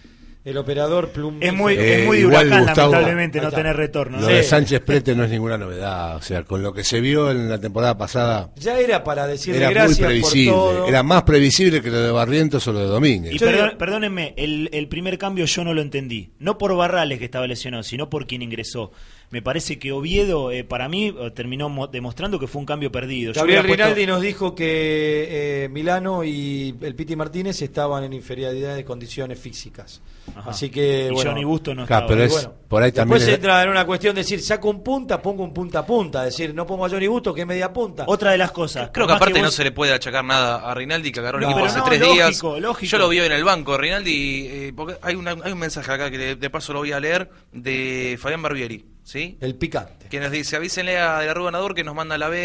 El 0.45 0.59
operador 0.59 1.09
plum. 1.09 1.39
Es 1.41 1.55
muy, 1.55 1.73
Eh, 1.73 2.01
es 2.01 2.07
muy 2.07 2.19
de 2.19 2.23
igual, 2.25 2.47
huracán, 2.49 2.65
Gustavo, 2.67 2.93
lamentablemente, 2.93 3.41
no 3.41 3.51
tener 3.51 3.77
retorno. 3.77 4.19
Lo 4.21 4.29
¿no? 4.29 4.29
de. 4.29 4.43
Sánchez 4.43 4.81
Prete 4.81 5.15
no 5.15 5.25
es 5.25 5.31
ninguna 5.31 5.57
novedad. 5.57 6.17
O 6.17 6.21
sea, 6.23 6.43
con 6.45 6.63
lo 6.63 6.75
que 6.75 6.85
se 6.85 7.01
vio 7.01 7.31
en 7.31 7.49
la 7.49 7.59
temporada 7.59 7.97
pasada, 7.97 8.51
Ya 8.57 8.79
era 8.79 9.03
para 9.03 9.27
decirle 9.27 9.65
era 9.65 9.87
muy 9.87 9.95
por 9.95 10.05
previsible. 10.07 10.53
todo. 10.53 10.87
Era 10.87 11.03
más 11.03 11.23
previsible 11.23 11.81
que 11.81 11.91
lo 11.91 11.99
de 12.03 12.11
Barrientos 12.11 12.67
o 12.69 12.73
lo 12.75 12.81
de 12.81 12.87
Domínguez. 12.87 13.33
Y 13.35 13.39
perdón- 13.39 13.77
perdónenme, 13.79 14.35
el, 14.37 14.69
el 14.73 14.87
primer 14.89 15.17
cambio 15.17 15.47
yo 15.47 15.65
no 15.65 15.73
lo 15.73 15.81
entendí. 15.81 16.35
No 16.39 16.59
por 16.59 16.77
Barrales 16.77 17.19
que 17.19 17.25
estaba 17.25 17.47
lesionado, 17.47 17.83
sino 17.83 18.11
por 18.11 18.27
quien 18.27 18.43
ingresó. 18.43 18.93
Me 19.35 19.43
parece 19.43 19.81
que 19.81 19.91
Oviedo, 19.91 20.53
eh, 20.53 20.63
para 20.63 20.89
mí, 20.89 21.13
eh, 21.19 21.31
terminó 21.33 21.69
mo- 21.69 21.89
demostrando 21.89 22.39
que 22.39 22.47
fue 22.47 22.61
un 22.61 22.67
cambio 22.67 22.93
perdido. 22.93 23.33
Gabriel 23.33 23.67
puesto- 23.67 23.83
Rinaldi 23.83 24.07
nos 24.07 24.21
dijo 24.21 24.55
que 24.55 25.65
eh, 25.65 25.69
Milano 25.71 26.23
y 26.23 26.73
el 26.81 26.95
Piti 26.95 27.17
Martínez 27.17 27.61
estaban 27.61 28.05
en 28.05 28.13
inferioridad 28.13 28.77
de 28.77 28.85
condiciones 28.85 29.37
físicas. 29.41 30.01
Ajá. 30.37 30.51
Así 30.51 30.71
que, 30.71 31.09
Y 31.11 31.13
bueno. 31.13 31.33
Johnny 31.33 31.43
Busto 31.45 31.75
no 31.75 31.85
Claro, 31.85 32.07
estaba. 32.07 32.09
pero 32.17 32.25
es- 32.27 32.33
bueno, 32.33 32.55
por 32.69 32.83
ahí 32.85 32.93
después 32.93 33.09
también 33.09 33.29
es- 33.29 33.35
entra 33.35 33.63
en 33.65 33.69
una 33.71 33.85
cuestión 33.85 34.15
de 34.15 34.21
decir, 34.21 34.41
saco 34.41 34.71
un 34.71 34.85
punta, 34.85 35.21
pongo 35.21 35.43
un 35.43 35.53
punta 35.53 35.81
a 35.81 35.85
punta. 35.87 36.23
decir, 36.23 36.55
no 36.55 36.65
pongo 36.65 36.87
a 36.87 36.89
Johnny 36.89 37.09
Busto, 37.09 37.35
que 37.35 37.41
es 37.41 37.47
media 37.49 37.73
punta. 37.73 38.05
Otra 38.07 38.31
de 38.31 38.39
las 38.39 38.53
cosas. 38.53 38.91
Creo 38.93 39.09
que 39.09 39.15
aparte 39.15 39.41
no 39.41 39.47
vos- 39.47 39.55
se 39.55 39.65
le 39.65 39.73
puede 39.73 39.93
achacar 39.93 40.25
nada 40.25 40.59
a 40.71 40.73
Rinaldi 40.75 41.11
que 41.11 41.19
agarró 41.19 41.39
el 41.39 41.45
No, 41.45 41.51
equipo 41.51 41.67
hace 41.67 41.79
no, 41.79 41.85
tres 41.87 41.99
lógico, 41.99 42.15
días. 42.55 42.63
lógico. 42.63 42.89
Yo 42.93 42.99
lo 42.99 43.09
vi 43.09 43.19
en 43.19 43.33
el 43.33 43.43
banco, 43.43 43.77
Rinaldi, 43.77 44.47
eh, 44.47 44.73
porque 44.77 44.95
hay, 45.03 45.17
una- 45.17 45.33
hay 45.43 45.51
un 45.51 45.59
mensaje 45.59 45.91
acá 45.91 46.09
que 46.09 46.19
de, 46.19 46.37
de 46.37 46.51
paso 46.51 46.73
lo 46.73 46.79
voy 46.79 46.93
a 46.93 47.01
leer 47.01 47.29
de 47.53 48.17
Fabián 48.21 48.41
Barbieri, 48.43 48.85
¿sí? 49.05 49.39
El 49.41 49.55
picante. 49.55 50.09
Que 50.09 50.19
nos 50.19 50.33
dice, 50.33 50.57
avísenle 50.57 50.99
a 50.99 51.19
De 51.21 51.27
la 51.27 51.35
Rúa 51.35 51.47
Ganador 51.47 51.75
que 51.75 51.85
nos 51.85 51.95
manda 51.95 52.19
la 52.19 52.29
B, 52.29 52.39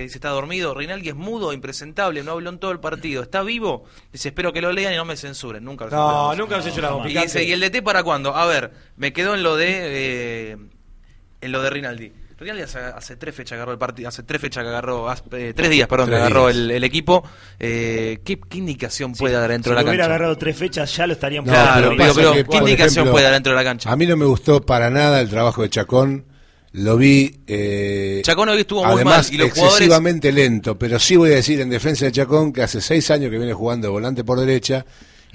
eh, 0.00 0.02
dice, 0.02 0.16
está 0.18 0.30
dormido. 0.30 0.74
Rinaldi 0.74 1.08
es 1.10 1.14
mudo, 1.14 1.52
impresentable, 1.52 2.22
no 2.24 2.32
habló 2.32 2.50
en 2.50 2.58
todo 2.58 2.72
el 2.72 2.80
partido. 2.80 3.22
¿Está 3.22 3.42
vivo? 3.42 3.84
Dice, 4.12 4.28
espero 4.30 4.52
que 4.52 4.60
lo 4.60 4.72
lean 4.72 4.92
y 4.92 4.96
no 4.96 5.04
me 5.04 5.16
censuren. 5.16 5.64
Nunca 5.64 5.84
lo 5.84 5.90
No, 5.92 5.96
censuramos. 5.96 6.38
nunca 6.38 6.56
lo 6.56 6.62
censuramos. 6.62 7.04
Y 7.06 7.08
Picante. 7.10 7.26
dice, 7.28 7.44
¿y 7.44 7.52
el 7.52 7.60
DT 7.60 7.82
para 7.82 8.02
cuándo? 8.02 8.34
A 8.34 8.46
ver, 8.46 8.72
me 8.96 9.12
quedó 9.12 9.34
en 9.34 9.42
lo 9.42 9.56
de 9.56 9.66
eh, 10.52 10.56
en 11.40 11.52
lo 11.52 11.62
de 11.62 11.70
Rinaldi. 11.70 12.12
Rinaldi 12.38 12.62
hace, 12.62 12.78
hace 12.78 13.16
tres 13.16 13.34
fechas 13.34 13.50
que 13.50 13.54
agarró 13.56 13.72
el 13.72 13.78
partido, 13.78 14.08
hace 14.10 14.22
tres 14.22 14.40
fechas 14.42 14.62
que 14.62 14.68
agarró, 14.68 15.08
hace, 15.08 15.22
eh, 15.32 15.54
tres 15.54 15.70
días, 15.70 15.88
perdón, 15.88 16.08
Tres 16.08 16.18
que 16.18 16.24
agarró 16.26 16.46
días. 16.48 16.56
el, 16.56 16.70
el 16.70 16.84
equipo. 16.84 17.24
Eh, 17.58 18.18
¿qué, 18.24 18.38
qué 18.38 18.58
indicación 18.58 19.14
puede 19.14 19.34
dar 19.34 19.50
dentro 19.50 19.70
Si 19.72 19.76
de 19.78 19.82
la 19.82 19.88
hubiera 19.88 20.04
cancha? 20.04 20.14
agarrado 20.14 20.36
tres 20.36 20.56
fechas, 20.56 20.94
ya 20.94 21.06
lo 21.06 21.14
estarían 21.14 21.44
No, 21.44 21.52
Claro, 21.52 21.94
pero 21.96 22.32
que, 22.34 22.44
¿qué 22.44 22.56
indicación 22.58 22.92
ejemplo, 22.92 23.12
puede 23.12 23.24
dar 23.24 23.32
dentro 23.32 23.52
de 23.52 23.56
la 23.56 23.64
cancha? 23.64 23.90
A 23.90 23.96
mí 23.96 24.06
no 24.06 24.16
me 24.18 24.26
gustó 24.26 24.60
para 24.60 24.90
nada 24.90 25.20
el 25.22 25.30
trabajo 25.30 25.62
de 25.62 25.70
Chacón. 25.70 26.24
Lo 26.72 26.98
vi. 26.98 27.40
Eh, 27.46 28.20
Chacón 28.22 28.50
hoy 28.50 28.60
estuvo 28.60 28.84
muy 28.84 28.96
además, 28.96 29.28
mal, 29.28 29.34
y 29.34 29.38
los 29.38 29.48
jugadores- 29.52 29.72
excesivamente 29.76 30.30
lento. 30.30 30.78
Pero 30.78 30.98
sí 30.98 31.16
voy 31.16 31.32
a 31.32 31.36
decir 31.36 31.58
en 31.62 31.70
defensa 31.70 32.04
de 32.04 32.12
Chacón 32.12 32.52
que 32.52 32.62
hace 32.62 32.82
seis 32.82 33.10
años 33.10 33.30
que 33.30 33.38
viene 33.38 33.54
jugando 33.54 33.86
de 33.86 33.92
volante 33.92 34.24
por 34.24 34.38
derecha. 34.38 34.84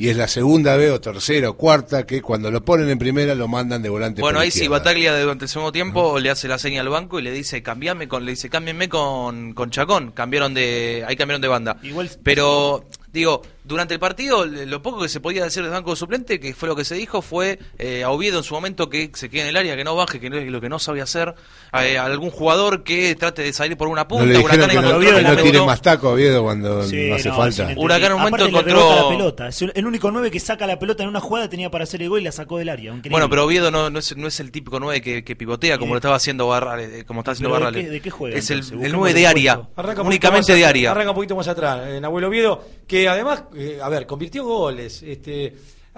Y 0.01 0.09
es 0.09 0.17
la 0.17 0.27
segunda 0.27 0.75
vez, 0.77 0.89
o 0.89 0.99
tercera, 0.99 1.51
o 1.51 1.53
cuarta, 1.55 2.07
que 2.07 2.23
cuando 2.23 2.49
lo 2.49 2.65
ponen 2.65 2.89
en 2.89 2.97
primera 2.97 3.35
lo 3.35 3.47
mandan 3.47 3.83
de 3.83 3.89
volante 3.89 4.19
Bueno, 4.23 4.37
por 4.37 4.43
ahí 4.43 4.49
sí, 4.49 4.61
izquierda. 4.61 4.79
Bataglia 4.79 5.13
de- 5.13 5.21
durante 5.21 5.45
el 5.45 5.49
segundo 5.49 5.71
tiempo 5.71 6.17
le 6.17 6.31
hace 6.31 6.47
la 6.47 6.57
seña 6.57 6.81
al 6.81 6.89
banco 6.89 7.19
y 7.19 7.21
le 7.21 7.31
dice, 7.31 7.61
cambiame 7.61 8.07
con, 8.07 8.25
le 8.25 8.31
dice, 8.31 8.49
cámbienme 8.49 8.89
con, 8.89 9.53
con 9.53 9.69
Chacón, 9.69 10.09
cambiaron 10.11 10.55
de, 10.55 11.05
ahí 11.07 11.15
cambiaron 11.15 11.39
de 11.43 11.47
banda. 11.49 11.77
Igual- 11.83 12.09
Pero, 12.23 12.83
digo, 13.13 13.43
durante 13.63 13.93
el 13.93 13.99
partido, 13.99 14.45
le- 14.45 14.65
lo 14.65 14.81
poco 14.81 15.01
que 15.01 15.09
se 15.09 15.19
podía 15.19 15.43
decir 15.43 15.61
del 15.63 15.71
banco 15.71 15.95
suplente, 15.95 16.39
que 16.39 16.53
fue 16.53 16.67
lo 16.67 16.75
que 16.75 16.83
se 16.85 16.95
dijo, 16.95 17.21
fue 17.21 17.59
eh, 17.77 18.03
a 18.03 18.09
Oviedo 18.09 18.37
en 18.39 18.43
su 18.43 18.53
momento 18.53 18.89
que 18.89 19.11
se 19.13 19.29
quede 19.29 19.43
en 19.43 19.47
el 19.49 19.57
área, 19.57 19.75
que 19.75 19.83
no 19.83 19.95
baje, 19.95 20.19
que 20.19 20.29
no 20.29 20.37
es 20.37 20.47
lo 20.49 20.59
que 20.61 20.69
no 20.69 20.79
sabe 20.79 21.01
hacer, 21.01 21.35
eh, 21.79 21.97
a 21.97 22.05
algún 22.05 22.31
jugador 22.31 22.83
que 22.83 23.15
trate 23.15 23.43
de 23.43 23.53
salir 23.53 23.77
por 23.77 23.87
una 23.87 24.07
punta, 24.07 24.25
No 24.25 24.31
le 24.31 24.37
dijeron 24.39 24.55
Huracán 24.65 24.69
que 24.69 24.75
no, 24.75 24.81
encontró 24.81 24.97
Oviedo 24.97 25.35
no 25.35 25.43
tire 25.43 25.65
más 25.65 25.81
taco 25.81 26.09
a 26.09 26.11
Oviedo 26.13 26.43
cuando 26.43 26.83
Sí, 26.83 27.09
no 27.09 27.15
hace 27.15 27.29
no, 27.29 27.35
falta. 27.37 27.69
Huracán 27.77 28.05
en 28.07 28.13
un 28.13 28.19
momento 28.21 28.45
encontró- 28.47 28.95
la 29.03 29.09
pelota. 29.09 29.47
Es 29.47 29.61
el 29.61 29.85
único 29.85 30.11
9 30.11 30.31
que 30.31 30.39
saca 30.39 30.65
la 30.67 30.79
pelota 30.79 31.03
en 31.03 31.09
una 31.09 31.19
jugada 31.19 31.49
tenía 31.49 31.69
para 31.69 31.83
hacer 31.83 32.01
el 32.01 32.09
gol 32.09 32.21
y 32.21 32.23
la 32.23 32.31
sacó 32.31 32.57
del 32.57 32.69
área. 32.69 32.85
Increíble. 32.91 33.09
Bueno, 33.11 33.29
pero 33.29 33.45
Oviedo 33.45 33.69
no, 33.71 33.89
no, 33.89 33.99
es, 33.99 34.15
no 34.17 34.27
es 34.27 34.39
el 34.39 34.51
típico 34.51 34.79
9 34.79 35.01
que, 35.01 35.23
que 35.23 35.35
pivotea 35.35 35.77
como 35.77 35.89
¿Y? 35.89 35.93
lo 35.93 35.97
estaba 35.97 36.15
haciendo 36.15 36.47
Barrales, 36.47 36.91
eh, 36.93 37.05
como 37.05 37.21
está 37.21 37.31
haciendo 37.31 37.49
¿Pero 37.49 37.59
de 37.59 37.65
Barrales. 37.65 37.85
qué- 37.85 37.91
de 37.91 38.01
qué 38.01 38.09
juega, 38.09 38.37
Es 38.37 38.49
el, 38.49 38.57
entonces? 38.57 38.71
el 38.71 38.77
Busquemos 38.79 38.99
9 39.01 39.13
de 39.19 39.27
área, 39.27 39.55
puesto. 39.57 39.71
Arranca 39.81 40.01
un 40.01 40.07
únicamente 40.07 40.53
de 40.55 40.65
área. 40.65 40.91
Arranca 40.91 41.11
un 41.11 41.15
poquito 41.15 41.35
más 41.35 41.47
atrás, 41.47 41.87
en 41.89 42.03
Abuelo 42.05 42.27
Oviedo, 42.27 42.63
que 42.87 43.07
además, 43.07 43.43
eh, 43.55 43.79
a 43.81 43.89
ver, 43.89 44.05
convirtió 44.05 44.43
goles. 44.43 45.03
Este, 45.03 45.53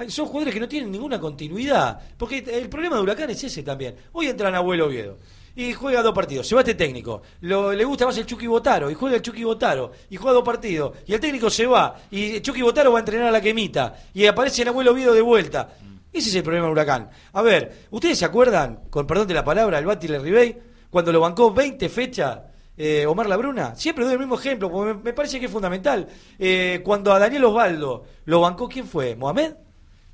son 0.07 0.25
jugadores 0.27 0.53
que 0.53 0.59
no 0.59 0.67
tienen 0.67 0.91
ninguna 0.91 1.19
continuidad. 1.19 1.99
Porque 2.17 2.39
el 2.39 2.69
problema 2.69 2.97
de 2.97 3.01
Huracán 3.03 3.29
es 3.29 3.43
ese 3.43 3.63
también. 3.63 3.95
Hoy 4.13 4.27
entra 4.27 4.49
en 4.49 4.55
Abuelo 4.55 4.87
Oviedo. 4.87 5.17
Y 5.55 5.73
juega 5.73 6.01
dos 6.01 6.15
partidos, 6.15 6.47
se 6.47 6.55
va 6.55 6.61
este 6.61 6.73
técnico, 6.73 7.21
lo, 7.41 7.73
le 7.73 7.85
gusta 7.85 8.07
más 8.07 8.17
el 8.17 8.25
Chucky 8.25 8.47
Botaro, 8.47 8.89
y 8.89 8.95
juega 8.95 9.17
el 9.17 9.21
Chucky 9.21 9.43
Botaro, 9.43 9.91
y 10.09 10.15
juega 10.15 10.33
dos 10.33 10.43
partidos, 10.43 10.97
y 11.05 11.13
el 11.13 11.19
técnico 11.19 11.47
se 11.47 11.67
va, 11.67 11.95
y 12.09 12.41
Chucky 12.41 12.63
Botaro 12.63 12.91
va 12.91 12.97
a 12.97 13.01
entrenar 13.01 13.27
a 13.27 13.31
la 13.31 13.39
quemita, 13.39 13.95
y 14.15 14.25
aparece 14.25 14.63
en 14.63 14.69
Abuelo 14.69 14.93
Oviedo 14.93 15.13
de 15.13 15.21
vuelta. 15.21 15.75
Ese 16.11 16.29
es 16.29 16.35
el 16.35 16.41
problema 16.41 16.65
de 16.65 16.71
Huracán. 16.71 17.07
A 17.33 17.43
ver, 17.43 17.85
¿ustedes 17.91 18.17
se 18.17 18.25
acuerdan, 18.25 18.79
con 18.89 19.05
perdón 19.05 19.27
de 19.27 19.35
la 19.35 19.43
palabra, 19.43 19.77
el 19.77 19.85
Bati 19.85 20.07
Ribey, 20.07 20.57
cuando 20.89 21.11
lo 21.11 21.19
bancó 21.19 21.53
20 21.53 21.87
fechas 21.87 22.39
eh, 22.77 23.05
Omar 23.05 23.27
Labruna? 23.27 23.75
Siempre 23.75 24.03
doy 24.05 24.13
el 24.13 24.19
mismo 24.19 24.35
ejemplo, 24.39 24.69
porque 24.71 24.93
me, 24.93 25.01
me 25.03 25.13
parece 25.13 25.39
que 25.39 25.45
es 25.47 25.51
fundamental. 25.51 26.07
Eh, 26.39 26.81
cuando 26.83 27.13
a 27.13 27.19
Daniel 27.19 27.45
Osvaldo 27.45 28.03
lo 28.25 28.41
bancó, 28.41 28.67
¿quién 28.69 28.87
fue? 28.87 29.15
¿Mohamed? 29.15 29.53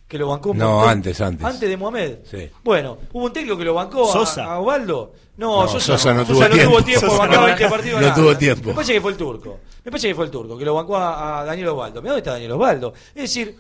Que 0.08 0.18
lo 0.18 0.28
bancó 0.30 0.54
No, 0.56 0.82
antes, 0.88 1.22
antes. 1.22 1.46
Antes 1.46 1.70
de 1.70 1.78
Mohamed. 1.78 2.18
Sí. 2.30 2.50
Bueno, 2.64 2.98
hubo 3.14 3.26
un 3.26 3.32
técnico 3.34 3.56
que 3.58 3.64
lo 3.66 3.76
bancó 3.76 4.10
a- 4.10 4.14
Sosa. 4.14 4.46
A, 4.46 4.60
Osvaldo. 4.60 5.14
No, 5.38 5.62
No, 5.62 5.68
Sosa, 5.68 5.86
Sosa 5.98 6.14
no 6.16 6.26
tuvo 6.26 6.38
Sosa 6.38 6.50
tiempo. 6.50 6.72
tuvo 6.72 6.84
tiempo, 6.84 7.06
Sosa 7.06 7.18
bancaba 7.20 7.42
no- 7.42 7.46
20 7.48 7.70
partidos. 7.70 8.02
no 8.02 8.08
nada. 8.08 8.20
tuvo 8.22 8.38
tiempo. 8.38 8.70
Me 8.70 8.74
parece 8.74 8.94
que 8.94 9.02
fue 9.02 9.12
el 9.12 9.18
turco. 9.18 9.60
Me 9.86 9.92
parece 9.92 10.08
que 10.08 10.16
fue 10.16 10.26
el 10.26 10.32
turco, 10.32 10.58
que 10.58 10.66
lo 10.66 10.74
bancó 10.74 10.98
a, 10.98 11.42
a 11.42 11.46
Daniel 11.46 11.68
Osvaldo. 11.70 12.02
Dónde 12.02 12.18
está 12.18 12.32
Daniel 12.32 12.52
Osvaldo. 12.54 12.94
Es 13.16 13.22
decir, 13.22 13.56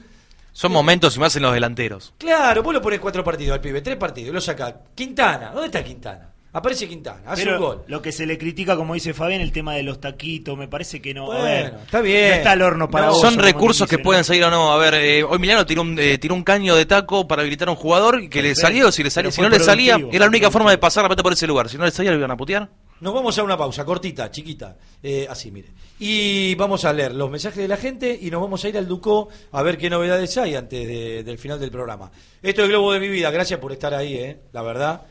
Son 0.52 0.72
momentos 0.72 1.16
y 1.16 1.20
más 1.20 1.36
en 1.36 1.43
los 1.43 1.54
delanteros. 1.54 2.14
claro, 2.18 2.64
vos 2.64 2.74
lo 2.74 2.82
pones 2.82 3.00
cuatro 3.00 3.24
partidos 3.24 3.54
al 3.54 3.62
pibe, 3.62 3.82
tres 3.82 3.95
partidos, 3.97 4.34
lo 4.34 4.41
sacás. 4.41 4.74
Quintana, 4.95 5.52
¿dónde 5.52 5.68
está 5.68 5.84
Quintana? 5.84 6.34
Aparece 6.52 6.88
Quintana, 6.88 7.22
hace 7.28 7.43
Pero 7.43 7.58
un 7.58 7.62
gol. 7.64 7.84
lo 7.88 8.02
que 8.02 8.12
se 8.12 8.26
le 8.26 8.36
critica, 8.38 8.76
como 8.76 8.95
dice 8.95 9.14
Fabián, 9.14 9.39
el 9.41 9.52
tema 9.52 9.76
de 9.76 9.84
los 9.84 10.02
taquitos, 10.02 10.58
me 10.58 10.68
parece 10.68 11.00
que 11.00 11.14
no. 11.14 11.32
a 11.32 11.43
ver, 11.43 11.76
está 11.86 12.02
bien. 12.02 12.30
No 12.30 12.36
está 12.38 12.54
el 12.54 12.62
horno 12.64 12.89
para 12.89 13.06
No, 13.06 13.12
vos, 13.12 13.22
Son 13.22 13.38
recursos 13.38 13.88
dice, 13.88 13.97
que 13.97 14.02
¿no? 14.02 14.06
pueden 14.06 14.24
salir 14.24 14.43
o 14.45 14.50
no. 14.50 14.72
A 14.72 14.78
ver, 14.78 14.95
eh, 14.95 15.24
hoy 15.24 15.38
Milano 15.38 15.64
tiró 15.68 15.84
un, 15.84 15.97
eh, 16.00 16.18
tiró 16.18 16.34
un 16.34 16.43
caño 16.43 16.76
de 16.76 16.88
taco 16.88 17.28
para 17.28 17.41
habilitar 17.43 17.68
a 17.68 17.72
un 17.72 17.78
jugador 17.78 18.28
que 18.30 18.41
le 18.41 18.56
salió. 18.56 18.91
Si, 18.91 19.04
le 19.04 19.12
salió, 19.12 19.32
si 19.32 19.41
no 19.41 19.50
le 19.50 19.60
salía, 19.60 20.00
era 20.12 20.26
la 20.26 20.30
única 20.30 20.50
forma 20.50 20.72
de 20.72 20.80
pasar 20.80 21.04
la 21.04 21.10
pelota 21.10 21.22
por 21.22 21.34
ese 21.34 21.45
lugar. 21.45 21.70
Si 21.70 21.78
no 21.78 21.86
le 21.86 21.91
salía, 21.91 22.12
lo 22.12 22.18
iban 22.18 22.32
a 22.32 22.38
putear. 22.38 22.68
Nos 23.00 23.14
vamos 23.14 23.38
a 23.38 23.43
una 23.43 23.56
pausa 23.56 23.86
cortita, 23.86 24.30
chiquita, 24.32 24.76
eh, 25.04 25.28
así, 25.30 25.52
mire. 25.52 25.70
Y 26.00 26.56
vamos 26.56 26.84
a 26.84 26.91
leer 26.91 27.14
los 27.14 27.30
mensajes 27.30 27.60
de 27.60 27.68
la 27.68 27.78
gente 27.78 28.18
y 28.20 28.32
nos 28.32 28.41
vamos 28.41 28.66
a 28.66 28.70
ir 28.70 28.78
al 28.78 28.88
Ducó 28.88 29.30
a 29.52 29.62
ver 29.62 29.78
qué 29.78 29.89
novedades 29.89 30.36
hay 30.38 30.56
antes 30.56 30.86
de- 30.88 31.24
del 31.24 31.38
final 31.38 31.60
del 31.60 31.70
programa. 31.72 32.12
Esto 32.41 32.64
es 32.64 32.70
Globo 32.70 32.91
de 32.91 33.00
mi 33.00 33.08
vida, 33.08 33.30
gracias 33.30 33.60
por 33.60 33.72
estar 33.72 33.93
ahí, 33.93 34.16
eh, 34.16 34.39
la 34.52 34.64
verdad. 34.64 35.02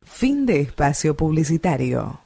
Fin 0.00 0.46
de 0.46 0.62
espacio 0.62 1.14
publicitario. 1.14 2.20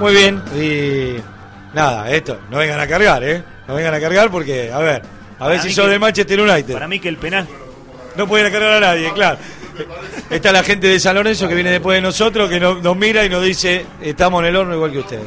Muy 0.00 0.14
bien, 0.14 0.42
y 0.56 1.16
nada, 1.76 2.10
esto, 2.10 2.38
no 2.50 2.56
vengan 2.58 2.80
a 2.80 2.86
cargar, 2.86 3.22
¿eh? 3.22 3.42
No 3.68 3.74
vengan 3.74 3.94
a 3.94 4.00
cargar 4.00 4.30
porque, 4.30 4.72
a 4.72 4.78
ver, 4.78 5.02
a 5.38 5.46
ver 5.48 5.60
si 5.60 5.70
sos 5.72 5.84
que- 5.84 5.90
de 5.92 5.98
Manchester 5.98 6.40
United. 6.40 6.72
Para 6.74 6.88
mí 6.88 6.98
que 6.98 7.08
el 7.08 7.16
penal. 7.18 7.46
No 8.16 8.26
pueden 8.26 8.50
cargar 8.50 8.72
a 8.72 8.80
nadie, 8.80 9.12
claro. 9.12 9.38
Está 10.30 10.52
la 10.52 10.62
gente 10.62 10.86
de 10.88 10.98
San 10.98 11.14
Lorenzo 11.14 11.46
que 11.48 11.54
viene 11.54 11.70
después 11.70 11.96
de 11.96 12.00
nosotros, 12.02 12.48
que 12.50 12.58
no- 12.58 12.76
nos 12.80 12.96
mira 12.96 13.24
y 13.24 13.28
nos 13.28 13.44
dice, 13.44 13.84
estamos 14.00 14.40
en 14.42 14.48
el 14.48 14.56
horno 14.56 14.74
igual 14.74 14.90
que 14.90 14.98
ustedes. 14.98 15.24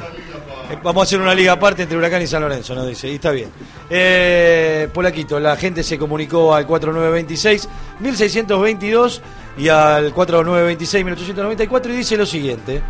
Eh, 0.71 0.77
Vamos 0.81 1.01
a 1.01 1.03
hacer 1.03 1.21
una 1.21 1.35
liga 1.35 1.53
aparte 1.53 1.83
entre 1.83 1.97
Huracán 1.97 2.21
y 2.21 2.27
San 2.27 2.41
Lorenzo, 2.41 2.73
nos 2.73 2.87
dice, 2.87 3.07
y 3.09 3.15
está 3.15 3.31
bien. 3.31 3.49
Eh, 3.89 4.87
Polaquito, 4.93 5.39
la 5.39 5.55
gente 5.55 5.83
se 5.83 5.97
comunicó 5.99 6.53
al 6.55 6.65
4926 6.65 7.69
1622 7.99 9.21
y 9.57 9.67
al 9.69 10.11
4926 10.13 11.05
1894 11.05 11.93
y 11.93 11.97
dice 11.97 12.17
lo 12.17 12.25
siguiente. 12.25 12.81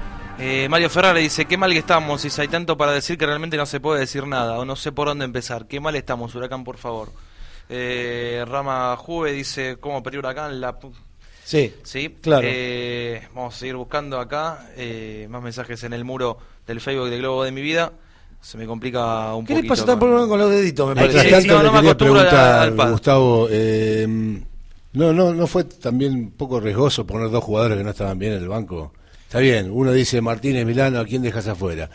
Eh, 0.45 0.67
Mario 0.67 0.89
Ferrara 0.89 1.19
dice, 1.19 1.45
qué 1.45 1.55
mal 1.55 1.71
que 1.71 1.79
estamos, 1.79 2.25
y 2.25 2.41
hay 2.41 2.49
tanto 2.49 2.75
para 2.75 2.91
decir 2.91 3.17
que 3.17 3.25
realmente 3.25 3.55
no 3.55 3.65
se 3.65 3.79
puede 3.79 4.01
decir 4.01 4.27
nada, 4.27 4.59
o 4.59 4.65
no 4.65 4.75
sé 4.75 4.91
por 4.91 5.07
dónde 5.07 5.23
empezar. 5.23 5.67
Qué 5.67 5.79
mal 5.79 5.95
estamos, 5.95 6.35
Huracán, 6.35 6.65
por 6.65 6.77
favor. 6.77 7.09
Eh, 7.69 8.43
Rama 8.45 8.93
Juve 8.97 9.31
dice, 9.31 9.77
¿cómo 9.79 10.03
pedir 10.03 10.19
Huracán? 10.19 10.59
La... 10.59 10.77
pu-". 10.77 10.91
Sí, 11.45 11.73
Sí, 11.83 12.17
claro. 12.21 12.45
Eh, 12.49 13.25
vamos 13.33 13.55
a 13.55 13.57
seguir 13.57 13.75
buscando 13.77 14.19
acá 14.19 14.69
eh, 14.75 15.27
más 15.29 15.41
mensajes 15.41 15.81
en 15.85 15.93
el 15.93 16.03
muro 16.03 16.37
del 16.67 16.81
Facebook 16.81 17.09
de 17.09 17.17
Globo 17.19 17.43
de 17.45 17.51
mi 17.51 17.61
vida. 17.61 17.93
Se 18.41 18.57
me 18.57 18.65
complica 18.65 19.33
un 19.35 19.45
¿Qué 19.45 19.53
les 19.53 19.61
poquito. 19.65 19.85
pasa 19.85 19.85
tan 19.97 20.27
con- 20.27 20.39
los 20.39 20.49
deditos, 20.51 20.89
me 20.89 20.95
parece? 20.95 21.47
no, 21.47 21.57
le 21.57 21.63
no 21.63 21.71
me 21.71 21.77
quería 21.79 21.91
acostumbro 21.91 22.19
al- 22.19 22.27
preguntar, 22.27 22.61
al 22.63 22.73
pad. 22.75 22.91
Gustavo, 22.91 23.47
eh, 23.49 24.05
no, 24.91 25.13
no, 25.13 25.33
no 25.33 25.47
fue 25.47 25.63
también 25.63 26.13
un 26.13 26.31
poco 26.31 26.59
riesgoso 26.59 27.07
poner 27.07 27.29
dos 27.29 27.41
jugadores 27.43 27.77
que 27.77 27.83
no 27.85 27.91
estaban 27.91 28.19
bien 28.19 28.33
en 28.33 28.39
el 28.39 28.49
banco. 28.49 28.91
Está 29.33 29.41
bien, 29.41 29.71
uno 29.71 29.91
dice 29.91 30.21
Martínez 30.21 30.63
Milano, 30.63 30.99
¿a 30.99 31.05
quién 31.05 31.23
dejas 31.23 31.47
afuera? 31.47 31.89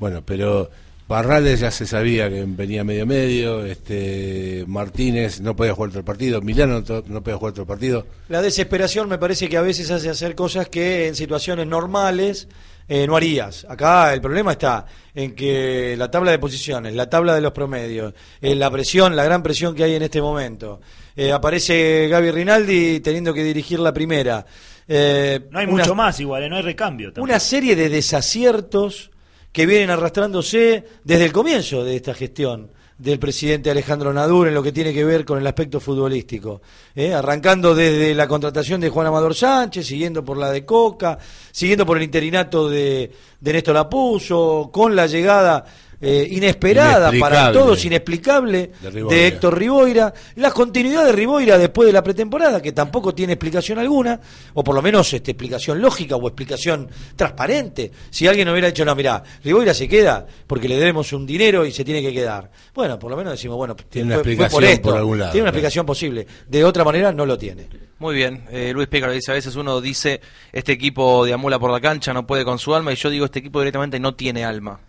Bueno, 0.00 0.24
pero 0.26 0.68
Barrales 1.06 1.60
ya 1.60 1.70
se 1.70 1.86
sabía 1.86 2.28
que 2.28 2.44
venía 2.44 2.82
medio 2.82 3.06
medio, 3.06 3.64
este 3.64 4.64
Martínez 4.66 5.40
no 5.40 5.54
podía 5.54 5.72
jugar 5.72 5.90
otro 5.90 6.04
partido, 6.04 6.40
Milano 6.40 6.82
no, 7.06 7.22
podía 7.22 7.36
jugar 7.36 7.52
otro 7.52 7.64
partido. 7.64 8.08
La 8.28 8.42
desesperación 8.42 9.08
me 9.08 9.18
parece 9.18 9.48
que 9.48 9.56
a 9.56 9.62
veces 9.62 9.88
hace 9.92 10.10
hacer 10.10 10.34
cosas 10.34 10.68
que 10.68 11.06
en 11.06 11.14
situaciones 11.14 11.68
normales 11.68 12.48
eh, 12.92 13.06
no 13.06 13.14
harías. 13.16 13.64
Acá 13.68 14.12
el 14.12 14.20
problema 14.20 14.50
está 14.52 14.84
en 15.14 15.32
que 15.34 15.94
la 15.96 16.10
tabla 16.10 16.32
de 16.32 16.40
posiciones, 16.40 16.92
la 16.92 17.08
tabla 17.08 17.36
de 17.36 17.40
los 17.40 17.52
promedios, 17.52 18.12
eh, 18.40 18.54
la 18.56 18.68
presión, 18.68 19.14
la 19.14 19.22
gran 19.22 19.42
presión 19.44 19.74
que 19.76 19.84
hay 19.84 19.94
en 19.94 20.02
este 20.02 20.20
momento. 20.20 20.80
Eh, 21.14 21.30
aparece 21.30 22.08
Gaby 22.08 22.30
Rinaldi 22.32 22.98
teniendo 23.00 23.32
que 23.32 23.44
dirigir 23.44 23.78
la 23.78 23.92
primera. 23.92 24.44
Eh, 24.88 25.38
No 25.50 25.60
hay 25.60 25.66
una- 25.66 25.76
mucho 25.84 25.94
más 25.94 26.18
igual, 26.18 26.42
¿eh? 26.42 26.48
no 26.48 26.56
hay 26.56 26.62
recambio. 26.62 27.12
una 27.18 27.38
serie 27.38 27.76
de 27.76 27.88
desaciertos 27.88 29.10
que 29.52 29.66
vienen 29.66 29.90
arrastrándose 29.90 30.84
desde 31.04 31.24
el 31.26 31.32
comienzo 31.32 31.84
de 31.84 31.96
esta 31.96 32.12
gestión 32.14 32.70
del 33.00 33.18
presidente 33.18 33.70
Alejandro 33.70 34.12
Nadur 34.12 34.48
en 34.48 34.54
lo 34.54 34.62
que 34.62 34.72
tiene 34.72 34.92
que 34.92 35.04
ver 35.04 35.24
con 35.24 35.38
el 35.38 35.46
aspecto 35.46 35.80
futbolístico. 35.80 36.60
¿eh? 36.94 37.14
Arrancando 37.14 37.74
desde 37.74 38.14
la 38.14 38.28
contratación 38.28 38.78
de 38.78 38.90
Juan 38.90 39.06
Amador 39.06 39.34
Sánchez, 39.34 39.86
siguiendo 39.86 40.22
por 40.22 40.36
la 40.36 40.50
de 40.50 40.66
Coca, 40.66 41.18
siguiendo 41.50 41.86
por 41.86 41.96
el 41.96 42.02
interinato 42.02 42.68
de, 42.68 43.10
de 43.40 43.52
Néstor 43.52 43.74
Lapuso, 43.74 44.68
con 44.70 44.94
la 44.94 45.06
llegada 45.06 45.64
eh, 46.00 46.26
inesperada 46.30 47.12
para 47.20 47.52
todos, 47.52 47.84
inexplicable, 47.84 48.70
De 48.80 48.90
de 49.04 49.26
Héctor 49.26 49.58
Riboira, 49.58 50.12
la 50.36 50.50
continuidad 50.50 51.04
de 51.04 51.12
Riboira 51.12 51.58
después 51.58 51.86
de 51.86 51.92
la 51.92 52.02
pretemporada, 52.02 52.60
que 52.62 52.72
tampoco 52.72 53.14
tiene 53.14 53.34
explicación 53.34 53.78
alguna, 53.78 54.18
o 54.54 54.64
por 54.64 54.74
lo 54.74 54.82
menos 54.82 55.12
este, 55.12 55.32
explicación 55.32 55.80
lógica 55.80 56.16
o 56.16 56.26
explicación 56.26 56.88
transparente. 57.16 57.90
Si 58.10 58.26
alguien 58.26 58.48
hubiera 58.48 58.68
dicho, 58.68 58.84
no, 58.84 58.94
mira, 58.94 59.22
Riboira 59.44 59.74
se 59.74 59.88
queda 59.88 60.26
porque 60.46 60.68
le 60.68 60.76
debemos 60.78 61.12
un 61.12 61.26
dinero 61.26 61.64
y 61.66 61.72
se 61.72 61.84
tiene 61.84 62.00
que 62.02 62.12
quedar. 62.12 62.50
Bueno, 62.74 62.98
por 62.98 63.10
lo 63.10 63.16
menos 63.16 63.32
decimos, 63.32 63.56
bueno, 63.56 63.76
Tiene 63.88 64.14
una 64.14 64.16
fue- 64.16 64.24
fue 64.24 64.32
explicación 64.32 64.60
por, 64.62 64.64
esto. 64.64 64.88
por 64.88 64.98
algún 64.98 65.18
lado, 65.18 65.32
Tiene 65.32 65.42
una 65.42 65.50
claro. 65.50 65.58
explicación 65.58 65.86
posible. 65.86 66.26
De 66.48 66.64
otra 66.64 66.84
manera 66.84 67.12
no 67.12 67.26
lo 67.26 67.36
tiene. 67.36 67.68
Muy 67.98 68.14
bien, 68.14 68.44
eh, 68.50 68.72
Luis 68.74 68.88
Pécaro 68.88 69.12
dice, 69.12 69.30
a 69.30 69.34
veces 69.34 69.54
uno 69.56 69.80
dice, 69.80 70.20
este 70.52 70.72
equipo 70.72 71.26
deambula 71.26 71.58
por 71.58 71.70
la 71.70 71.80
cancha, 71.80 72.14
no 72.14 72.26
puede 72.26 72.44
con 72.46 72.58
su 72.58 72.74
alma, 72.74 72.92
y 72.92 72.96
yo 72.96 73.10
digo, 73.10 73.26
este 73.26 73.40
equipo 73.40 73.60
directamente 73.60 74.00
no 74.00 74.14
tiene 74.14 74.44
alma. 74.44 74.80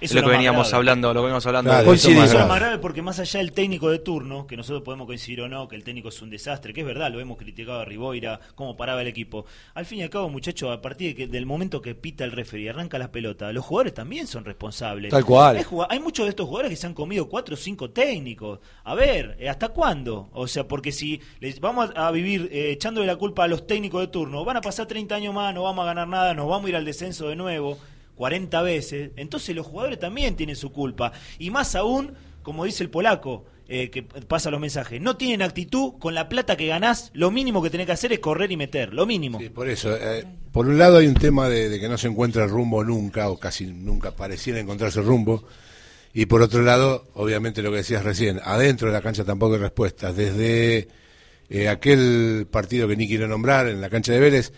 Eso 0.00 0.12
es 0.12 0.14
lo 0.14 0.20
que 0.22 0.26
lo 0.26 0.32
veníamos 0.32 0.68
grave. 0.68 0.76
hablando, 0.78 1.08
lo 1.14 1.20
que 1.20 1.24
veníamos 1.24 1.46
hablando. 1.46 1.70
Claro, 1.70 1.86
Coincidimos. 1.86 2.24
eso 2.26 2.40
es 2.40 2.46
más 2.46 2.58
grave. 2.58 2.78
porque 2.78 3.02
más 3.02 3.18
allá 3.20 3.38
del 3.38 3.52
técnico 3.52 3.90
de 3.90 3.98
turno, 3.98 4.46
que 4.46 4.56
nosotros 4.56 4.82
podemos 4.82 5.06
coincidir 5.06 5.42
o 5.42 5.48
no, 5.48 5.68
que 5.68 5.76
el 5.76 5.84
técnico 5.84 6.08
es 6.08 6.22
un 6.22 6.30
desastre, 6.30 6.72
que 6.72 6.80
es 6.80 6.86
verdad, 6.86 7.10
lo 7.12 7.20
hemos 7.20 7.36
criticado 7.36 7.80
a 7.80 7.84
Riboira, 7.84 8.40
cómo 8.54 8.76
paraba 8.76 9.02
el 9.02 9.08
equipo. 9.08 9.44
Al 9.74 9.84
fin 9.86 9.98
y 9.98 10.02
al 10.02 10.10
cabo, 10.10 10.28
muchachos, 10.30 10.70
a 10.76 10.80
partir 10.80 11.08
de 11.08 11.14
que- 11.14 11.26
del 11.26 11.46
momento 11.46 11.80
que 11.82 11.94
pita 11.94 12.24
el 12.24 12.32
referee 12.32 12.64
y 12.64 12.68
arranca 12.68 12.98
la 12.98 13.12
pelota, 13.12 13.52
los 13.52 13.64
jugadores 13.64 13.94
también 13.94 14.26
son 14.26 14.44
responsables. 14.44 15.10
Tal 15.10 15.24
cual. 15.24 15.64
Hay 15.88 16.00
muchos 16.00 16.26
de 16.26 16.30
estos 16.30 16.46
jugadores 16.46 16.70
que 16.70 16.76
se 16.76 16.86
han 16.86 16.94
comido 16.94 17.28
cuatro 17.28 17.54
o 17.54 17.58
cinco 17.58 17.90
técnicos. 17.90 18.60
A 18.84 18.94
ver, 18.94 19.36
eh, 19.38 19.48
¿hasta 19.48 19.68
cuándo? 19.68 20.28
O 20.32 20.46
sea, 20.48 20.66
porque 20.66 20.92
si 20.92 21.20
les 21.40 21.60
vamos 21.60 21.90
a 21.94 22.10
vivir 22.10 22.48
eh, 22.52 22.70
echándole 22.72 23.06
la 23.06 23.16
culpa 23.16 23.44
a 23.44 23.48
los 23.48 23.66
técnicos 23.66 24.00
de 24.00 24.08
turno, 24.08 24.44
van 24.44 24.56
a 24.56 24.60
pasar 24.60 24.86
30 24.86 25.14
años 25.14 25.34
más, 25.34 25.54
no 25.54 25.62
vamos 25.62 25.82
a 25.82 25.86
ganar 25.86 26.08
nada, 26.08 26.34
nos 26.34 26.48
vamos 26.48 26.66
a 26.66 26.68
ir 26.70 26.76
al 26.76 26.84
descenso 26.84 27.28
de 27.28 27.36
nuevo. 27.36 27.78
40 28.20 28.60
veces, 28.60 29.12
entonces 29.16 29.56
los 29.56 29.66
jugadores 29.66 29.98
también 29.98 30.36
tienen 30.36 30.54
su 30.54 30.70
culpa. 30.70 31.10
Y 31.38 31.48
más 31.48 31.74
aún, 31.74 32.12
como 32.42 32.66
dice 32.66 32.82
el 32.82 32.90
polaco, 32.90 33.46
eh, 33.66 33.88
que 33.88 34.02
pasa 34.02 34.50
los 34.50 34.60
mensajes, 34.60 35.00
no 35.00 35.16
tienen 35.16 35.40
actitud, 35.40 35.94
con 35.98 36.14
la 36.14 36.28
plata 36.28 36.54
que 36.54 36.66
ganás, 36.66 37.10
lo 37.14 37.30
mínimo 37.30 37.62
que 37.62 37.70
tenés 37.70 37.86
que 37.86 37.92
hacer 37.92 38.12
es 38.12 38.18
correr 38.18 38.52
y 38.52 38.58
meter, 38.58 38.92
lo 38.92 39.06
mínimo. 39.06 39.38
Por 39.54 39.70
eso, 39.70 39.96
eh, 39.96 40.26
por 40.52 40.66
un 40.66 40.76
lado 40.76 40.98
hay 40.98 41.06
un 41.06 41.14
tema 41.14 41.48
de, 41.48 41.80
que 41.80 41.88
no 41.88 41.96
se 41.96 42.08
encuentra 42.08 42.44
el 42.44 42.50
rumbo 42.50 42.84
nunca, 42.84 43.30
o 43.30 43.38
casi 43.38 43.64
nunca 43.64 44.10
pareciera 44.10 44.60
encontrarse 44.60 45.00
rumbo, 45.00 45.44
y 46.12 46.26
por 46.26 46.42
otro 46.42 46.60
lado, 46.60 47.08
obviamente 47.14 47.62
lo 47.62 47.70
que 47.70 47.78
decías 47.78 48.04
recién, 48.04 48.38
adentro 48.44 48.88
de 48.88 48.92
la 48.92 49.00
cancha 49.00 49.24
tampoco 49.24 49.54
hay 49.54 49.60
respuestas. 49.60 50.14
Desde 50.14 50.88
eh, 51.48 51.70
aquel 51.70 52.46
partido 52.50 52.86
que 52.86 52.96
ni 52.96 53.08
quiero 53.08 53.26
nombrar 53.28 53.66
en 53.68 53.80
la 53.80 53.88
cancha 53.88 54.12
de 54.12 54.20
Vélez, 54.20 54.52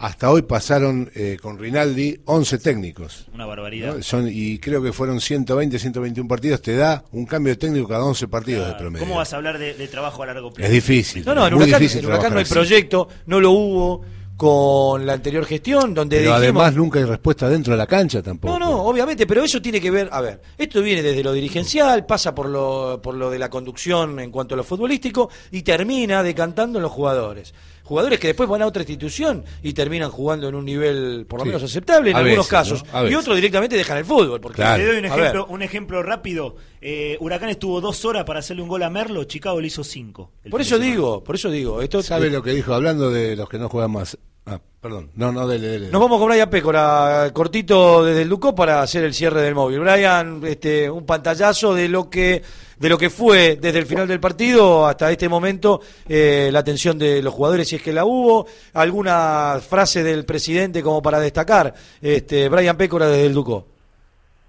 hasta 0.00 0.30
hoy 0.30 0.40
pasaron 0.42 1.10
eh, 1.14 1.36
con 1.42 1.58
Rinaldi 1.58 2.22
11 2.24 2.58
técnicos. 2.58 3.26
Una 3.34 3.44
barbaridad. 3.44 3.96
¿no? 3.96 4.02
Son, 4.02 4.26
y 4.32 4.58
creo 4.58 4.82
que 4.82 4.94
fueron 4.94 5.20
120, 5.20 5.78
121 5.78 6.26
partidos. 6.26 6.62
Te 6.62 6.74
da 6.74 7.04
un 7.12 7.26
cambio 7.26 7.52
de 7.52 7.58
técnico 7.58 7.86
cada 7.86 8.04
11 8.04 8.26
partidos 8.28 8.66
de 8.66 8.74
promedio. 8.76 9.06
¿Cómo 9.06 9.18
vas 9.18 9.30
a 9.34 9.36
hablar 9.36 9.58
de, 9.58 9.74
de 9.74 9.88
trabajo 9.88 10.22
a 10.22 10.26
largo 10.26 10.52
plazo? 10.54 10.66
Es 10.66 10.72
difícil. 10.72 11.22
No, 11.26 11.34
no, 11.34 11.46
en 11.46 11.52
muy 11.52 11.64
Huracán, 11.64 11.80
difícil 11.80 12.00
en 12.00 12.06
Huracán 12.06 12.32
no 12.32 12.38
hay 12.38 12.44
así. 12.44 12.54
proyecto, 12.54 13.08
no 13.26 13.40
lo 13.40 13.50
hubo 13.50 14.02
con 14.38 15.04
la 15.04 15.12
anterior 15.12 15.44
gestión, 15.44 15.92
donde 15.92 16.16
Pero 16.16 16.30
dijimos... 16.30 16.42
además 16.62 16.74
nunca 16.74 16.98
hay 16.98 17.04
respuesta 17.04 17.46
dentro 17.46 17.74
de 17.74 17.76
la 17.76 17.86
cancha 17.86 18.22
tampoco. 18.22 18.58
No, 18.58 18.70
no, 18.70 18.82
obviamente, 18.84 19.26
pero 19.26 19.44
eso 19.44 19.60
tiene 19.60 19.82
que 19.82 19.90
ver, 19.90 20.08
a 20.10 20.22
ver, 20.22 20.40
esto 20.56 20.80
viene 20.80 21.02
desde 21.02 21.22
lo 21.22 21.34
dirigencial, 21.34 22.06
pasa 22.06 22.34
por 22.34 22.48
lo, 22.48 23.00
por 23.02 23.14
lo 23.16 23.28
de 23.28 23.38
la 23.38 23.50
conducción 23.50 24.18
en 24.18 24.30
cuanto 24.30 24.54
a 24.54 24.56
lo 24.56 24.64
futbolístico 24.64 25.28
y 25.50 25.60
termina 25.60 26.22
decantando 26.22 26.78
en 26.78 26.84
los 26.84 26.90
jugadores. 26.90 27.52
Jugadores 27.90 28.20
que 28.20 28.28
después 28.28 28.48
van 28.48 28.62
a 28.62 28.66
otra 28.68 28.82
institución 28.82 29.44
y 29.64 29.72
terminan 29.72 30.10
jugando 30.10 30.48
en 30.48 30.54
un 30.54 30.64
nivel 30.64 31.26
por 31.28 31.40
lo 31.40 31.44
Sí. 31.44 31.48
menos 31.48 31.64
aceptable 31.64 32.10
en 32.10 32.16
A 32.16 32.20
algunos 32.20 32.48
veces, 32.48 32.50
casos. 32.84 32.84
Y 33.10 33.14
otros 33.16 33.34
directamente 33.34 33.74
dejan 33.76 33.98
el 33.98 34.04
fútbol. 34.04 34.40
Porque, 34.40 34.62
Te 34.62 34.86
doy 34.86 34.98
un 34.98 35.04
ejemplo, 35.06 35.46
un 35.46 35.62
ejemplo 35.62 36.00
rápido. 36.04 36.54
Eh, 36.80 37.16
Huracán 37.18 37.48
estuvo 37.48 37.80
dos 37.80 38.04
horas 38.04 38.22
para 38.22 38.38
hacerle 38.38 38.62
un 38.62 38.68
gol 38.68 38.84
a 38.84 38.90
Merlo, 38.90 39.24
Chicago 39.24 39.60
le 39.60 39.66
hizo 39.66 39.82
cinco. 39.82 40.30
por 40.48 40.60
eso 40.60 40.78
digo, 40.78 41.24
por 41.24 41.34
eso 41.34 41.50
digo. 41.50 41.82
Esto, 41.82 42.00
¿Sabe 42.00 42.30
lo 42.30 42.44
que 42.44 42.52
dijo 42.52 42.72
hablando 42.74 43.10
de 43.10 43.34
los 43.34 43.48
que 43.48 43.58
no 43.58 43.68
juegan 43.68 43.90
más? 43.90 44.16
Ah, 44.46 44.60
perdón. 44.80 45.10
No, 45.16 45.32
no, 45.32 45.48
dele, 45.48 45.66
dele. 45.66 45.88
Nos 45.90 46.00
vamos 46.00 46.18
con 46.20 46.28
Brian 46.28 46.48
Pécora, 46.48 47.28
cortito 47.34 48.04
desde 48.04 48.22
el 48.22 48.28
Ducó 48.28 48.54
para 48.54 48.82
hacer 48.82 49.02
el 49.02 49.14
cierre 49.14 49.42
del 49.42 49.56
móvil. 49.56 49.80
Brian, 49.80 50.40
este, 50.44 50.88
un 50.88 51.04
pantallazo 51.04 51.74
de 51.74 51.88
lo 51.88 52.08
que 52.08 52.42
de 52.80 52.88
lo 52.88 52.96
que 52.96 53.10
fue 53.10 53.56
desde 53.60 53.78
el 53.78 53.84
final 53.84 54.08
del 54.08 54.20
partido 54.20 54.86
hasta 54.86 55.10
este 55.10 55.28
momento 55.28 55.80
eh, 56.08 56.48
la 56.50 56.60
atención 56.60 56.98
de 56.98 57.22
los 57.22 57.34
jugadores, 57.34 57.68
si 57.68 57.76
es 57.76 57.82
que 57.82 57.92
la 57.92 58.06
hubo, 58.06 58.46
alguna 58.72 59.58
frase 59.60 60.02
del 60.02 60.24
presidente 60.24 60.82
como 60.82 61.02
para 61.02 61.20
destacar. 61.20 61.74
Este, 62.00 62.48
Brian 62.48 62.78
Pécora 62.78 63.06
desde 63.06 63.26
el 63.26 63.34
Ducó. 63.34 63.66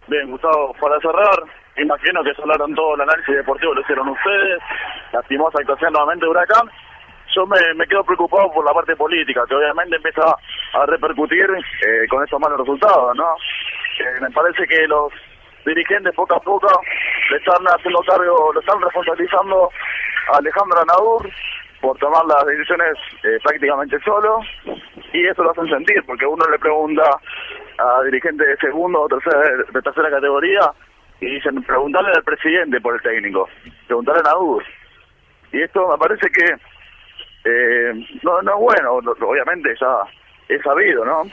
Bien, 0.08 0.32
Gustavo, 0.32 0.74
para 0.80 0.98
cerrar, 1.02 1.44
imagino 1.78 2.24
que 2.24 2.32
hablaron 2.42 2.74
todo 2.74 2.96
el 2.96 3.02
análisis 3.02 3.36
deportivo, 3.36 3.74
lo 3.74 3.82
hicieron 3.82 4.08
ustedes, 4.08 4.60
lastimosa 5.12 5.60
actuación 5.60 5.92
nuevamente 5.92 6.26
de 6.26 6.32
Huracán. 6.32 6.70
Yo 7.36 7.46
me, 7.46 7.60
me 7.76 7.88
quedo 7.88 8.04
preocupado 8.04 8.50
por 8.52 8.66
la 8.66 8.74
parte 8.74 8.96
política, 8.96 9.44
que 9.48 9.56
obviamente 9.56 9.98
empieza 9.98 10.24
a 10.74 10.86
repercutir 10.86 11.48
eh, 11.50 12.08
con 12.10 12.24
estos 12.24 12.40
malos 12.40 12.60
resultados, 12.60 13.16
¿no? 13.16 13.36
Eh, 14.00 14.22
me 14.22 14.32
parece 14.32 14.66
que 14.68 14.88
los 14.88 15.12
dirigentes 15.66 16.14
poco 16.16 16.36
a 16.36 16.40
poco 16.40 16.68
le 17.30 17.38
están 17.38 17.64
haciendo 17.66 18.00
cargo, 18.02 18.54
lo 18.54 18.60
están 18.60 18.82
responsabilizando 18.82 19.70
a 20.34 20.38
Alejandro 20.38 20.82
Anadur 20.82 21.30
por 21.80 21.98
tomar 21.98 22.26
las 22.26 22.46
decisiones 22.46 22.98
eh, 23.24 23.40
prácticamente 23.44 23.98
solo 24.04 24.40
y 25.14 25.28
eso 25.28 25.44
lo 25.44 25.52
hacen 25.52 25.70
sentir 25.70 26.04
porque 26.06 26.26
uno 26.26 26.46
le 26.50 26.60
pregunta 26.60 27.04
a 27.78 28.04
dirigentes 28.04 28.48
de 28.48 28.58
segundo 28.58 29.02
o 29.02 29.08
tercera, 29.08 29.40
de 29.72 29.82
tercera 29.82 30.10
categoría 30.10 30.72
y 31.20 31.36
dicen 31.36 31.62
preguntarle 31.64 32.12
al 32.16 32.24
presidente 32.24 32.80
por 32.82 32.96
el 32.96 33.02
técnico, 33.02 33.48
preguntarle 33.88 34.22
a 34.22 34.32
Nadur 34.32 34.64
y 35.52 35.62
esto 35.62 35.88
me 35.88 35.98
parece 35.98 36.28
que 36.30 36.46
eh, 37.44 37.94
no, 38.22 38.42
no 38.42 38.52
es 38.54 38.60
bueno, 38.60 38.94
obviamente 38.94 39.74
ya 39.80 40.04
es 40.48 40.62
sabido, 40.62 41.04
¿no? 41.04 41.24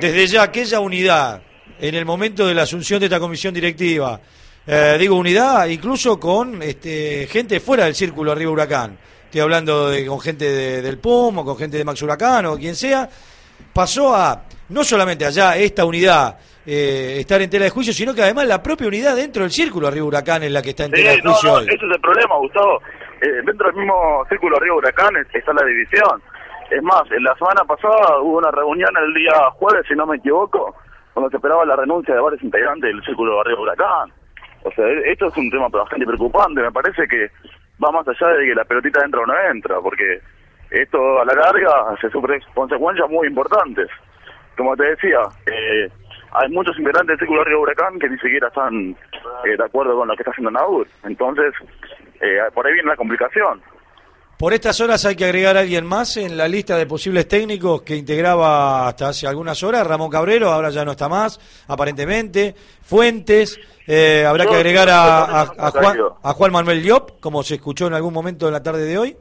Desde 0.00 0.26
ya, 0.26 0.42
aquella 0.42 0.80
unidad 0.80 1.42
en 1.80 1.94
el 1.94 2.04
momento 2.04 2.46
de 2.46 2.54
la 2.54 2.62
asunción 2.62 3.00
de 3.00 3.06
esta 3.06 3.18
comisión 3.20 3.52
directiva, 3.54 4.20
eh, 4.66 4.96
digo 4.98 5.14
unidad 5.16 5.66
incluso 5.66 6.18
con 6.18 6.62
este, 6.62 7.26
gente 7.30 7.60
fuera 7.60 7.84
del 7.84 7.94
círculo 7.94 8.32
arriba 8.32 8.50
Huracán. 8.50 8.98
Estoy 9.24 9.40
hablando 9.40 9.90
de, 9.90 10.06
con 10.06 10.20
gente 10.20 10.44
de- 10.50 10.82
del 10.82 10.98
PUM 10.98 11.38
o 11.38 11.44
con 11.44 11.56
gente 11.56 11.76
de 11.76 11.84
Max 11.84 12.00
Huracán 12.02 12.46
o 12.46 12.56
quien 12.56 12.74
sea. 12.74 13.08
Pasó 13.72 14.14
a, 14.14 14.42
no 14.70 14.84
solamente 14.84 15.24
allá, 15.26 15.56
esta 15.56 15.84
unidad 15.84 16.38
eh, 16.64 17.16
estar 17.20 17.40
en 17.42 17.50
tela 17.50 17.64
de 17.64 17.70
juicio, 17.70 17.92
sino 17.92 18.14
que 18.14 18.22
además 18.22 18.46
la 18.46 18.62
propia 18.62 18.86
unidad 18.88 19.14
dentro 19.16 19.42
del 19.42 19.52
círculo 19.52 19.86
arriba 19.88 20.06
Huracán 20.06 20.42
es 20.44 20.50
la 20.50 20.62
que 20.62 20.70
está 20.70 20.84
en 20.86 20.92
tela 20.92 21.10
de 21.10 21.22
no, 21.22 21.32
juicio 21.32 21.48
no, 21.50 21.54
hoy. 21.56 21.64
ese 21.66 21.74
es 21.74 21.82
el 21.94 22.00
problema, 22.00 22.36
Gustavo. 22.38 22.80
Eh, 23.20 23.26
dentro 23.46 23.66
del 23.68 23.76
mismo 23.76 24.24
círculo 24.28 24.58
Río 24.58 24.76
Huracán 24.76 25.14
es- 25.16 25.34
está 25.34 25.52
la 25.52 25.64
división. 25.66 26.22
Es 26.70 26.82
más, 26.82 27.02
en 27.16 27.22
la 27.22 27.34
semana 27.36 27.62
pasada 27.64 28.20
hubo 28.22 28.38
una 28.38 28.50
reunión 28.50 28.90
el 29.06 29.14
día 29.14 29.32
jueves, 29.54 29.84
si 29.88 29.94
no 29.94 30.06
me 30.06 30.16
equivoco, 30.16 30.74
cuando 31.16 31.30
se 31.30 31.38
esperaba 31.38 31.64
la 31.64 31.76
renuncia 31.76 32.14
de 32.14 32.20
varios 32.20 32.42
integrantes 32.42 32.92
del 32.92 33.02
círculo 33.02 33.42
Río 33.42 33.62
Huracán. 33.62 34.12
O 34.64 34.70
sea, 34.72 34.86
e- 34.86 35.12
esto 35.12 35.28
es 35.28 35.36
un 35.38 35.48
tema 35.48 35.66
bastante 35.68 36.04
preocupante. 36.04 36.60
Me 36.60 36.70
parece 36.70 37.08
que 37.08 37.30
va 37.82 37.90
más 37.90 38.06
allá 38.06 38.36
de 38.36 38.44
que 38.44 38.54
la 38.54 38.66
pelotita 38.66 39.02
entra 39.02 39.22
o 39.22 39.26
no 39.26 39.32
entra, 39.50 39.80
porque 39.80 40.20
esto 40.70 41.18
a 41.18 41.24
la 41.24 41.32
larga 41.32 41.96
se 42.02 42.10
sufre 42.10 42.38
consecuencias 42.52 43.08
muy 43.08 43.28
importantes. 43.28 43.88
Como 44.58 44.76
te 44.76 44.84
decía, 44.84 45.20
eh, 45.46 45.88
hay 46.32 46.50
muchos 46.50 46.78
integrantes 46.78 47.16
del 47.16 47.20
Círculo 47.20 47.44
Río 47.44 47.62
Huracán 47.62 47.98
que 47.98 48.10
ni 48.10 48.18
siquiera 48.18 48.48
están 48.48 48.90
eh, 49.46 49.56
de 49.56 49.64
acuerdo 49.64 49.96
con 49.96 50.08
lo 50.08 50.14
que 50.16 50.20
está 50.22 50.32
haciendo 50.32 50.50
Nadur. 50.50 50.86
Entonces, 51.04 51.54
eh, 52.20 52.40
por 52.52 52.66
ahí 52.66 52.74
viene 52.74 52.90
la 52.90 52.96
complicación. 52.96 53.62
Por 54.38 54.52
estas 54.52 54.78
horas 54.82 55.04
hay 55.06 55.16
que 55.16 55.24
agregar 55.24 55.56
a 55.56 55.60
alguien 55.60 55.86
más 55.86 56.18
en 56.18 56.36
la 56.36 56.46
lista 56.46 56.76
de 56.76 56.84
posibles 56.86 57.26
técnicos 57.26 57.80
que 57.82 57.96
integraba 57.96 58.86
hasta 58.86 59.08
hace 59.08 59.26
algunas 59.26 59.62
horas 59.62 59.86
Ramón 59.86 60.10
Cabrero, 60.10 60.50
ahora 60.50 60.68
ya 60.68 60.84
no 60.84 60.90
está 60.90 61.08
más, 61.08 61.40
aparentemente. 61.68 62.54
Fuentes, 62.82 63.58
eh, 63.86 64.26
habrá 64.28 64.44
que 64.44 64.54
agregar 64.56 64.90
a, 64.90 65.24
a- 65.40 65.44
yo- 65.46 65.52
a 65.58 65.70
Juan, 65.70 65.96
a 66.22 66.32
Juan 66.34 66.52
Manuel 66.52 66.82
Diop, 66.82 67.18
como 67.20 67.42
se 67.42 67.54
escuchó 67.54 67.86
en 67.86 67.94
algún 67.94 68.12
momento 68.12 68.46
en 68.46 68.52
la 68.52 68.62
tarde 68.62 68.84
de 68.84 68.98
hoy. 68.98 69.16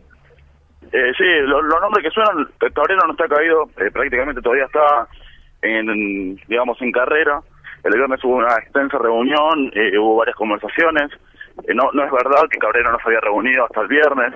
Eh, 0.92 1.12
sí, 1.18 1.24
lo- 1.46 1.62
los 1.62 1.80
nombres 1.82 2.04
que 2.04 2.12
suenan, 2.12 2.42
eh, 2.44 2.72
Cabrera 2.74 3.02
no 3.08 3.14
está 3.14 3.28
caído, 3.34 3.64
eh, 3.78 3.92
prácticamente 3.92 4.42
todavía 4.42 4.66
está 4.66 5.08
en, 5.62 6.36
digamos, 6.50 6.78
en 6.82 6.92
carrera. 6.92 7.40
El 7.86 7.94
viernes 7.94 8.22
hubo 8.24 8.36
una 8.36 8.54
extensa 8.56 8.98
reunión, 8.98 9.72
eh, 9.74 9.98
hubo 9.98 10.18
varias 10.18 10.36
conversaciones. 10.36 11.10
Eh, 11.64 11.74
no, 11.74 11.90
no 11.94 12.04
es 12.06 12.12
verdad 12.12 12.44
que 12.52 12.58
Cabrera 12.60 12.92
no 12.92 12.98
se 13.00 13.08
había 13.08 13.22
reunido 13.22 13.64
hasta 13.66 13.82
el 13.82 13.88
viernes. 13.88 14.34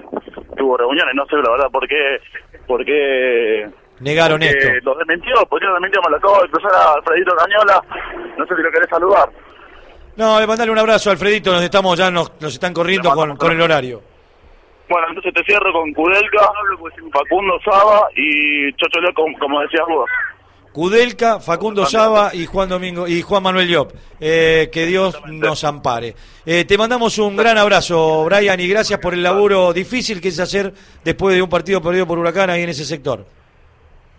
Tuvo 0.58 0.78
reuniones, 0.78 1.14
no 1.16 1.26
sé 1.26 1.36
la 1.36 1.52
verdad 1.52 1.72
por 1.72 1.88
qué, 1.88 2.20
por 2.66 2.84
qué 2.86 3.70
Negaron 4.00 4.40
porque 4.40 4.58
esto. 4.58 4.92
lo 4.92 4.96
desmintió, 4.98 5.36
podría 5.50 5.70
desmentir, 5.72 6.00
me 6.04 6.12
lo 6.12 6.18
acabo 6.18 6.42
de 6.42 6.50
cruzar 6.50 6.72
a 6.74 6.94
Alfredito 6.94 7.36
Cañola, 7.36 7.84
no 8.38 8.46
sé 8.46 8.56
si 8.56 8.62
lo 8.62 8.72
querés 8.72 8.90
saludar. 8.90 9.30
No, 10.16 10.40
le 10.40 10.48
mandale 10.48 10.72
un 10.72 10.80
abrazo, 10.80 11.12
Alfredito, 11.12 11.52
nos 11.52 11.64
estamos 11.64 11.98
ya 11.98 12.10
nos, 12.10 12.32
nos 12.42 12.54
están 12.54 12.74
corriendo 12.74 13.12
con, 13.12 13.36
con 13.36 13.52
el 13.52 13.62
horario. 13.62 14.02
Bueno, 14.90 15.08
entonces 15.10 15.34
te 15.34 15.44
cierro 15.44 15.72
con 15.72 15.94
Kudelka, 15.94 16.50
Facundo 17.14 17.60
Saba 17.64 18.08
y 18.16 18.74
Chocho 18.74 19.00
Leo, 19.02 19.14
como, 19.14 19.38
como 19.38 19.62
decías 19.62 19.86
vos. 19.88 20.10
Kudelka, 20.80 21.42
Facundo 21.42 21.86
Saba 21.86 22.34
y 22.34 22.46
Juan 22.46 22.70
Domingo 22.70 23.06
y 23.06 23.22
Juan 23.22 23.44
Manuel 23.44 23.68
Diop. 23.68 23.92
Eh, 24.18 24.70
que 24.72 24.86
Dios 24.86 25.14
nos 25.28 25.66
ampare. 25.66 26.16
Eh, 26.46 26.64
te 26.64 26.78
mandamos 26.78 27.18
un 27.18 27.36
gran 27.36 27.58
abrazo, 27.58 28.24
Brian, 28.24 28.58
y 28.62 28.68
gracias 28.70 28.98
por 29.02 29.14
el 29.14 29.22
laburo 29.22 29.74
difícil 29.74 30.22
que 30.22 30.30
es 30.30 30.40
hacer 30.40 30.74
después 31.04 31.36
de 31.36 31.42
un 31.42 31.50
partido 31.50 31.82
perdido 31.82 32.08
por 32.08 32.18
Huracán 32.18 32.50
ahí 32.50 32.62
en 32.62 32.70
ese 32.70 32.86
sector. 32.86 33.26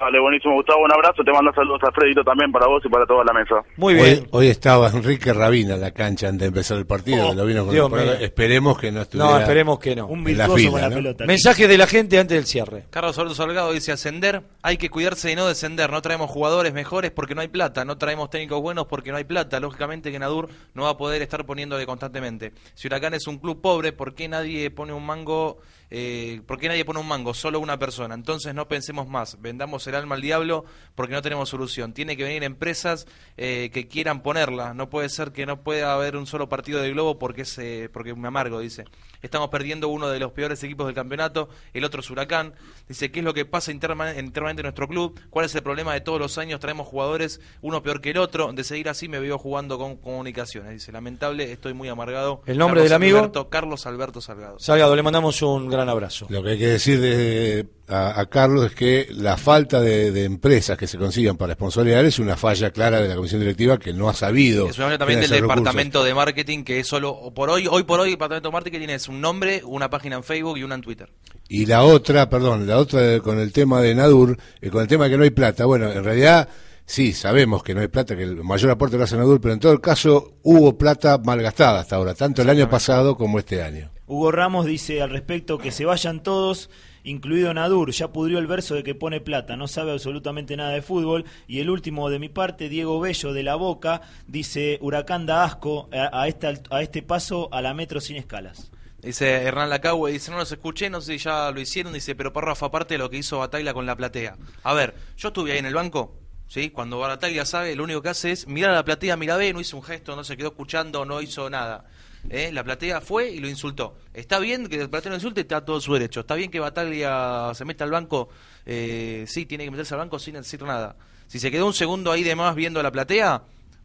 Vale, 0.01 0.19
buenísimo, 0.19 0.55
Gustavo, 0.55 0.83
un 0.83 0.93
abrazo, 0.95 1.23
te 1.23 1.31
mando 1.31 1.53
saludos 1.53 1.83
a 1.83 1.89
Alfredito 1.89 2.25
también 2.25 2.51
para 2.51 2.67
vos 2.67 2.83
y 2.83 2.89
para 2.89 3.05
toda 3.05 3.23
la 3.23 3.35
mesa. 3.35 3.57
Muy 3.77 4.01
Hoy, 4.01 4.27
hoy 4.31 4.47
estaba 4.47 4.89
Enrique 4.89 5.31
Rabina 5.35 5.75
en 5.75 5.83
la 5.83 5.91
cancha 5.91 6.29
antes 6.29 6.41
de 6.41 6.47
empezar 6.47 6.79
el 6.79 6.87
partido. 6.87 7.29
Oh, 7.29 7.35
lo 7.35 7.45
vino 7.45 7.67
con. 7.67 7.99
Esperemos 8.19 8.79
que 8.79 8.91
no 8.91 9.03
estuviera. 9.03 9.31
No, 9.31 9.39
esperemos 9.41 9.79
que 9.79 9.95
no. 9.95 10.09
en 10.11 10.39
la 10.39 10.49
fila, 10.49 10.89
¿no? 10.89 11.27
Mensaje 11.27 11.69
de 11.69 11.77
la 11.77 11.87
gente 11.87 12.19
antes 12.19 12.35
del 12.35 12.47
cierre. 12.47 12.85
Carlos 12.89 13.19
Alberto 13.19 13.35
Salgado 13.35 13.73
dice 13.73 13.93
ascender, 13.93 14.43
hay 14.63 14.79
que 14.79 14.89
cuidarse 14.89 15.29
de 15.29 15.37
no 15.37 15.47
descender, 15.47 15.91
no 15.91 16.01
traemos 16.01 16.31
jugadores 16.31 16.73
mejores 16.73 17.11
porque 17.11 17.35
no 17.35 17.43
hay 17.43 17.49
plata, 17.49 17.85
no 17.85 17.99
traemos 17.99 18.31
técnicos 18.31 18.63
buenos 18.63 18.87
porque 18.87 19.11
no 19.11 19.19
hay 19.19 19.25
plata, 19.25 19.61
lógicamente 19.61 20.11
que 20.11 20.19
Nadur 20.19 20.49
no 20.73 20.85
va 20.85 20.91
a 20.91 20.97
poder 20.97 21.21
estar 21.21 21.45
poniéndole 21.45 21.85
constantemente. 21.85 22.55
Si 22.73 22.89
Huracán 22.89 23.13
es 23.13 23.27
un 23.27 23.37
club 23.37 23.61
pobre, 23.61 23.93
¿por 23.93 24.15
qué 24.15 24.29
nadie 24.29 24.71
pone 24.71 24.95
un 24.95 25.05
mango, 25.05 25.59
eh, 25.91 26.41
por 26.47 26.59
qué 26.59 26.69
nadie 26.69 26.85
pone 26.85 27.01
un 27.01 27.09
mango? 27.09 27.35
Solo 27.35 27.59
una 27.61 27.79
persona, 27.79 28.15
entonces 28.15 28.55
no 28.55 28.69
pensemos 28.69 29.09
más, 29.09 29.41
vendamos 29.41 29.87
el 29.87 29.95
alma 29.95 30.15
al 30.15 30.21
diablo 30.21 30.65
porque 30.95 31.15
no 31.15 31.23
tenemos 31.23 31.49
solución. 31.49 31.93
Tiene 31.93 32.17
que 32.17 32.25
venir 32.25 32.45
empresas 32.45 33.07
eh, 33.37 33.71
que 33.73 33.89
quieran 33.89 34.23
ponerla. 34.23 34.75
No 34.75 34.89
puede 34.91 35.09
ser 35.09 35.33
que 35.33 35.47
no 35.47 35.63
pueda 35.63 35.93
haber 35.95 36.17
un 36.17 36.27
solo 36.27 36.49
partido 36.49 36.81
de 36.81 36.91
Globo 36.93 37.19
porque, 37.19 37.43
es, 37.43 37.59
eh, 37.59 37.89
porque 37.93 38.15
me 38.15 38.29
amargo, 38.29 38.61
dice. 38.61 38.85
Estamos 39.23 39.49
perdiendo 39.51 39.89
uno 39.89 40.09
de 40.09 40.19
los 40.19 40.33
peores 40.33 40.63
equipos 40.65 40.87
del 40.87 40.95
campeonato, 40.95 41.49
el 41.75 41.85
otro 41.85 42.01
es 42.01 42.11
Huracán. 42.11 42.55
Dice, 42.89 43.11
¿qué 43.11 43.19
es 43.21 43.25
lo 43.25 43.35
que 43.35 43.45
pasa 43.45 43.71
interna- 43.71 44.19
internamente 44.19 44.61
en 44.63 44.65
nuestro 44.65 44.89
club? 44.89 45.21
¿Cuál 45.29 45.45
es 45.47 45.55
el 45.55 45.63
problema 45.63 45.93
de 45.93 46.01
todos 46.01 46.19
los 46.19 46.39
años? 46.39 46.59
Traemos 46.61 46.87
jugadores, 46.89 47.41
uno 47.61 47.83
peor 47.83 48.01
que 48.01 48.11
el 48.11 48.19
otro. 48.19 48.53
De 48.53 48.65
seguir 48.65 48.89
así 48.89 49.09
me 49.09 49.19
veo 49.21 49.39
jugando 49.39 49.77
con 49.79 49.97
comunicaciones. 49.97 50.73
Dice, 50.73 50.91
lamentable, 50.93 51.53
estoy 51.53 51.75
muy 51.75 51.89
amargado. 51.89 52.43
¿El 52.47 52.57
nombre 52.59 52.81
Carlos 52.81 52.85
del 52.85 52.93
amigo? 52.95 53.19
Alberto- 53.19 53.49
Carlos 53.51 53.87
Alberto 53.87 54.21
Salgado. 54.21 54.59
Salgado, 54.59 54.97
le 54.97 55.03
mandamos 55.03 55.41
un 55.43 55.69
gran 55.69 55.80
abrazo. 55.89 56.27
Lo 56.29 56.43
que 56.43 56.51
hay 56.51 56.59
que 56.59 56.67
decir 56.67 57.01
de- 57.01 57.67
a, 57.89 58.21
a 58.21 58.27
Carlos 58.27 58.67
es 58.67 58.75
que 58.77 59.09
la 59.11 59.37
falta 59.37 59.81
de, 59.81 60.13
de 60.13 60.25
empresas 60.25 60.79
que 60.79 60.87
se 60.87 60.97
consigan 60.97 61.37
para 61.37 61.55
sponsorear 61.55 62.05
es 62.05 62.19
una 62.21 62.37
falla 62.37 62.71
clara 62.71 63.01
de 63.01 63.09
la 63.09 63.17
comisión 63.17 63.41
directiva 63.41 63.79
que 63.79 63.93
no 63.93 64.09
ha 64.09 64.15
sabido. 64.15 64.69
Es 64.69 64.77
una 64.79 64.87
falla 64.87 64.99
también 64.99 65.21
del 65.21 65.31
recursos. 65.31 65.57
departamento 65.57 66.05
de 66.05 66.15
marketing 66.15 66.63
que 66.63 66.79
es 66.81 66.87
solo, 66.87 67.33
por 67.35 67.51
hoy, 67.51 67.67
hoy 67.69 67.83
por 67.83 67.99
hoy 67.99 68.11
el 68.11 68.15
departamento 68.15 68.49
de 68.51 68.53
marketing 68.53 68.89
es 68.91 69.09
un 69.09 69.21
nombre, 69.21 69.63
una 69.65 69.91
página 69.91 70.17
en 70.17 70.23
Facebook 70.23 70.59
y 70.59 70.63
una 70.63 70.77
en 70.77 70.83
Twitter. 70.83 71.09
Y 71.49 71.67
la 71.67 71.83
otra, 71.83 72.31
perdón, 72.31 72.67
la 72.69 72.79
otra 72.79 73.19
con 73.21 73.41
el 73.41 73.53
tema 73.53 73.81
de 73.81 73.95
Nadur, 73.97 74.37
eh, 74.61 74.71
con 74.71 74.83
el 74.83 74.87
tema 74.89 75.05
de 75.05 75.11
que 75.11 75.17
no 75.19 75.25
hay 75.25 75.31
plata. 75.31 75.65
Bueno, 75.65 75.91
en 75.91 76.05
realidad 76.05 76.49
sí, 76.87 77.13
sabemos 77.13 77.65
que 77.65 77.75
no 77.75 77.81
hay 77.81 77.89
plata, 77.89 78.17
que 78.17 78.23
el 78.23 78.37
mayor 78.45 78.71
aporte 78.71 78.97
lo 78.99 79.03
hace 79.03 79.17
Nadur, 79.17 79.41
pero 79.41 79.55
en 79.55 79.59
todo 79.61 79.73
el 79.73 79.81
caso 79.81 80.35
hubo 80.45 80.79
plata 80.79 81.19
malgastada 81.19 81.81
hasta 81.81 81.97
ahora, 81.97 82.15
tanto 82.15 82.41
el 82.43 82.51
año 82.51 82.71
pasado 82.71 83.17
como 83.17 83.41
este 83.41 83.65
año. 83.65 83.91
Hugo 84.11 84.33
Ramos 84.33 84.67
dice 84.67 85.03
al 85.03 85.11
respecto 85.11 85.57
que 85.57 85.71
se 85.71 85.85
vayan 85.85 86.21
todos, 86.21 86.69
incluido 87.05 87.55
Nadur, 87.55 87.93
ya 87.93 88.09
pudrió 88.09 88.41
el 88.41 88.49
verso 88.49 88.75
de 88.75 88.83
que 88.83 88.97
pone 88.97 89.21
plata, 89.21 89.57
no 89.57 89.69
sabe 89.69 89.93
absolutamente 89.93 90.57
nada 90.57 90.71
de 90.73 90.83
fútbol. 90.83 91.27
Y 91.47 91.61
el 91.61 91.71
último 91.71 92.11
de 92.11 92.19
mi 92.19 92.29
parte, 92.29 92.69
Diego 92.69 92.99
Bello 92.99 93.33
de 93.33 93.45
La 93.45 93.55
Boca, 93.55 94.03
dice 94.27 94.79
Huracán 94.83 95.27
da 95.27 95.45
asco 95.45 95.89
a, 95.93 96.23
a 96.23 96.83
este, 96.83 97.03
paso 97.03 97.51
a 97.53 97.63
la 97.63 97.73
metro 97.73 98.01
sin 98.01 98.17
escalas. 98.17 98.73
Dice 98.99 99.45
Hernán 99.45 99.71
Lacagüe, 99.71 100.11
dice, 100.11 100.33
no 100.33 100.39
los 100.39 100.51
escuché, 100.51 100.91
no 100.91 101.01
sé 101.01 101.17
si 101.17 101.25
ya 101.27 101.53
lo 101.53 101.61
hicieron, 101.61 101.93
dice, 101.93 102.17
pero 102.17 102.33
párrafo 102.33 102.67
aparte 102.67 102.95
de 102.95 102.99
lo 102.99 103.11
que 103.11 103.19
hizo 103.19 103.39
Bataglia 103.39 103.75
con 103.75 103.87
la 103.87 103.95
platea. 103.95 104.37
A 104.65 104.75
ver, 104.75 104.97
yo 105.19 105.29
estuve 105.29 105.53
ahí 105.53 105.59
en 105.59 105.67
el 105.67 105.75
banco, 105.75 106.17
¿sí? 106.49 106.71
Cuando 106.71 106.99
Bataglia 106.99 107.45
sabe, 107.45 107.77
lo 107.77 107.85
único 107.85 108.03
que 108.03 108.09
hace 108.09 108.33
es 108.33 108.49
mirar 108.49 108.73
a 108.73 108.75
la 108.75 108.85
platea, 108.85 109.17
mira 109.17 109.37
ve, 109.37 109.53
no 109.53 109.61
hizo 109.61 109.77
un 109.77 109.85
gesto, 109.85 110.17
no 110.17 110.25
se 110.25 110.37
quedó 110.37 110.49
escuchando, 110.49 111.05
no 111.05 111.23
hizo 111.23 111.49
nada. 111.49 111.85
¿Eh? 112.29 112.51
La 112.53 112.63
platea 112.63 113.01
fue 113.01 113.31
y 113.31 113.41
lo 113.41 113.49
insultó. 113.49 113.97
Está 114.13 114.39
bien 114.39 114.69
que 114.69 114.81
el 114.81 114.91
platea 114.91 115.11
lo 115.11 115.17
insulte, 115.17 115.41
está 115.41 115.65
todo 115.65 115.81
su 115.81 115.93
derecho. 115.95 116.21
Está 116.21 116.35
bien 116.35 116.51
que 116.51 116.61
Bataglia 116.61 117.53
se 117.55 117.65
meta 117.65 117.85
al 117.85 117.91
banco, 117.91 118.29
eh, 118.67 119.25
sí, 119.27 119.47
tiene 119.47 119.65
que 119.65 119.71
meterse 119.71 119.95
al 119.95 120.01
banco 120.01 120.19
sin 120.19 120.35
decir 120.35 120.63
nada. 120.63 120.97
Si 121.27 121.39
se 121.39 121.51
quedó 121.51 121.67
un 121.67 121.75
segundo 121.75 122.13
ahí 122.13 122.23
de 122.23 122.35
más 122.35 122.55
viendo 122.55 122.83
la 122.83 122.91
platea, 122.91 123.43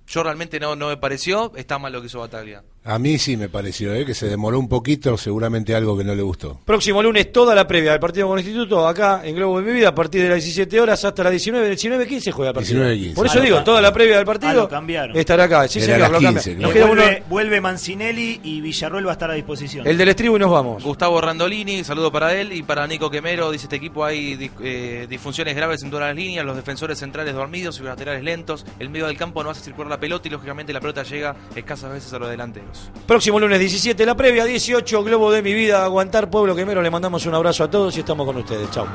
yo 0.07 0.23
realmente 0.23 0.59
no, 0.59 0.75
no 0.75 0.89
me 0.89 0.97
pareció, 0.97 1.53
está 1.55 1.79
mal 1.79 1.93
lo 1.93 2.01
que 2.01 2.07
hizo 2.07 2.19
Bataglia. 2.19 2.63
A 2.87 2.99
mí 2.99 3.17
sí 3.17 3.35
me 3.35 3.49
pareció, 3.49 3.95
¿eh? 3.95 4.05
que 4.05 4.13
se 4.13 4.27
demoró 4.27 4.59
un 4.59 4.69
poquito, 4.69 5.17
seguramente 5.17 5.73
algo 5.73 5.97
que 5.97 6.03
no 6.03 6.13
le 6.13 6.21
gustó. 6.21 6.59
Próximo 6.65 7.01
lunes, 7.01 7.31
toda 7.31 7.55
la 7.55 7.65
previa 7.65 7.89
del 7.91 7.99
partido 7.99 8.27
con 8.27 8.37
el 8.37 8.45
Instituto, 8.45 8.87
acá 8.87 9.21
en 9.23 9.35
Globo 9.35 9.59
de 9.59 9.65
mi 9.65 9.71
vida, 9.71 9.87
a 9.89 9.95
partir 9.95 10.21
de 10.21 10.29
las 10.29 10.35
17 10.43 10.79
horas 10.79 11.03
hasta 11.03 11.23
las 11.23 11.31
19, 11.31 11.67
19.15 11.75 12.31
juega 12.31 12.49
el 12.51 12.55
partido. 12.55 12.83
19:15. 12.83 13.13
Por 13.15 13.25
eso 13.25 13.39
Ah, 13.39 13.41
digo, 13.41 13.63
toda 13.63 13.81
la 13.81 13.91
previa 13.91 14.17
del 14.17 14.21
Ah, 14.21 14.25
partido 14.25 14.53
lo 14.53 14.69
cambiaron. 14.69 15.17
estará 15.17 15.45
acá. 15.45 15.67
Sí, 15.67 15.81
señor, 15.81 15.97
las 15.99 16.11
lo 16.11 16.19
15, 16.19 16.33
cambia. 16.35 16.43
creo. 16.53 16.61
Nos 16.61 16.73
queda 16.73 16.85
uno, 16.85 17.01
Vuelve, 17.01 17.23
vuelve 17.27 17.61
Mancinelli 17.61 18.39
y 18.43 18.61
Villarroel 18.61 19.07
va 19.07 19.09
a 19.09 19.13
estar 19.13 19.31
a 19.31 19.33
disposición. 19.33 19.87
el 19.87 19.97
del 19.97 20.09
estribo 20.09 20.37
y 20.37 20.39
nos 20.41 20.51
vamos. 20.51 20.83
Gustavo 20.83 21.19
Randolini, 21.19 21.83
saludo 21.83 22.11
para 22.11 22.35
él 22.39 22.53
y 22.53 22.61
para 22.61 22.85
Nico 22.85 23.09
Quemero. 23.09 23.49
Dice: 23.49 23.65
Este 23.65 23.77
equipo 23.77 24.05
hay 24.05 24.51
eh, 24.61 25.07
disfunciones 25.09 25.55
graves 25.55 25.81
en 25.81 25.89
todas 25.89 26.05
las 26.09 26.15
líneas, 26.15 26.45
los 26.45 26.55
defensores 26.55 26.99
centrales 26.99 27.33
dormidos 27.33 27.77
y 27.77 27.79
los 27.79 27.89
laterales 27.89 28.23
lentos. 28.23 28.63
El 28.77 28.89
medio 28.91 29.07
del 29.07 29.17
campo 29.17 29.43
no 29.43 29.49
hace 29.49 29.61
circular 29.61 29.89
la 29.89 29.99
pelota 29.99 30.27
y 30.27 30.31
lógicamente 30.31 30.71
la 30.71 30.79
pelota 30.81 31.01
llega 31.01 31.35
escasas 31.55 31.91
veces 31.91 32.13
a 32.13 32.19
los 32.19 32.29
delanteros. 32.29 32.74
Próximo 33.05 33.39
lunes 33.39 33.59
17, 33.59 34.05
la 34.05 34.15
previa, 34.15 34.45
18, 34.45 35.03
Globo 35.03 35.31
de 35.31 35.43
mi 35.43 35.53
vida, 35.53 35.83
aguantar 35.83 36.29
Pueblo 36.29 36.55
Quemero. 36.55 36.81
Le 36.81 36.89
mandamos 36.89 37.25
un 37.25 37.35
abrazo 37.35 37.63
a 37.63 37.69
todos 37.69 37.95
y 37.97 37.99
estamos 37.99 38.25
con 38.25 38.37
ustedes. 38.37 38.69
Chau. 38.71 38.87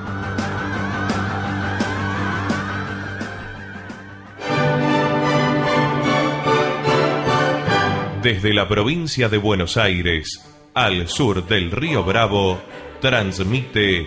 Desde 8.23 8.53
la 8.53 8.69
provincia 8.69 9.29
de 9.29 9.39
Buenos 9.39 9.77
Aires, 9.77 10.45
al 10.75 11.09
sur 11.09 11.47
del 11.47 11.71
río 11.71 12.05
Bravo, 12.05 12.61
transmite 13.01 14.07